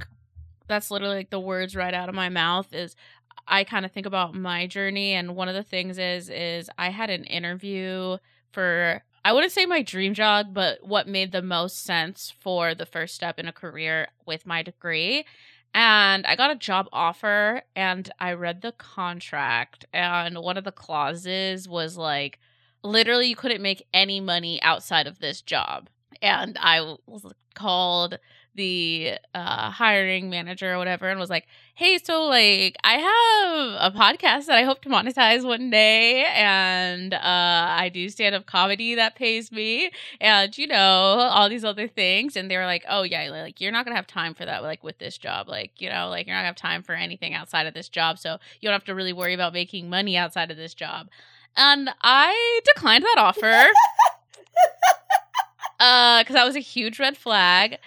that's 0.68 0.90
literally 0.90 1.16
like 1.16 1.30
the 1.30 1.40
words 1.40 1.74
right 1.74 1.94
out 1.94 2.08
of 2.08 2.14
my 2.14 2.28
mouth 2.28 2.72
is 2.72 2.94
I 3.46 3.64
kind 3.64 3.84
of 3.84 3.92
think 3.92 4.06
about 4.06 4.34
my 4.34 4.66
journey 4.66 5.14
and 5.14 5.34
one 5.34 5.48
of 5.48 5.54
the 5.54 5.62
things 5.62 5.98
is 5.98 6.28
is 6.28 6.70
I 6.78 6.90
had 6.90 7.10
an 7.10 7.24
interview 7.24 8.18
for 8.52 9.02
I 9.24 9.32
wouldn't 9.32 9.52
say 9.52 9.66
my 9.66 9.82
dream 9.82 10.14
job, 10.14 10.54
but 10.54 10.86
what 10.86 11.08
made 11.08 11.32
the 11.32 11.42
most 11.42 11.82
sense 11.82 12.32
for 12.40 12.74
the 12.74 12.86
first 12.86 13.14
step 13.14 13.38
in 13.38 13.48
a 13.48 13.52
career 13.52 14.08
with 14.26 14.46
my 14.46 14.62
degree. 14.62 15.24
And 15.74 16.24
I 16.24 16.34
got 16.34 16.50
a 16.50 16.56
job 16.56 16.88
offer 16.92 17.62
and 17.76 18.10
I 18.18 18.32
read 18.32 18.62
the 18.62 18.72
contract 18.72 19.84
and 19.92 20.38
one 20.38 20.56
of 20.56 20.64
the 20.64 20.72
clauses 20.72 21.68
was 21.68 21.96
like 21.96 22.38
literally 22.82 23.26
you 23.26 23.36
couldn't 23.36 23.60
make 23.62 23.86
any 23.92 24.20
money 24.20 24.62
outside 24.62 25.06
of 25.06 25.18
this 25.18 25.42
job. 25.42 25.88
And 26.22 26.56
I 26.60 26.96
was 27.06 27.26
called 27.54 28.18
the 28.58 29.14
uh, 29.34 29.70
hiring 29.70 30.28
manager 30.28 30.74
or 30.74 30.78
whatever 30.78 31.08
and 31.08 31.18
was 31.18 31.30
like, 31.30 31.46
hey, 31.76 31.96
so 32.02 32.24
like 32.24 32.76
I 32.82 32.94
have 32.98 33.92
a 33.92 33.96
podcast 33.96 34.46
that 34.46 34.58
I 34.58 34.64
hope 34.64 34.82
to 34.82 34.88
monetize 34.88 35.46
one 35.46 35.70
day 35.70 36.24
and 36.24 37.14
uh, 37.14 37.20
I 37.22 37.88
do 37.88 38.08
stand 38.10 38.34
up 38.34 38.46
comedy 38.46 38.96
that 38.96 39.14
pays 39.14 39.52
me 39.52 39.92
and 40.20 40.58
you 40.58 40.66
know, 40.66 40.76
all 40.76 41.48
these 41.48 41.64
other 41.64 41.86
things. 41.86 42.36
And 42.36 42.50
they 42.50 42.56
were 42.56 42.66
like, 42.66 42.84
oh, 42.88 43.04
yeah, 43.04 43.30
like 43.30 43.60
you're 43.60 43.72
not 43.72 43.84
going 43.84 43.92
to 43.92 43.96
have 43.96 44.08
time 44.08 44.34
for 44.34 44.44
that, 44.44 44.62
like 44.62 44.82
with 44.82 44.98
this 44.98 45.16
job. 45.16 45.48
Like, 45.48 45.80
you 45.80 45.88
know, 45.88 46.08
like 46.08 46.26
you're 46.26 46.34
not 46.34 46.40
going 46.40 46.54
to 46.54 46.60
have 46.60 46.70
time 46.70 46.82
for 46.82 46.94
anything 46.94 47.32
outside 47.32 47.66
of 47.66 47.74
this 47.74 47.88
job. 47.88 48.18
So 48.18 48.38
you 48.60 48.66
don't 48.66 48.74
have 48.74 48.84
to 48.84 48.94
really 48.94 49.12
worry 49.12 49.34
about 49.34 49.52
making 49.52 49.88
money 49.88 50.16
outside 50.16 50.50
of 50.50 50.56
this 50.56 50.74
job. 50.74 51.08
And 51.56 51.90
I 52.02 52.60
declined 52.64 53.04
that 53.04 53.16
offer. 53.18 53.66
uh 55.80 56.20
because 56.20 56.34
that 56.34 56.44
was 56.44 56.56
a 56.56 56.60
huge 56.60 56.98
red 56.98 57.16
flag 57.16 57.78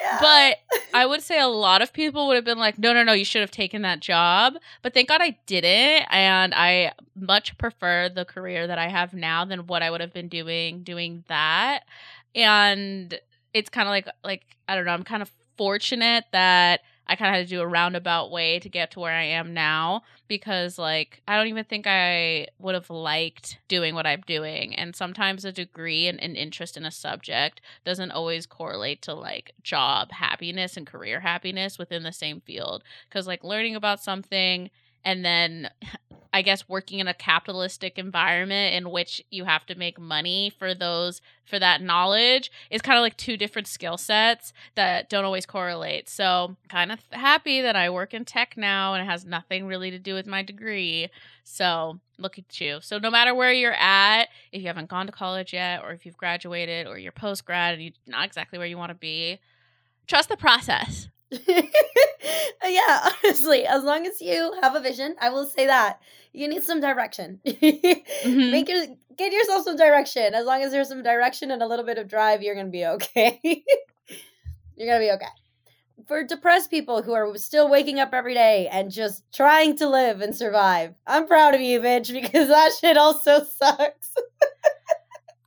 Yeah. 0.00 0.18
but 0.20 0.56
I 0.94 1.06
would 1.06 1.22
say 1.22 1.40
a 1.40 1.46
lot 1.48 1.82
of 1.82 1.92
people 1.92 2.26
would 2.28 2.36
have 2.36 2.44
been 2.44 2.58
like, 2.58 2.78
no, 2.78 2.92
no, 2.92 3.02
no, 3.02 3.12
you 3.12 3.24
should 3.24 3.40
have 3.40 3.50
taken 3.50 3.82
that 3.82 4.00
job. 4.00 4.54
But 4.82 4.94
thank 4.94 5.08
God 5.08 5.20
I 5.22 5.38
didn't. 5.46 6.06
And 6.10 6.54
I 6.54 6.92
much 7.14 7.56
prefer 7.58 8.08
the 8.08 8.24
career 8.24 8.66
that 8.66 8.78
I 8.78 8.88
have 8.88 9.12
now 9.14 9.44
than 9.44 9.66
what 9.66 9.82
I 9.82 9.90
would 9.90 10.00
have 10.00 10.12
been 10.12 10.28
doing 10.28 10.82
doing 10.82 11.24
that. 11.28 11.84
And 12.34 13.18
it's 13.54 13.70
kind 13.70 13.88
of 13.88 13.90
like, 13.90 14.08
like, 14.24 14.42
I 14.68 14.74
don't 14.74 14.84
know, 14.84 14.92
I'm 14.92 15.04
kind 15.04 15.22
of 15.22 15.30
fortunate 15.56 16.24
that 16.32 16.80
I 17.10 17.16
kind 17.16 17.34
of 17.34 17.38
had 17.38 17.48
to 17.48 17.54
do 17.56 17.60
a 17.60 17.66
roundabout 17.66 18.30
way 18.30 18.60
to 18.60 18.68
get 18.68 18.92
to 18.92 19.00
where 19.00 19.12
I 19.12 19.24
am 19.24 19.52
now 19.52 20.02
because, 20.28 20.78
like, 20.78 21.20
I 21.26 21.36
don't 21.36 21.48
even 21.48 21.64
think 21.64 21.88
I 21.88 22.46
would 22.60 22.76
have 22.76 22.88
liked 22.88 23.58
doing 23.66 23.96
what 23.96 24.06
I'm 24.06 24.20
doing. 24.20 24.76
And 24.76 24.94
sometimes 24.94 25.44
a 25.44 25.50
degree 25.50 26.06
and 26.06 26.20
an 26.22 26.36
interest 26.36 26.76
in 26.76 26.84
a 26.86 26.90
subject 26.92 27.60
doesn't 27.84 28.12
always 28.12 28.46
correlate 28.46 29.02
to 29.02 29.14
like 29.14 29.52
job 29.64 30.12
happiness 30.12 30.76
and 30.76 30.86
career 30.86 31.18
happiness 31.18 31.78
within 31.78 32.04
the 32.04 32.12
same 32.12 32.40
field. 32.42 32.84
Because, 33.08 33.26
like, 33.26 33.42
learning 33.42 33.74
about 33.74 34.00
something 34.00 34.70
and 35.04 35.24
then 35.24 35.68
I 36.32 36.42
guess 36.42 36.68
working 36.68 37.00
in 37.00 37.08
a 37.08 37.14
capitalistic 37.14 37.98
environment 37.98 38.74
in 38.74 38.90
which 38.90 39.22
you 39.30 39.44
have 39.44 39.66
to 39.66 39.74
make 39.74 39.98
money 39.98 40.52
for 40.58 40.74
those 40.74 41.20
for 41.44 41.58
that 41.58 41.82
knowledge 41.82 42.50
is 42.70 42.80
kind 42.80 42.96
of 42.96 43.02
like 43.02 43.16
two 43.16 43.36
different 43.36 43.66
skill 43.66 43.98
sets 43.98 44.52
that 44.76 45.10
don't 45.10 45.24
always 45.24 45.44
correlate. 45.44 46.08
So, 46.08 46.56
kind 46.68 46.92
of 46.92 47.00
happy 47.10 47.60
that 47.62 47.74
I 47.74 47.90
work 47.90 48.14
in 48.14 48.24
tech 48.24 48.56
now 48.56 48.94
and 48.94 49.02
it 49.02 49.10
has 49.10 49.24
nothing 49.24 49.66
really 49.66 49.90
to 49.90 49.98
do 49.98 50.14
with 50.14 50.26
my 50.26 50.42
degree. 50.42 51.08
So, 51.42 51.98
look 52.18 52.38
at 52.38 52.60
you. 52.60 52.78
So, 52.80 52.98
no 52.98 53.10
matter 53.10 53.34
where 53.34 53.52
you're 53.52 53.72
at, 53.72 54.28
if 54.52 54.60
you 54.62 54.68
haven't 54.68 54.88
gone 54.88 55.06
to 55.06 55.12
college 55.12 55.52
yet 55.52 55.82
or 55.82 55.90
if 55.90 56.06
you've 56.06 56.16
graduated 56.16 56.86
or 56.86 56.96
you're 56.96 57.12
post 57.12 57.44
grad 57.44 57.74
and 57.74 57.82
you're 57.82 57.92
not 58.06 58.26
exactly 58.26 58.58
where 58.58 58.68
you 58.68 58.78
want 58.78 58.90
to 58.90 58.94
be, 58.94 59.40
trust 60.06 60.28
the 60.28 60.36
process. 60.36 61.08
yeah, 61.48 63.10
honestly, 63.24 63.64
as 63.66 63.84
long 63.84 64.06
as 64.06 64.20
you 64.20 64.52
have 64.62 64.74
a 64.74 64.80
vision, 64.80 65.14
I 65.20 65.30
will 65.30 65.46
say 65.46 65.66
that 65.66 66.00
you 66.32 66.48
need 66.48 66.62
some 66.62 66.80
direction. 66.80 67.40
Mhm. 67.46 68.50
Make 68.50 68.68
your 68.68 68.84
get 69.16 69.32
yourself 69.32 69.64
some 69.64 69.76
direction. 69.76 70.34
As 70.34 70.44
long 70.44 70.62
as 70.62 70.72
there's 70.72 70.88
some 70.88 71.02
direction 71.02 71.50
and 71.50 71.62
a 71.62 71.66
little 71.66 71.84
bit 71.84 71.98
of 71.98 72.08
drive, 72.08 72.42
you're 72.42 72.54
gonna 72.54 72.68
be 72.68 72.84
okay. 72.86 73.40
you're 74.76 74.88
gonna 74.88 74.98
be 75.04 75.10
okay. 75.12 75.26
For 76.08 76.24
depressed 76.24 76.70
people 76.70 77.02
who 77.02 77.12
are 77.12 77.36
still 77.36 77.68
waking 77.70 78.00
up 78.00 78.12
every 78.12 78.34
day 78.34 78.68
and 78.72 78.90
just 78.90 79.22
trying 79.32 79.76
to 79.76 79.88
live 79.88 80.20
and 80.20 80.34
survive, 80.34 80.94
I'm 81.06 81.26
proud 81.26 81.54
of 81.54 81.60
you, 81.60 81.80
bitch, 81.80 82.12
because 82.12 82.48
that 82.48 82.72
shit 82.80 82.96
also 82.96 83.44
sucks. 83.44 84.14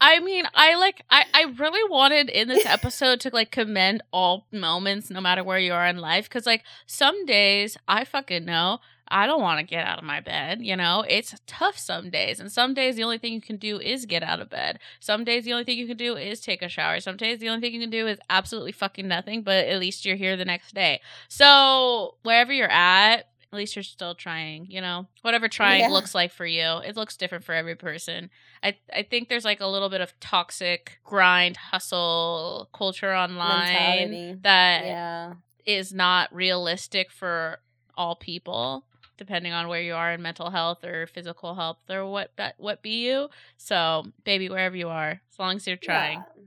I 0.05 0.19
mean, 0.19 0.43
I 0.53 0.75
like 0.75 1.05
I 1.09 1.23
I 1.33 1.43
really 1.57 1.89
wanted 1.89 2.29
in 2.29 2.49
this 2.49 2.65
episode 2.77 3.21
to 3.21 3.29
like 3.31 3.51
commend 3.51 4.03
all 4.11 4.45
moments 4.51 5.09
no 5.09 5.21
matter 5.21 5.45
where 5.45 5.57
you 5.57 5.71
are 5.71 5.87
in 5.87 5.97
life 5.97 6.29
cuz 6.29 6.45
like 6.45 6.65
some 6.85 7.25
days 7.25 7.77
I 7.87 8.03
fucking 8.03 8.43
know 8.43 8.79
I 9.07 9.27
don't 9.27 9.41
want 9.41 9.59
to 9.59 9.65
get 9.65 9.85
out 9.85 9.99
of 9.99 10.03
my 10.03 10.21
bed, 10.21 10.61
you 10.61 10.75
know? 10.75 11.05
It's 11.07 11.35
tough 11.45 11.77
some 11.77 12.09
days. 12.09 12.39
And 12.39 12.51
some 12.51 12.73
days 12.73 12.95
the 12.95 13.03
only 13.03 13.17
thing 13.19 13.33
you 13.33 13.41
can 13.41 13.57
do 13.57 13.79
is 13.79 14.05
get 14.05 14.23
out 14.23 14.39
of 14.39 14.49
bed. 14.49 14.79
Some 14.99 15.23
days 15.23 15.45
the 15.45 15.53
only 15.53 15.65
thing 15.65 15.77
you 15.77 15.85
can 15.85 15.97
do 15.97 16.15
is 16.15 16.39
take 16.39 16.63
a 16.63 16.69
shower. 16.69 16.99
Some 16.99 17.17
days 17.17 17.39
the 17.39 17.49
only 17.49 17.61
thing 17.61 17.73
you 17.73 17.81
can 17.81 17.89
do 17.91 18.07
is 18.07 18.17
absolutely 18.29 18.71
fucking 18.71 19.07
nothing, 19.07 19.43
but 19.43 19.67
at 19.67 19.79
least 19.79 20.03
you're 20.03 20.15
here 20.15 20.35
the 20.35 20.45
next 20.45 20.73
day. 20.73 20.99
So, 21.27 22.15
wherever 22.23 22.51
you're 22.51 22.71
at, 22.71 23.27
at 23.53 23.57
least 23.57 23.75
you're 23.75 23.83
still 23.83 24.15
trying 24.15 24.65
you 24.69 24.81
know 24.81 25.07
whatever 25.21 25.47
trying 25.47 25.81
yeah. 25.81 25.89
looks 25.89 26.15
like 26.15 26.31
for 26.31 26.45
you 26.45 26.79
it 26.85 26.95
looks 26.95 27.15
different 27.15 27.43
for 27.43 27.53
every 27.53 27.75
person 27.75 28.29
i 28.63 28.75
i 28.91 29.03
think 29.03 29.29
there's 29.29 29.45
like 29.45 29.61
a 29.61 29.67
little 29.67 29.89
bit 29.89 30.01
of 30.01 30.19
toxic 30.19 30.99
grind 31.03 31.55
hustle 31.55 32.69
culture 32.73 33.13
online 33.13 34.09
Mentality. 34.09 34.39
that 34.41 34.85
yeah. 34.85 35.33
is 35.65 35.93
not 35.93 36.33
realistic 36.33 37.11
for 37.11 37.59
all 37.95 38.15
people 38.15 38.85
depending 39.17 39.53
on 39.53 39.67
where 39.67 39.81
you 39.81 39.93
are 39.93 40.11
in 40.11 40.21
mental 40.21 40.49
health 40.49 40.83
or 40.83 41.05
physical 41.05 41.53
health 41.53 41.77
or 41.89 42.09
what 42.09 42.31
what 42.57 42.81
be 42.81 43.05
you 43.05 43.29
so 43.57 44.03
baby 44.23 44.49
wherever 44.49 44.75
you 44.75 44.89
are 44.89 45.21
as 45.31 45.39
long 45.39 45.55
as 45.55 45.67
you're 45.67 45.77
trying 45.77 46.17
yeah. 46.17 46.43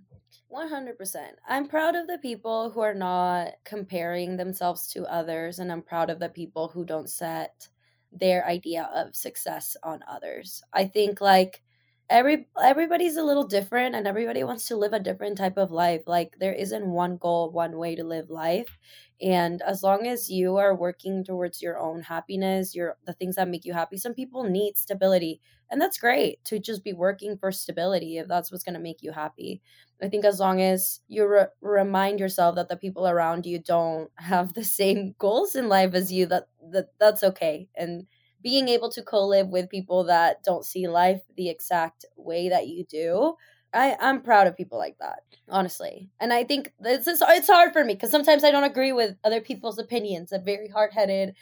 100%. 0.49 1.39
I'm 1.47 1.69
proud 1.69 1.97
of 1.97 2.07
the 2.07 2.19
people 2.19 2.71
who 2.71 2.81
are 2.81 2.95
not 2.95 3.55
comparing 3.65 4.37
themselves 4.37 4.89
to 4.93 5.05
others, 5.07 5.59
and 5.59 5.71
I'm 5.73 5.83
proud 5.83 6.11
of 6.11 6.19
the 6.21 6.29
people 6.29 6.69
who 6.69 6.85
don't 6.85 7.11
set 7.11 7.69
their 8.13 8.47
idea 8.47 8.89
of 8.95 9.17
success 9.17 9.77
on 9.83 10.03
others. 10.09 10.63
I 10.73 10.87
think 10.87 11.21
like 11.21 11.63
every 12.09 12.49
everybody's 12.63 13.17
a 13.17 13.25
little 13.25 13.47
different 13.47 13.95
and 13.97 14.07
everybody 14.07 14.45
wants 14.45 14.69
to 14.69 14.77
live 14.77 14.93
a 14.93 15.01
different 15.01 15.37
type 15.39 15.57
of 15.59 15.71
life. 15.73 16.05
Like 16.07 16.39
there 16.39 16.53
isn't 16.55 16.87
one 16.87 17.17
goal, 17.17 17.51
one 17.51 17.77
way 17.79 17.97
to 17.97 18.05
live 18.05 18.31
life. 18.31 18.79
And 19.21 19.63
as 19.63 19.83
long 19.83 20.07
as 20.07 20.31
you 20.31 20.57
are 20.59 20.75
working 20.75 21.25
towards 21.25 21.63
your 21.63 21.79
own 21.79 22.03
happiness, 22.03 22.75
your 22.75 22.99
the 23.05 23.15
things 23.15 23.37
that 23.37 23.49
make 23.49 23.65
you 23.65 23.73
happy, 23.73 23.97
some 23.97 24.15
people 24.15 24.45
need 24.45 24.77
stability. 24.77 25.41
And 25.71 25.81
that's 25.81 25.99
great 25.99 26.45
to 26.45 26.59
just 26.59 26.85
be 26.85 26.93
working 26.93 27.37
for 27.39 27.51
stability 27.51 28.19
if 28.19 28.29
that's 28.29 28.53
what's 28.53 28.63
going 28.65 28.75
to 28.75 28.81
make 28.81 29.03
you 29.03 29.13
happy. 29.13 29.63
I 30.03 30.09
think 30.09 30.25
as 30.25 30.39
long 30.39 30.61
as 30.61 31.01
you 31.09 31.27
re- 31.27 31.47
remind 31.63 32.21
yourself 32.21 32.55
that 32.57 32.69
the 32.69 32.77
people 32.77 33.07
around 33.09 33.47
you 33.47 33.59
don't 33.59 34.11
have 34.17 34.53
the 34.55 34.65
same 34.65 35.15
goals 35.19 35.55
in 35.57 35.69
life 35.69 35.95
as 35.95 36.13
you, 36.13 36.27
that, 36.27 36.49
that 36.73 36.91
that's 36.99 37.23
okay. 37.23 37.69
And 37.75 38.07
being 38.43 38.69
able 38.69 38.91
to 38.93 39.03
co-live 39.03 39.49
with 39.49 39.71
people 39.71 40.05
that 40.05 40.43
don't 40.45 40.65
see 40.65 40.87
life 40.87 41.23
the 41.37 41.49
exact 41.49 42.05
way 42.17 42.49
that 42.49 42.69
you 42.69 42.85
do, 42.85 43.35
I 43.77 43.97
I'm 44.01 44.23
proud 44.23 44.47
of 44.47 44.57
people 44.57 44.79
like 44.79 44.97
that, 44.99 45.21
honestly. 45.49 46.11
And 46.19 46.33
I 46.33 46.45
think 46.45 46.73
is 46.85 47.07
it's 47.07 47.47
hard 47.47 47.73
for 47.73 47.85
me 47.85 47.95
because 47.95 48.11
sometimes 48.11 48.43
I 48.45 48.51
don't 48.51 48.65
agree 48.65 48.93
with 48.93 49.17
other 49.25 49.41
people's 49.41 49.79
opinions. 49.79 50.33
I'm 50.33 50.45
very 50.45 50.69
hard-headed 50.69 51.35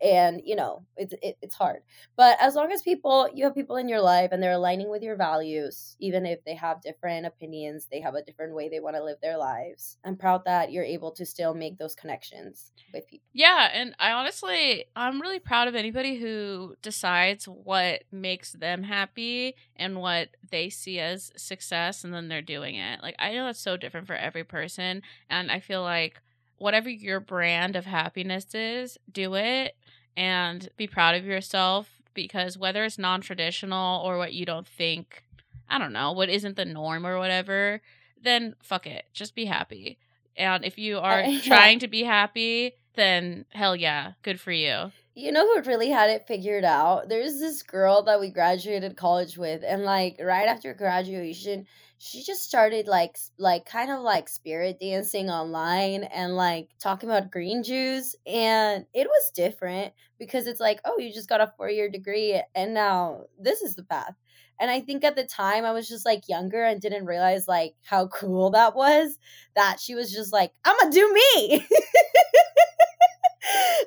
and 0.00 0.40
you 0.44 0.56
know 0.56 0.82
it's 0.96 1.14
it, 1.22 1.36
it's 1.42 1.54
hard. 1.54 1.82
But 2.16 2.36
as 2.40 2.54
long 2.54 2.72
as 2.72 2.82
people 2.82 3.28
you 3.34 3.44
have 3.44 3.54
people 3.54 3.76
in 3.76 3.88
your 3.88 4.00
life 4.00 4.30
and 4.32 4.42
they're 4.42 4.52
aligning 4.52 4.90
with 4.90 5.02
your 5.02 5.16
values 5.16 5.96
even 5.98 6.26
if 6.26 6.44
they 6.44 6.54
have 6.54 6.80
different 6.82 7.26
opinions 7.26 7.86
they 7.90 8.00
have 8.00 8.14
a 8.14 8.22
different 8.22 8.54
way 8.54 8.68
they 8.68 8.80
want 8.80 8.96
to 8.96 9.04
live 9.04 9.18
their 9.22 9.38
lives 9.38 9.98
i'm 10.04 10.16
proud 10.16 10.44
that 10.44 10.72
you're 10.72 10.84
able 10.84 11.10
to 11.10 11.24
still 11.24 11.54
make 11.54 11.78
those 11.78 11.94
connections 11.94 12.72
with 12.92 13.06
people 13.08 13.26
yeah 13.32 13.70
and 13.72 13.94
i 13.98 14.12
honestly 14.12 14.84
i'm 14.94 15.20
really 15.20 15.38
proud 15.38 15.68
of 15.68 15.74
anybody 15.74 16.16
who 16.16 16.74
decides 16.82 17.46
what 17.46 18.04
makes 18.10 18.52
them 18.52 18.82
happy 18.82 19.54
and 19.76 19.96
what 19.96 20.28
they 20.50 20.68
see 20.68 20.98
as 20.98 21.32
success 21.36 22.04
and 22.04 22.14
then 22.14 22.28
they're 22.28 22.42
doing 22.42 22.76
it. 22.76 23.02
Like 23.02 23.16
i 23.18 23.32
know 23.32 23.46
that's 23.46 23.60
so 23.60 23.76
different 23.76 24.06
for 24.06 24.14
every 24.14 24.44
person 24.44 25.02
and 25.28 25.50
i 25.50 25.60
feel 25.60 25.82
like 25.82 26.20
whatever 26.58 26.88
your 26.88 27.20
brand 27.20 27.76
of 27.76 27.84
happiness 27.86 28.54
is, 28.54 28.98
do 29.12 29.34
it 29.34 29.76
and 30.16 30.68
be 30.76 30.86
proud 30.86 31.14
of 31.14 31.24
yourself 31.24 32.00
because 32.14 32.56
whether 32.56 32.84
it's 32.84 32.98
non 32.98 33.20
traditional 33.20 34.02
or 34.04 34.16
what 34.18 34.32
you 34.32 34.46
don't 34.46 34.66
think, 34.66 35.22
I 35.68 35.78
don't 35.78 35.92
know, 35.92 36.12
what 36.12 36.28
isn't 36.30 36.56
the 36.56 36.64
norm 36.64 37.06
or 37.06 37.18
whatever, 37.18 37.82
then 38.22 38.54
fuck 38.62 38.86
it. 38.86 39.04
Just 39.12 39.34
be 39.34 39.44
happy. 39.44 39.98
And 40.36 40.64
if 40.64 40.78
you 40.78 40.98
are 40.98 41.20
Uh, 41.20 41.28
yeah. 41.28 41.40
trying 41.40 41.78
to 41.80 41.88
be 41.88 42.04
happy, 42.04 42.72
then 42.94 43.44
hell 43.50 43.76
yeah, 43.76 44.12
good 44.22 44.40
for 44.40 44.52
you. 44.52 44.92
You 45.14 45.32
know 45.32 45.46
who 45.54 45.62
really 45.62 45.88
had 45.90 46.10
it 46.10 46.26
figured 46.26 46.64
out? 46.64 47.08
There's 47.08 47.38
this 47.38 47.62
girl 47.62 48.02
that 48.02 48.20
we 48.20 48.28
graduated 48.30 48.96
college 48.98 49.38
with, 49.38 49.62
and 49.66 49.82
like 49.82 50.18
right 50.20 50.46
after 50.46 50.74
graduation, 50.74 51.66
she 51.98 52.22
just 52.22 52.42
started 52.44 52.86
like 52.86 53.16
like 53.38 53.66
kind 53.66 53.90
of 53.90 54.00
like 54.00 54.28
spirit 54.28 54.78
dancing 54.80 55.30
online 55.30 56.04
and 56.04 56.36
like 56.36 56.70
talking 56.80 57.08
about 57.08 57.30
green 57.30 57.62
juice, 57.62 58.14
and 58.26 58.86
it 58.94 59.06
was 59.06 59.30
different 59.34 59.92
because 60.18 60.46
it's 60.46 60.60
like, 60.60 60.80
oh, 60.84 60.98
you 60.98 61.12
just 61.12 61.28
got 61.28 61.40
a 61.40 61.52
four 61.56 61.70
year 61.70 61.88
degree, 61.90 62.40
and 62.54 62.74
now 62.74 63.24
this 63.40 63.62
is 63.62 63.76
the 63.76 63.84
path. 63.84 64.14
And 64.60 64.70
I 64.70 64.80
think 64.80 65.04
at 65.04 65.16
the 65.16 65.24
time 65.24 65.64
I 65.64 65.72
was 65.72 65.88
just 65.88 66.06
like 66.06 66.28
younger 66.28 66.62
and 66.64 66.80
didn't 66.80 67.04
realize 67.06 67.46
like 67.48 67.74
how 67.82 68.06
cool 68.08 68.50
that 68.50 68.74
was. 68.74 69.18
That 69.54 69.78
she 69.80 69.94
was 69.94 70.12
just 70.12 70.32
like, 70.32 70.52
I'm 70.64 70.76
gonna 70.80 70.92
do 70.92 71.12
me. 71.12 71.66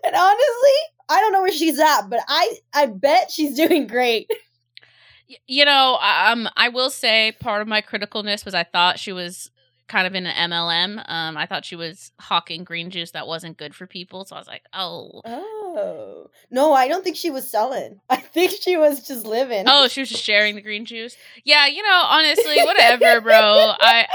and 0.05 0.15
honestly, 0.15 0.77
I 1.09 1.19
don't 1.21 1.33
know 1.33 1.41
where 1.41 1.51
she's 1.51 1.79
at, 1.79 2.03
but 2.09 2.19
I 2.27 2.57
I 2.73 2.85
bet 2.87 3.31
she's 3.31 3.55
doing 3.55 3.87
great. 3.87 4.29
You 5.47 5.65
know, 5.65 5.97
um, 6.01 6.49
I 6.57 6.69
will 6.69 6.89
say 6.89 7.33
part 7.39 7.61
of 7.61 7.67
my 7.67 7.81
criticalness 7.81 8.45
was 8.45 8.53
I 8.55 8.63
thought 8.63 8.97
she 8.99 9.11
was 9.13 9.51
kind 9.87 10.05
of 10.07 10.13
in 10.15 10.25
an 10.25 10.51
MLM. 10.51 11.03
Um, 11.09 11.37
I 11.37 11.45
thought 11.45 11.65
she 11.65 11.75
was 11.75 12.11
hawking 12.19 12.63
green 12.63 12.89
juice 12.89 13.11
that 13.11 13.27
wasn't 13.27 13.57
good 13.57 13.73
for 13.75 13.87
people. 13.87 14.25
So 14.25 14.35
I 14.35 14.39
was 14.39 14.47
like, 14.47 14.63
oh, 14.73 15.21
Oh 15.25 16.29
no, 16.49 16.73
I 16.73 16.87
don't 16.87 17.03
think 17.03 17.15
she 17.15 17.29
was 17.29 17.47
selling. 17.47 17.99
I 18.09 18.17
think 18.17 18.51
she 18.59 18.75
was 18.77 19.07
just 19.07 19.25
living. 19.25 19.65
oh, 19.67 19.87
she 19.87 20.01
was 20.01 20.09
just 20.09 20.23
sharing 20.23 20.55
the 20.55 20.61
green 20.61 20.85
juice. 20.85 21.15
Yeah, 21.43 21.67
you 21.67 21.83
know, 21.83 22.01
honestly, 22.05 22.63
whatever, 22.63 23.21
bro. 23.21 23.73
I 23.79 24.07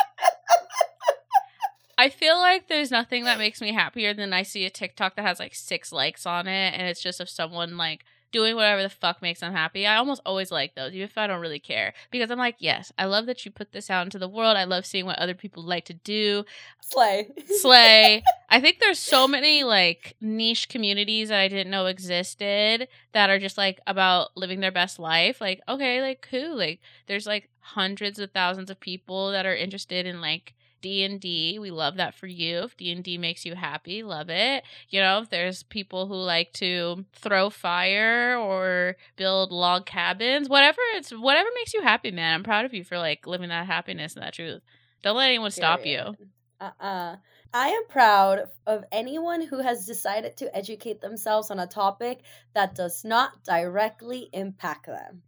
I 1.97 2.09
feel 2.09 2.37
like 2.39 2.67
there's 2.69 2.91
nothing 2.91 3.25
that 3.25 3.39
makes 3.39 3.61
me 3.61 3.73
happier 3.73 4.15
than 4.15 4.33
I 4.33 4.43
see 4.43 4.65
a 4.67 4.71
TikTok 4.71 5.15
that 5.17 5.23
has 5.23 5.39
like 5.39 5.55
six 5.55 5.93
likes 5.93 6.27
on 6.27 6.49
it, 6.49 6.75
and 6.75 6.89
it's 6.89 7.01
just 7.03 7.21
of 7.21 7.29
someone 7.29 7.77
like 7.77 8.05
doing 8.35 8.57
whatever 8.57 8.83
the 8.83 8.91
fuck 8.91 9.23
makes 9.23 9.39
them 9.39 9.53
happy. 9.53 9.87
I 9.87 9.95
almost 9.95 10.21
always 10.27 10.51
like 10.51 10.75
those, 10.75 10.93
even 10.93 11.05
if 11.05 11.17
I 11.17 11.29
don't 11.29 11.41
really 11.41 11.61
care, 11.61 11.95
because 12.11 12.33
I'm 12.33 12.39
like, 12.39 12.57
yes, 12.59 12.91
I 12.99 13.05
love 13.05 13.27
that 13.27 13.45
you 13.45 13.53
put 13.53 13.71
this 13.71 13.89
out 13.91 14.05
into 14.05 14.19
the 14.19 14.29
world. 14.29 14.57
I 14.57 14.65
love 14.65 14.85
seeing 14.85 15.07
what 15.07 15.21
other 15.21 15.35
people 15.35 15.63
like 15.63 15.85
to 15.85 15.95
do. 15.95 16.45
slay. 16.81 17.31
Slay. 17.47 18.25
I 18.51 18.61
think 18.61 18.81
there's 18.81 18.99
so 18.99 19.29
many 19.29 19.63
like 19.63 20.17
niche 20.21 20.69
communities 20.69 21.29
that 21.29 21.39
I 21.39 21.47
didn't 21.47 21.71
know 21.71 21.87
existed 21.87 22.89
that 23.13 23.31
are 23.31 23.39
just 23.39 23.57
like 23.57 23.81
about 23.87 24.37
living 24.37 24.59
their 24.59 24.73
best 24.73 24.99
life. 24.99 25.41
Like, 25.41 25.61
okay, 25.69 26.03
like 26.03 26.27
who? 26.33 26.57
Like 26.57 26.81
there's 27.07 27.27
like 27.29 27.49
hundreds 27.61 28.19
of 28.19 28.33
thousands 28.33 28.69
of 28.69 28.81
people 28.81 29.31
that 29.31 29.47
are 29.47 29.55
interested 29.55 30.07
in 30.07 30.21
like 30.21 30.55
D&D. 30.85 31.59
We 31.59 31.71
love 31.71 31.97
that 31.97 32.15
for 32.15 32.27
you. 32.27 32.59
If 32.59 32.77
D&D 32.77 33.17
makes 33.17 33.47
you 33.47 33.55
happy, 33.55 34.03
love 34.03 34.29
it. 34.29 34.65
You 34.91 35.01
know, 35.01 35.21
if 35.23 35.31
there's 35.31 35.63
people 35.63 36.07
who 36.07 36.15
like 36.15 36.53
to 36.55 37.07
throw 37.15 37.49
fire 37.49 38.37
or 38.37 38.97
build 39.17 39.51
log 39.51 39.87
cabins, 39.87 40.47
whatever 40.47 40.83
it's 40.97 41.11
whatever 41.11 41.49
makes 41.55 41.73
you 41.73 41.81
happy, 41.81 42.11
man. 42.11 42.35
I'm 42.35 42.43
proud 42.43 42.67
of 42.67 42.75
you 42.75 42.85
for 42.85 42.99
like 42.99 43.27
living 43.27 43.49
that 43.49 43.65
happiness 43.65 44.13
and 44.15 44.23
that 44.23 44.35
truth. 44.35 44.61
Don't 45.03 45.17
let 45.17 45.29
anyone 45.29 45.51
stop 45.53 45.87
you. 45.87 46.17
Uh-uh. 46.61 47.17
I 47.55 47.69
am 47.69 47.87
proud 47.89 48.51
of 48.67 48.85
anyone 48.93 49.41
who 49.41 49.61
has 49.61 49.87
decided 49.87 50.37
to 50.37 50.55
educate 50.55 51.01
themselves 51.01 51.51
on 51.51 51.59
a 51.59 51.67
topic 51.67 52.21
that 52.53 52.75
does 52.75 53.07
not 53.07 53.43
directly 53.43 54.29
impact 54.35 54.85
them. 54.85 55.23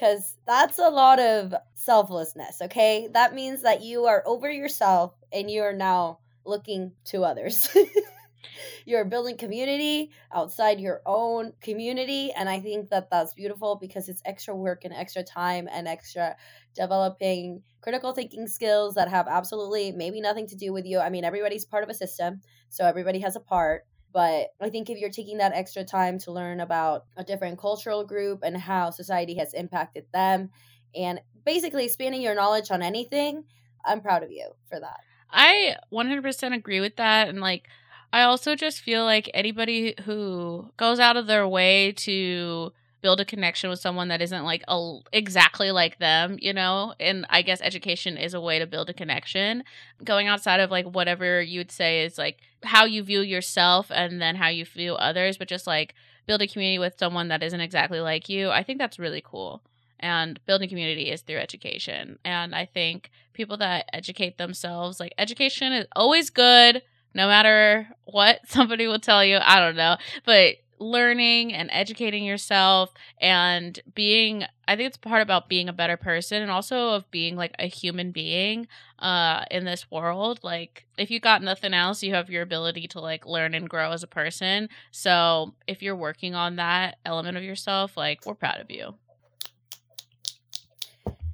Because 0.00 0.34
that's 0.46 0.78
a 0.78 0.88
lot 0.88 1.20
of 1.20 1.52
selflessness, 1.74 2.62
okay? 2.62 3.08
That 3.12 3.34
means 3.34 3.62
that 3.62 3.82
you 3.82 4.06
are 4.06 4.22
over 4.24 4.50
yourself 4.50 5.12
and 5.30 5.50
you 5.50 5.60
are 5.60 5.74
now 5.74 6.20
looking 6.46 6.92
to 7.06 7.24
others. 7.24 7.68
You're 8.86 9.04
building 9.04 9.36
community 9.36 10.10
outside 10.34 10.80
your 10.80 11.02
own 11.04 11.52
community. 11.60 12.32
And 12.32 12.48
I 12.48 12.60
think 12.60 12.88
that 12.90 13.10
that's 13.10 13.34
beautiful 13.34 13.76
because 13.76 14.08
it's 14.08 14.22
extra 14.24 14.56
work 14.56 14.86
and 14.86 14.94
extra 14.94 15.22
time 15.22 15.68
and 15.70 15.86
extra 15.86 16.34
developing 16.74 17.62
critical 17.82 18.12
thinking 18.12 18.46
skills 18.46 18.94
that 18.94 19.08
have 19.08 19.28
absolutely 19.28 19.92
maybe 19.92 20.22
nothing 20.22 20.46
to 20.48 20.56
do 20.56 20.72
with 20.72 20.86
you. 20.86 20.98
I 20.98 21.10
mean, 21.10 21.24
everybody's 21.24 21.66
part 21.66 21.84
of 21.84 21.90
a 21.90 21.94
system, 21.94 22.40
so 22.70 22.86
everybody 22.86 23.20
has 23.20 23.36
a 23.36 23.40
part. 23.40 23.84
But 24.12 24.48
I 24.60 24.70
think 24.70 24.90
if 24.90 24.98
you're 24.98 25.10
taking 25.10 25.38
that 25.38 25.52
extra 25.52 25.84
time 25.84 26.18
to 26.20 26.32
learn 26.32 26.60
about 26.60 27.04
a 27.16 27.24
different 27.24 27.58
cultural 27.58 28.04
group 28.04 28.40
and 28.42 28.56
how 28.56 28.90
society 28.90 29.34
has 29.36 29.54
impacted 29.54 30.06
them, 30.12 30.50
and 30.94 31.20
basically 31.44 31.84
expanding 31.84 32.20
your 32.22 32.34
knowledge 32.34 32.70
on 32.70 32.82
anything, 32.82 33.44
I'm 33.84 34.00
proud 34.00 34.22
of 34.22 34.30
you 34.30 34.50
for 34.68 34.80
that. 34.80 35.00
I 35.30 35.76
100% 35.92 36.54
agree 36.54 36.80
with 36.80 36.96
that. 36.96 37.28
And 37.28 37.40
like, 37.40 37.68
I 38.12 38.22
also 38.22 38.56
just 38.56 38.80
feel 38.80 39.04
like 39.04 39.30
anybody 39.32 39.94
who 40.04 40.70
goes 40.76 40.98
out 40.98 41.16
of 41.16 41.28
their 41.28 41.46
way 41.46 41.92
to 41.92 42.72
build 43.02 43.20
a 43.20 43.24
connection 43.24 43.70
with 43.70 43.80
someone 43.80 44.08
that 44.08 44.20
isn't 44.20 44.44
like 44.44 44.62
a, 44.68 44.98
exactly 45.12 45.70
like 45.70 45.98
them, 45.98 46.38
you 46.40 46.52
know, 46.52 46.94
and 47.00 47.26
I 47.30 47.42
guess 47.42 47.60
education 47.62 48.16
is 48.16 48.34
a 48.34 48.40
way 48.40 48.58
to 48.58 48.66
build 48.66 48.90
a 48.90 48.94
connection. 48.94 49.64
Going 50.04 50.28
outside 50.28 50.60
of 50.60 50.70
like 50.70 50.86
whatever 50.86 51.40
you 51.40 51.60
would 51.60 51.72
say 51.72 52.04
is 52.04 52.18
like 52.18 52.38
how 52.62 52.84
you 52.84 53.02
view 53.02 53.20
yourself 53.20 53.90
and 53.90 54.20
then 54.20 54.36
how 54.36 54.48
you 54.48 54.64
view 54.64 54.94
others, 54.94 55.38
but 55.38 55.48
just 55.48 55.66
like 55.66 55.94
build 56.26 56.42
a 56.42 56.46
community 56.46 56.78
with 56.78 56.98
someone 56.98 57.28
that 57.28 57.42
isn't 57.42 57.60
exactly 57.60 58.00
like 58.00 58.28
you. 58.28 58.50
I 58.50 58.62
think 58.62 58.78
that's 58.78 58.98
really 58.98 59.22
cool 59.24 59.62
and 60.00 60.40
building 60.46 60.68
community 60.68 61.10
is 61.10 61.20
through 61.20 61.36
education 61.36 62.18
and 62.24 62.54
i 62.54 62.64
think 62.64 63.10
people 63.32 63.56
that 63.56 63.84
educate 63.92 64.38
themselves 64.38 64.98
like 64.98 65.12
education 65.18 65.72
is 65.72 65.86
always 65.94 66.30
good 66.30 66.82
no 67.14 67.28
matter 67.28 67.86
what 68.04 68.40
somebody 68.46 68.86
will 68.86 68.98
tell 68.98 69.24
you 69.24 69.38
i 69.42 69.60
don't 69.60 69.76
know 69.76 69.96
but 70.24 70.56
learning 70.80 71.52
and 71.52 71.68
educating 71.72 72.24
yourself 72.24 72.90
and 73.20 73.80
being 73.94 74.44
i 74.66 74.74
think 74.74 74.86
it's 74.86 74.96
part 74.96 75.20
about 75.22 75.48
being 75.48 75.68
a 75.68 75.72
better 75.72 75.96
person 75.96 76.40
and 76.42 76.50
also 76.50 76.94
of 76.94 77.08
being 77.10 77.36
like 77.36 77.54
a 77.58 77.66
human 77.66 78.10
being 78.10 78.66
uh 79.00 79.44
in 79.50 79.64
this 79.64 79.90
world. 79.90 80.40
Like 80.42 80.86
if 80.98 81.10
you 81.10 81.20
got 81.20 81.42
nothing 81.42 81.74
else 81.74 82.02
you 82.02 82.14
have 82.14 82.30
your 82.30 82.42
ability 82.42 82.88
to 82.88 83.00
like 83.00 83.26
learn 83.26 83.54
and 83.54 83.68
grow 83.68 83.92
as 83.92 84.02
a 84.02 84.06
person. 84.06 84.68
So 84.90 85.54
if 85.66 85.82
you're 85.82 85.96
working 85.96 86.34
on 86.34 86.56
that 86.56 86.98
element 87.04 87.36
of 87.36 87.42
yourself 87.42 87.96
like 87.96 88.24
we're 88.26 88.34
proud 88.34 88.60
of 88.60 88.70
you. 88.70 88.94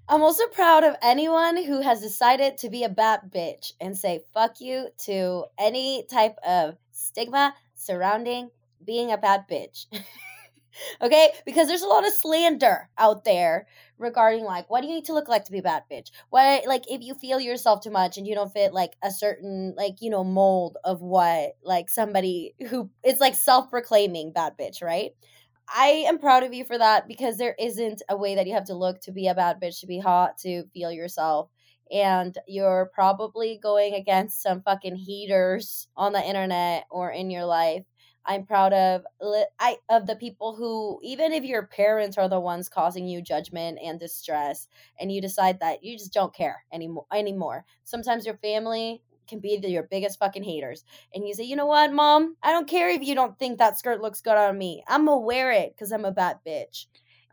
I'm 0.08 0.22
also 0.22 0.46
proud 0.46 0.84
of 0.84 0.94
anyone 1.02 1.64
who 1.64 1.80
has 1.80 2.00
decided 2.00 2.58
to 2.58 2.70
be 2.70 2.84
a 2.84 2.88
bad 2.88 3.22
bitch 3.28 3.72
and 3.80 3.98
say 3.98 4.22
fuck 4.32 4.60
you 4.60 4.88
to 5.06 5.46
any 5.58 6.04
type 6.04 6.36
of 6.46 6.76
stigma 6.92 7.54
surrounding 7.74 8.50
being 8.86 9.12
a 9.12 9.18
bad 9.18 9.44
bitch. 9.50 9.86
okay? 11.02 11.30
Because 11.44 11.68
there's 11.68 11.82
a 11.82 11.88
lot 11.88 12.06
of 12.06 12.12
slander 12.12 12.88
out 12.98 13.24
there 13.24 13.66
regarding 13.98 14.44
like 14.44 14.68
what 14.68 14.82
do 14.82 14.88
you 14.88 14.94
need 14.94 15.06
to 15.06 15.14
look 15.14 15.28
like 15.28 15.44
to 15.44 15.52
be 15.52 15.58
a 15.58 15.62
bad 15.62 15.84
bitch? 15.90 16.10
What 16.30 16.66
like 16.66 16.84
if 16.90 17.02
you 17.02 17.14
feel 17.14 17.40
yourself 17.40 17.82
too 17.82 17.90
much 17.90 18.18
and 18.18 18.26
you 18.26 18.34
don't 18.34 18.52
fit 18.52 18.72
like 18.72 18.92
a 19.02 19.10
certain 19.10 19.74
like, 19.76 19.96
you 20.00 20.10
know, 20.10 20.24
mold 20.24 20.76
of 20.84 21.00
what 21.00 21.56
like 21.62 21.88
somebody 21.88 22.54
who 22.68 22.90
it's 23.02 23.20
like 23.20 23.34
self-proclaiming 23.34 24.32
bad 24.32 24.54
bitch, 24.58 24.82
right? 24.82 25.12
I 25.74 26.04
am 26.06 26.18
proud 26.18 26.44
of 26.44 26.54
you 26.54 26.64
for 26.64 26.78
that 26.78 27.08
because 27.08 27.38
there 27.38 27.56
isn't 27.58 28.02
a 28.08 28.16
way 28.16 28.36
that 28.36 28.46
you 28.46 28.54
have 28.54 28.66
to 28.66 28.74
look 28.74 29.00
to 29.02 29.12
be 29.12 29.26
a 29.26 29.34
bad 29.34 29.60
bitch, 29.60 29.80
to 29.80 29.86
be 29.86 29.98
hot, 29.98 30.38
to 30.38 30.64
feel 30.72 30.92
yourself. 30.92 31.50
And 31.90 32.36
you're 32.46 32.90
probably 32.94 33.58
going 33.62 33.94
against 33.94 34.42
some 34.42 34.62
fucking 34.62 34.96
heaters 34.96 35.88
on 35.96 36.12
the 36.12 36.22
internet 36.22 36.84
or 36.90 37.10
in 37.10 37.30
your 37.30 37.44
life. 37.44 37.84
I'm 38.26 38.44
proud 38.44 38.72
of 38.72 39.06
I 39.58 39.78
of 39.88 40.06
the 40.06 40.16
people 40.16 40.56
who 40.56 40.98
even 41.02 41.32
if 41.32 41.44
your 41.44 41.66
parents 41.66 42.18
are 42.18 42.28
the 42.28 42.40
ones 42.40 42.68
causing 42.68 43.06
you 43.06 43.22
judgment 43.22 43.78
and 43.82 44.00
distress 44.00 44.68
and 45.00 45.12
you 45.12 45.20
decide 45.20 45.60
that 45.60 45.84
you 45.84 45.96
just 45.96 46.12
don't 46.12 46.34
care 46.34 46.64
anymore 46.72 47.06
anymore. 47.12 47.64
Sometimes 47.84 48.26
your 48.26 48.36
family 48.38 49.02
can 49.28 49.40
be 49.40 49.56
the, 49.56 49.68
your 49.68 49.82
biggest 49.84 50.18
fucking 50.18 50.44
haters 50.44 50.84
and 51.14 51.26
you 51.26 51.34
say, 51.34 51.44
you 51.44 51.56
know 51.56 51.66
what, 51.66 51.92
mom, 51.92 52.36
I 52.42 52.52
don't 52.52 52.68
care 52.68 52.88
if 52.88 53.02
you 53.02 53.14
don't 53.14 53.38
think 53.38 53.58
that 53.58 53.78
skirt 53.78 54.00
looks 54.00 54.20
good 54.20 54.36
on 54.36 54.58
me. 54.58 54.82
I'm 54.88 55.06
gonna 55.06 55.20
wear 55.20 55.52
it 55.52 55.74
because 55.74 55.92
I'm 55.92 56.04
a 56.04 56.12
bad 56.12 56.38
bitch. 56.46 56.86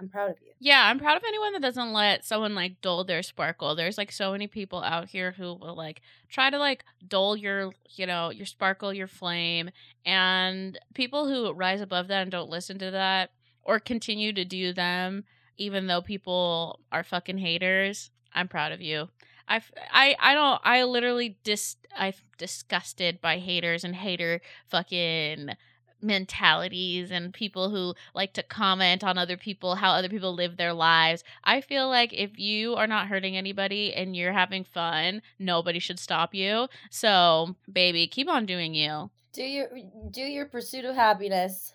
I'm 0.03 0.09
proud 0.09 0.31
of 0.31 0.37
you. 0.41 0.51
Yeah, 0.59 0.85
I'm 0.85 0.99
proud 0.99 1.17
of 1.17 1.23
anyone 1.25 1.53
that 1.53 1.61
doesn't 1.61 1.93
let 1.93 2.25
someone 2.25 2.55
like 2.55 2.81
dull 2.81 3.03
their 3.03 3.23
sparkle. 3.23 3.75
There's 3.75 3.97
like 3.97 4.11
so 4.11 4.31
many 4.31 4.47
people 4.47 4.83
out 4.83 5.07
here 5.07 5.31
who 5.31 5.53
will 5.55 5.75
like 5.75 6.01
try 6.29 6.49
to 6.49 6.57
like 6.57 6.83
dull 7.07 7.37
your, 7.37 7.71
you 7.95 8.05
know, 8.05 8.29
your 8.29 8.45
sparkle, 8.45 8.93
your 8.93 9.07
flame, 9.07 9.69
and 10.05 10.77
people 10.93 11.27
who 11.27 11.53
rise 11.53 11.81
above 11.81 12.07
that 12.09 12.23
and 12.23 12.31
don't 12.31 12.49
listen 12.49 12.77
to 12.79 12.91
that 12.91 13.31
or 13.63 13.79
continue 13.79 14.33
to 14.33 14.45
do 14.45 14.73
them 14.73 15.23
even 15.57 15.87
though 15.87 16.01
people 16.01 16.79
are 16.91 17.03
fucking 17.03 17.37
haters. 17.37 18.11
I'm 18.33 18.47
proud 18.47 18.71
of 18.71 18.81
you. 18.81 19.09
I 19.47 19.61
I 19.91 20.15
I 20.19 20.33
don't 20.33 20.61
I 20.63 20.83
literally 20.83 21.37
dis 21.43 21.75
I'm 21.95 22.13
disgusted 22.37 23.21
by 23.21 23.37
haters 23.37 23.83
and 23.83 23.95
hater 23.95 24.41
fucking 24.67 25.51
mentalities 26.03 27.11
and 27.11 27.33
people 27.33 27.69
who 27.69 27.95
like 28.13 28.33
to 28.33 28.43
comment 28.43 29.03
on 29.03 29.17
other 29.17 29.37
people 29.37 29.75
how 29.75 29.91
other 29.91 30.09
people 30.09 30.33
live 30.33 30.57
their 30.57 30.73
lives. 30.73 31.23
I 31.43 31.61
feel 31.61 31.87
like 31.87 32.13
if 32.13 32.37
you 32.37 32.75
are 32.75 32.87
not 32.87 33.07
hurting 33.07 33.37
anybody 33.37 33.93
and 33.93 34.15
you're 34.15 34.33
having 34.33 34.63
fun, 34.63 35.21
nobody 35.39 35.79
should 35.79 35.99
stop 35.99 36.33
you. 36.33 36.67
So, 36.89 37.55
baby, 37.71 38.07
keep 38.07 38.29
on 38.29 38.45
doing 38.45 38.73
you. 38.73 39.09
Do 39.33 39.43
your 39.43 39.69
do 40.11 40.21
your 40.21 40.45
pursuit 40.45 40.85
of 40.85 40.95
happiness. 40.95 41.73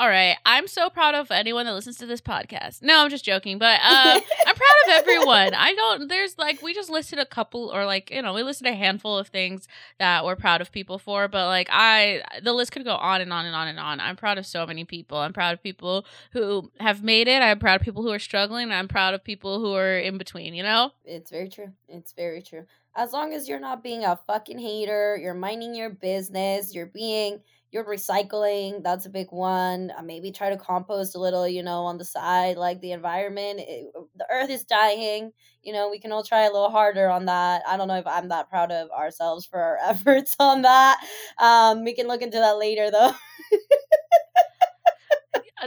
All 0.00 0.08
right. 0.08 0.38
I'm 0.46 0.66
so 0.66 0.88
proud 0.88 1.14
of 1.14 1.30
anyone 1.30 1.66
that 1.66 1.74
listens 1.74 1.98
to 1.98 2.06
this 2.06 2.22
podcast. 2.22 2.80
No, 2.80 3.04
I'm 3.04 3.10
just 3.10 3.22
joking, 3.22 3.58
but 3.58 3.78
uh, 3.84 4.18
I'm 4.46 4.54
proud 4.54 4.76
of 4.86 4.92
everyone. 4.92 5.52
I 5.52 5.74
don't, 5.74 6.08
there's 6.08 6.38
like, 6.38 6.62
we 6.62 6.72
just 6.72 6.88
listed 6.88 7.18
a 7.18 7.26
couple, 7.26 7.70
or 7.70 7.84
like, 7.84 8.10
you 8.10 8.22
know, 8.22 8.32
we 8.32 8.42
listed 8.42 8.66
a 8.66 8.72
handful 8.72 9.18
of 9.18 9.28
things 9.28 9.68
that 9.98 10.24
we're 10.24 10.36
proud 10.36 10.62
of 10.62 10.72
people 10.72 10.98
for, 10.98 11.28
but 11.28 11.48
like, 11.48 11.68
I, 11.70 12.22
the 12.42 12.54
list 12.54 12.72
could 12.72 12.84
go 12.84 12.94
on 12.94 13.20
and 13.20 13.30
on 13.30 13.44
and 13.44 13.54
on 13.54 13.68
and 13.68 13.78
on. 13.78 14.00
I'm 14.00 14.16
proud 14.16 14.38
of 14.38 14.46
so 14.46 14.66
many 14.66 14.86
people. 14.86 15.18
I'm 15.18 15.34
proud 15.34 15.52
of 15.52 15.62
people 15.62 16.06
who 16.32 16.72
have 16.80 17.02
made 17.02 17.28
it. 17.28 17.42
I'm 17.42 17.58
proud 17.58 17.78
of 17.78 17.84
people 17.84 18.02
who 18.02 18.10
are 18.10 18.18
struggling. 18.18 18.72
I'm 18.72 18.88
proud 18.88 19.12
of 19.12 19.22
people 19.22 19.60
who 19.60 19.74
are 19.74 19.98
in 19.98 20.16
between, 20.16 20.54
you 20.54 20.62
know? 20.62 20.92
It's 21.04 21.30
very 21.30 21.50
true. 21.50 21.72
It's 21.88 22.12
very 22.14 22.40
true. 22.40 22.64
As 22.96 23.12
long 23.12 23.34
as 23.34 23.50
you're 23.50 23.60
not 23.60 23.82
being 23.82 24.04
a 24.04 24.18
fucking 24.26 24.60
hater, 24.60 25.18
you're 25.20 25.34
minding 25.34 25.74
your 25.74 25.90
business, 25.90 26.74
you're 26.74 26.86
being 26.86 27.40
you're 27.72 27.84
recycling 27.84 28.82
that's 28.82 29.06
a 29.06 29.10
big 29.10 29.28
one 29.30 29.90
uh, 29.96 30.02
maybe 30.02 30.32
try 30.32 30.50
to 30.50 30.56
compost 30.56 31.14
a 31.14 31.18
little 31.18 31.46
you 31.46 31.62
know 31.62 31.82
on 31.84 31.98
the 31.98 32.04
side 32.04 32.56
like 32.56 32.80
the 32.80 32.92
environment 32.92 33.60
it, 33.62 33.92
the 34.16 34.26
earth 34.32 34.50
is 34.50 34.64
dying 34.64 35.32
you 35.62 35.72
know 35.72 35.88
we 35.90 35.98
can 36.00 36.12
all 36.12 36.24
try 36.24 36.42
a 36.42 36.52
little 36.52 36.70
harder 36.70 37.08
on 37.08 37.26
that. 37.26 37.62
I 37.68 37.76
don't 37.76 37.88
know 37.88 37.96
if 37.98 38.06
i'm 38.06 38.28
that 38.28 38.48
proud 38.50 38.72
of 38.72 38.90
ourselves 38.90 39.46
for 39.46 39.58
our 39.60 39.78
efforts 39.90 40.36
on 40.40 40.62
that. 40.62 40.98
Um 41.38 41.84
we 41.84 41.94
can 41.94 42.08
look 42.08 42.22
into 42.22 42.38
that 42.38 42.58
later 42.58 42.90
though 42.90 43.12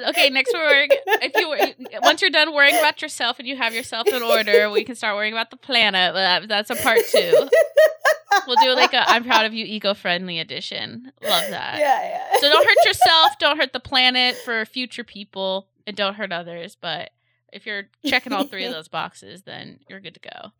okay 0.10 0.30
next 0.30 0.54
we're 0.54 0.62
worrying. 0.62 0.90
if 1.08 1.36
you 1.36 2.00
once 2.02 2.22
you're 2.22 2.32
done 2.32 2.54
worrying 2.54 2.78
about 2.78 3.02
yourself 3.02 3.40
and 3.40 3.48
you 3.48 3.56
have 3.56 3.74
yourself 3.74 4.08
in 4.08 4.22
order 4.22 4.70
we 4.70 4.84
can 4.84 4.96
start 4.96 5.16
worrying 5.16 5.34
about 5.34 5.52
the 5.52 5.58
planet 5.58 6.48
that's 6.48 6.70
a 6.70 6.76
part 6.76 7.00
two 7.12 7.50
we'll 8.48 8.58
do 8.58 8.74
like 8.76 8.94
a 8.94 9.10
"I'm 9.10 9.24
proud 9.24 9.46
of 9.46 9.54
you 9.54 9.66
eco-friendly 9.66 10.40
edition. 10.40 11.12
Love 11.22 11.50
that. 11.50 11.80
Yeah, 11.80 12.02
yeah. 12.04 12.40
So 12.40 12.50
don't 12.50 12.66
hurt 12.66 12.86
yourself, 12.86 13.38
don't 13.40 13.58
hurt 13.58 13.74
the 13.74 13.80
planet 13.80 14.36
for 14.36 14.66
future 14.66 15.04
people, 15.04 15.68
and 15.86 15.96
don't 15.96 16.16
hurt 16.16 16.32
others. 16.32 16.78
But 16.80 17.12
if 17.52 17.66
you're 17.66 17.84
checking 18.06 18.34
all 18.34 18.46
three 18.46 18.66
of 18.66 18.72
those 18.74 18.88
boxes, 18.88 19.44
then 19.44 19.80
you're 19.88 20.00
good 20.00 20.16
to 20.16 20.20
go. 20.20 20.52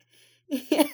Yeah. 0.48 0.84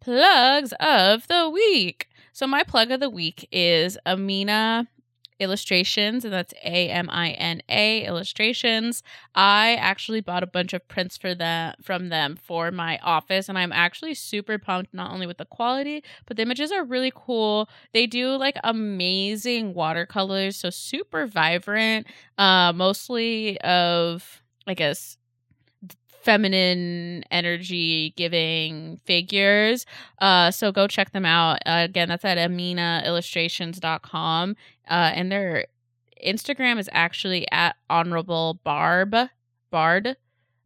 Plugs 0.00 0.72
of 0.80 1.28
the 1.28 1.48
week. 1.48 2.08
So 2.32 2.46
my 2.46 2.64
plug 2.64 2.90
of 2.90 3.00
the 3.00 3.10
week 3.10 3.48
is 3.52 3.96
Amina 4.04 4.88
illustrations 5.40 6.24
and 6.24 6.32
that's 6.32 6.54
a-m-i-n-a 6.62 8.06
illustrations 8.06 9.02
i 9.34 9.76
actually 9.80 10.20
bought 10.20 10.42
a 10.42 10.46
bunch 10.46 10.72
of 10.72 10.86
prints 10.86 11.16
for 11.16 11.34
them 11.34 11.74
from 11.82 12.08
them 12.08 12.36
for 12.36 12.70
my 12.70 12.98
office 13.02 13.48
and 13.48 13.58
i'm 13.58 13.72
actually 13.72 14.14
super 14.14 14.58
pumped 14.58 14.94
not 14.94 15.10
only 15.10 15.26
with 15.26 15.38
the 15.38 15.44
quality 15.44 16.02
but 16.26 16.36
the 16.36 16.42
images 16.42 16.70
are 16.70 16.84
really 16.84 17.12
cool 17.14 17.68
they 17.92 18.06
do 18.06 18.36
like 18.36 18.56
amazing 18.62 19.74
watercolors 19.74 20.56
so 20.56 20.70
super 20.70 21.26
vibrant 21.26 22.06
uh 22.38 22.72
mostly 22.72 23.60
of 23.62 24.42
i 24.68 24.74
guess 24.74 25.16
feminine 26.24 27.22
energy 27.30 28.14
giving 28.16 28.98
figures. 29.04 29.86
Uh, 30.20 30.50
so 30.50 30.72
go 30.72 30.88
check 30.88 31.12
them 31.12 31.26
out. 31.26 31.58
Uh, 31.66 31.82
again, 31.84 32.08
that's 32.08 32.24
at 32.24 32.38
aminaillustrations.com. 32.38 34.56
Uh, 34.88 35.12
and 35.14 35.30
their 35.30 35.66
Instagram 36.24 36.78
is 36.78 36.88
actually 36.92 37.50
at 37.50 37.76
honorable 37.90 38.60
barb 38.64 39.14
bard. 39.70 40.16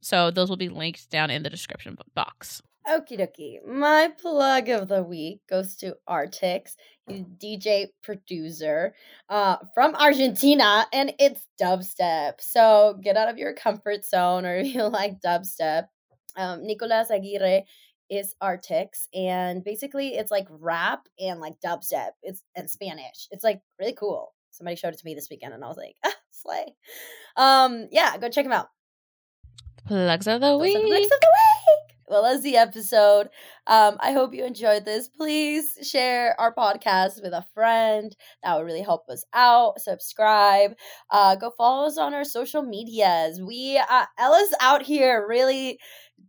So 0.00 0.30
those 0.30 0.48
will 0.48 0.56
be 0.56 0.68
linked 0.68 1.10
down 1.10 1.30
in 1.30 1.42
the 1.42 1.50
description 1.50 1.96
box. 2.14 2.62
Okie 2.88 3.18
dokie. 3.20 3.64
My 3.66 4.10
plug 4.20 4.70
of 4.70 4.88
the 4.88 5.02
week 5.02 5.40
goes 5.48 5.76
to 5.76 5.96
Artix. 6.08 6.74
He's 7.06 7.22
DJ 7.22 7.88
producer 8.02 8.94
uh, 9.28 9.56
from 9.74 9.94
Argentina, 9.94 10.86
and 10.92 11.12
it's 11.18 11.46
dubstep. 11.60 12.40
So 12.40 12.98
get 13.02 13.16
out 13.16 13.28
of 13.28 13.36
your 13.36 13.52
comfort 13.52 14.06
zone, 14.06 14.46
or 14.46 14.56
if 14.56 14.74
you 14.74 14.84
like 14.88 15.20
dubstep. 15.20 15.88
Um, 16.36 16.64
Nicolas 16.64 17.10
Aguirre 17.10 17.64
is 18.10 18.34
Artix, 18.42 19.08
and 19.14 19.64
basically 19.64 20.16
it's 20.16 20.30
like 20.30 20.46
rap 20.50 21.08
and 21.18 21.40
like 21.40 21.54
dubstep. 21.64 22.10
It's 22.22 22.42
and 22.54 22.70
Spanish. 22.70 23.28
It's 23.30 23.44
like 23.44 23.60
really 23.78 23.94
cool. 23.94 24.34
Somebody 24.50 24.76
showed 24.76 24.94
it 24.94 24.98
to 24.98 25.04
me 25.04 25.14
this 25.14 25.28
weekend, 25.30 25.54
and 25.54 25.64
I 25.64 25.68
was 25.68 25.76
like, 25.76 25.96
ah, 26.04 26.14
slay. 26.30 26.74
Um, 27.36 27.88
yeah, 27.90 28.16
go 28.18 28.28
check 28.28 28.46
him 28.46 28.52
out. 28.52 28.68
Plugs 29.86 30.26
of 30.26 30.40
the 30.40 30.56
week. 30.58 30.74
plugs 30.74 31.06
of 31.06 31.20
the 31.20 31.28
week. 31.28 31.88
Well, 32.10 32.22
that's 32.22 32.42
the 32.42 32.56
episode. 32.56 33.28
Um, 33.66 33.98
I 34.00 34.12
hope 34.12 34.32
you 34.32 34.44
enjoyed 34.44 34.86
this. 34.86 35.08
Please 35.08 35.76
share 35.82 36.34
our 36.40 36.54
podcast 36.54 37.22
with 37.22 37.34
a 37.34 37.44
friend. 37.52 38.16
That 38.42 38.56
would 38.56 38.64
really 38.64 38.82
help 38.82 39.08
us 39.10 39.24
out. 39.34 39.78
Subscribe. 39.80 40.72
Uh, 41.10 41.36
go 41.36 41.50
follow 41.50 41.86
us 41.86 41.98
on 41.98 42.14
our 42.14 42.24
social 42.24 42.62
medias. 42.62 43.42
We 43.42 43.76
uh, 43.78 44.06
Ella's 44.18 44.54
out 44.60 44.82
here 44.82 45.26
really 45.28 45.78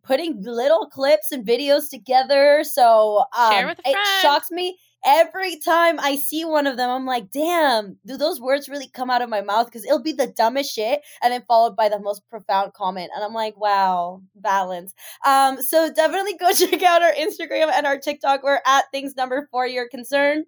putting 0.03 0.41
little 0.43 0.87
clips 0.89 1.31
and 1.31 1.45
videos 1.47 1.89
together. 1.89 2.63
So 2.63 3.23
um, 3.37 3.51
Share 3.53 3.67
with 3.67 3.79
a 3.85 3.89
it 3.89 3.97
shocks 4.21 4.51
me 4.51 4.77
every 5.05 5.57
time 5.59 5.99
I 5.99 6.15
see 6.15 6.43
one 6.45 6.67
of 6.67 6.77
them. 6.77 6.89
I'm 6.89 7.05
like, 7.05 7.31
damn, 7.31 7.97
do 8.05 8.17
those 8.17 8.41
words 8.41 8.67
really 8.67 8.89
come 8.89 9.09
out 9.09 9.21
of 9.21 9.29
my 9.29 9.41
mouth? 9.41 9.67
Because 9.67 9.85
it'll 9.85 10.01
be 10.03 10.11
the 10.13 10.27
dumbest 10.35 10.73
shit, 10.73 11.01
and 11.21 11.31
then 11.31 11.43
followed 11.47 11.75
by 11.75 11.89
the 11.89 11.99
most 11.99 12.27
profound 12.29 12.73
comment, 12.73 13.11
and 13.15 13.23
I'm 13.23 13.33
like, 13.33 13.57
wow, 13.59 14.21
balance. 14.35 14.93
Um, 15.25 15.61
so 15.61 15.91
definitely 15.93 16.35
go 16.37 16.51
check 16.53 16.81
out 16.83 17.01
our 17.01 17.13
Instagram 17.13 17.71
and 17.71 17.85
our 17.85 17.97
TikTok. 17.99 18.43
We're 18.43 18.59
at 18.65 18.85
things 18.91 19.15
number 19.15 19.47
four. 19.51 19.67
Your 19.67 19.87
concern, 19.87 20.43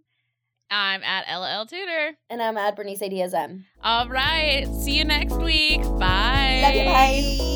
I'm 0.70 1.04
at 1.04 1.26
LL 1.34 1.66
Tutor. 1.66 2.12
and 2.30 2.42
I'm 2.42 2.58
at 2.58 2.76
Bernice 2.76 3.00
ADSM. 3.02 3.64
All 3.84 4.08
right. 4.10 4.66
See 4.82 4.98
you 4.98 5.06
next 5.06 5.36
week. 5.38 5.82
Bye. 6.00 6.60
Love 6.64 6.76
you. 6.76 6.86
Bye. 6.86 7.51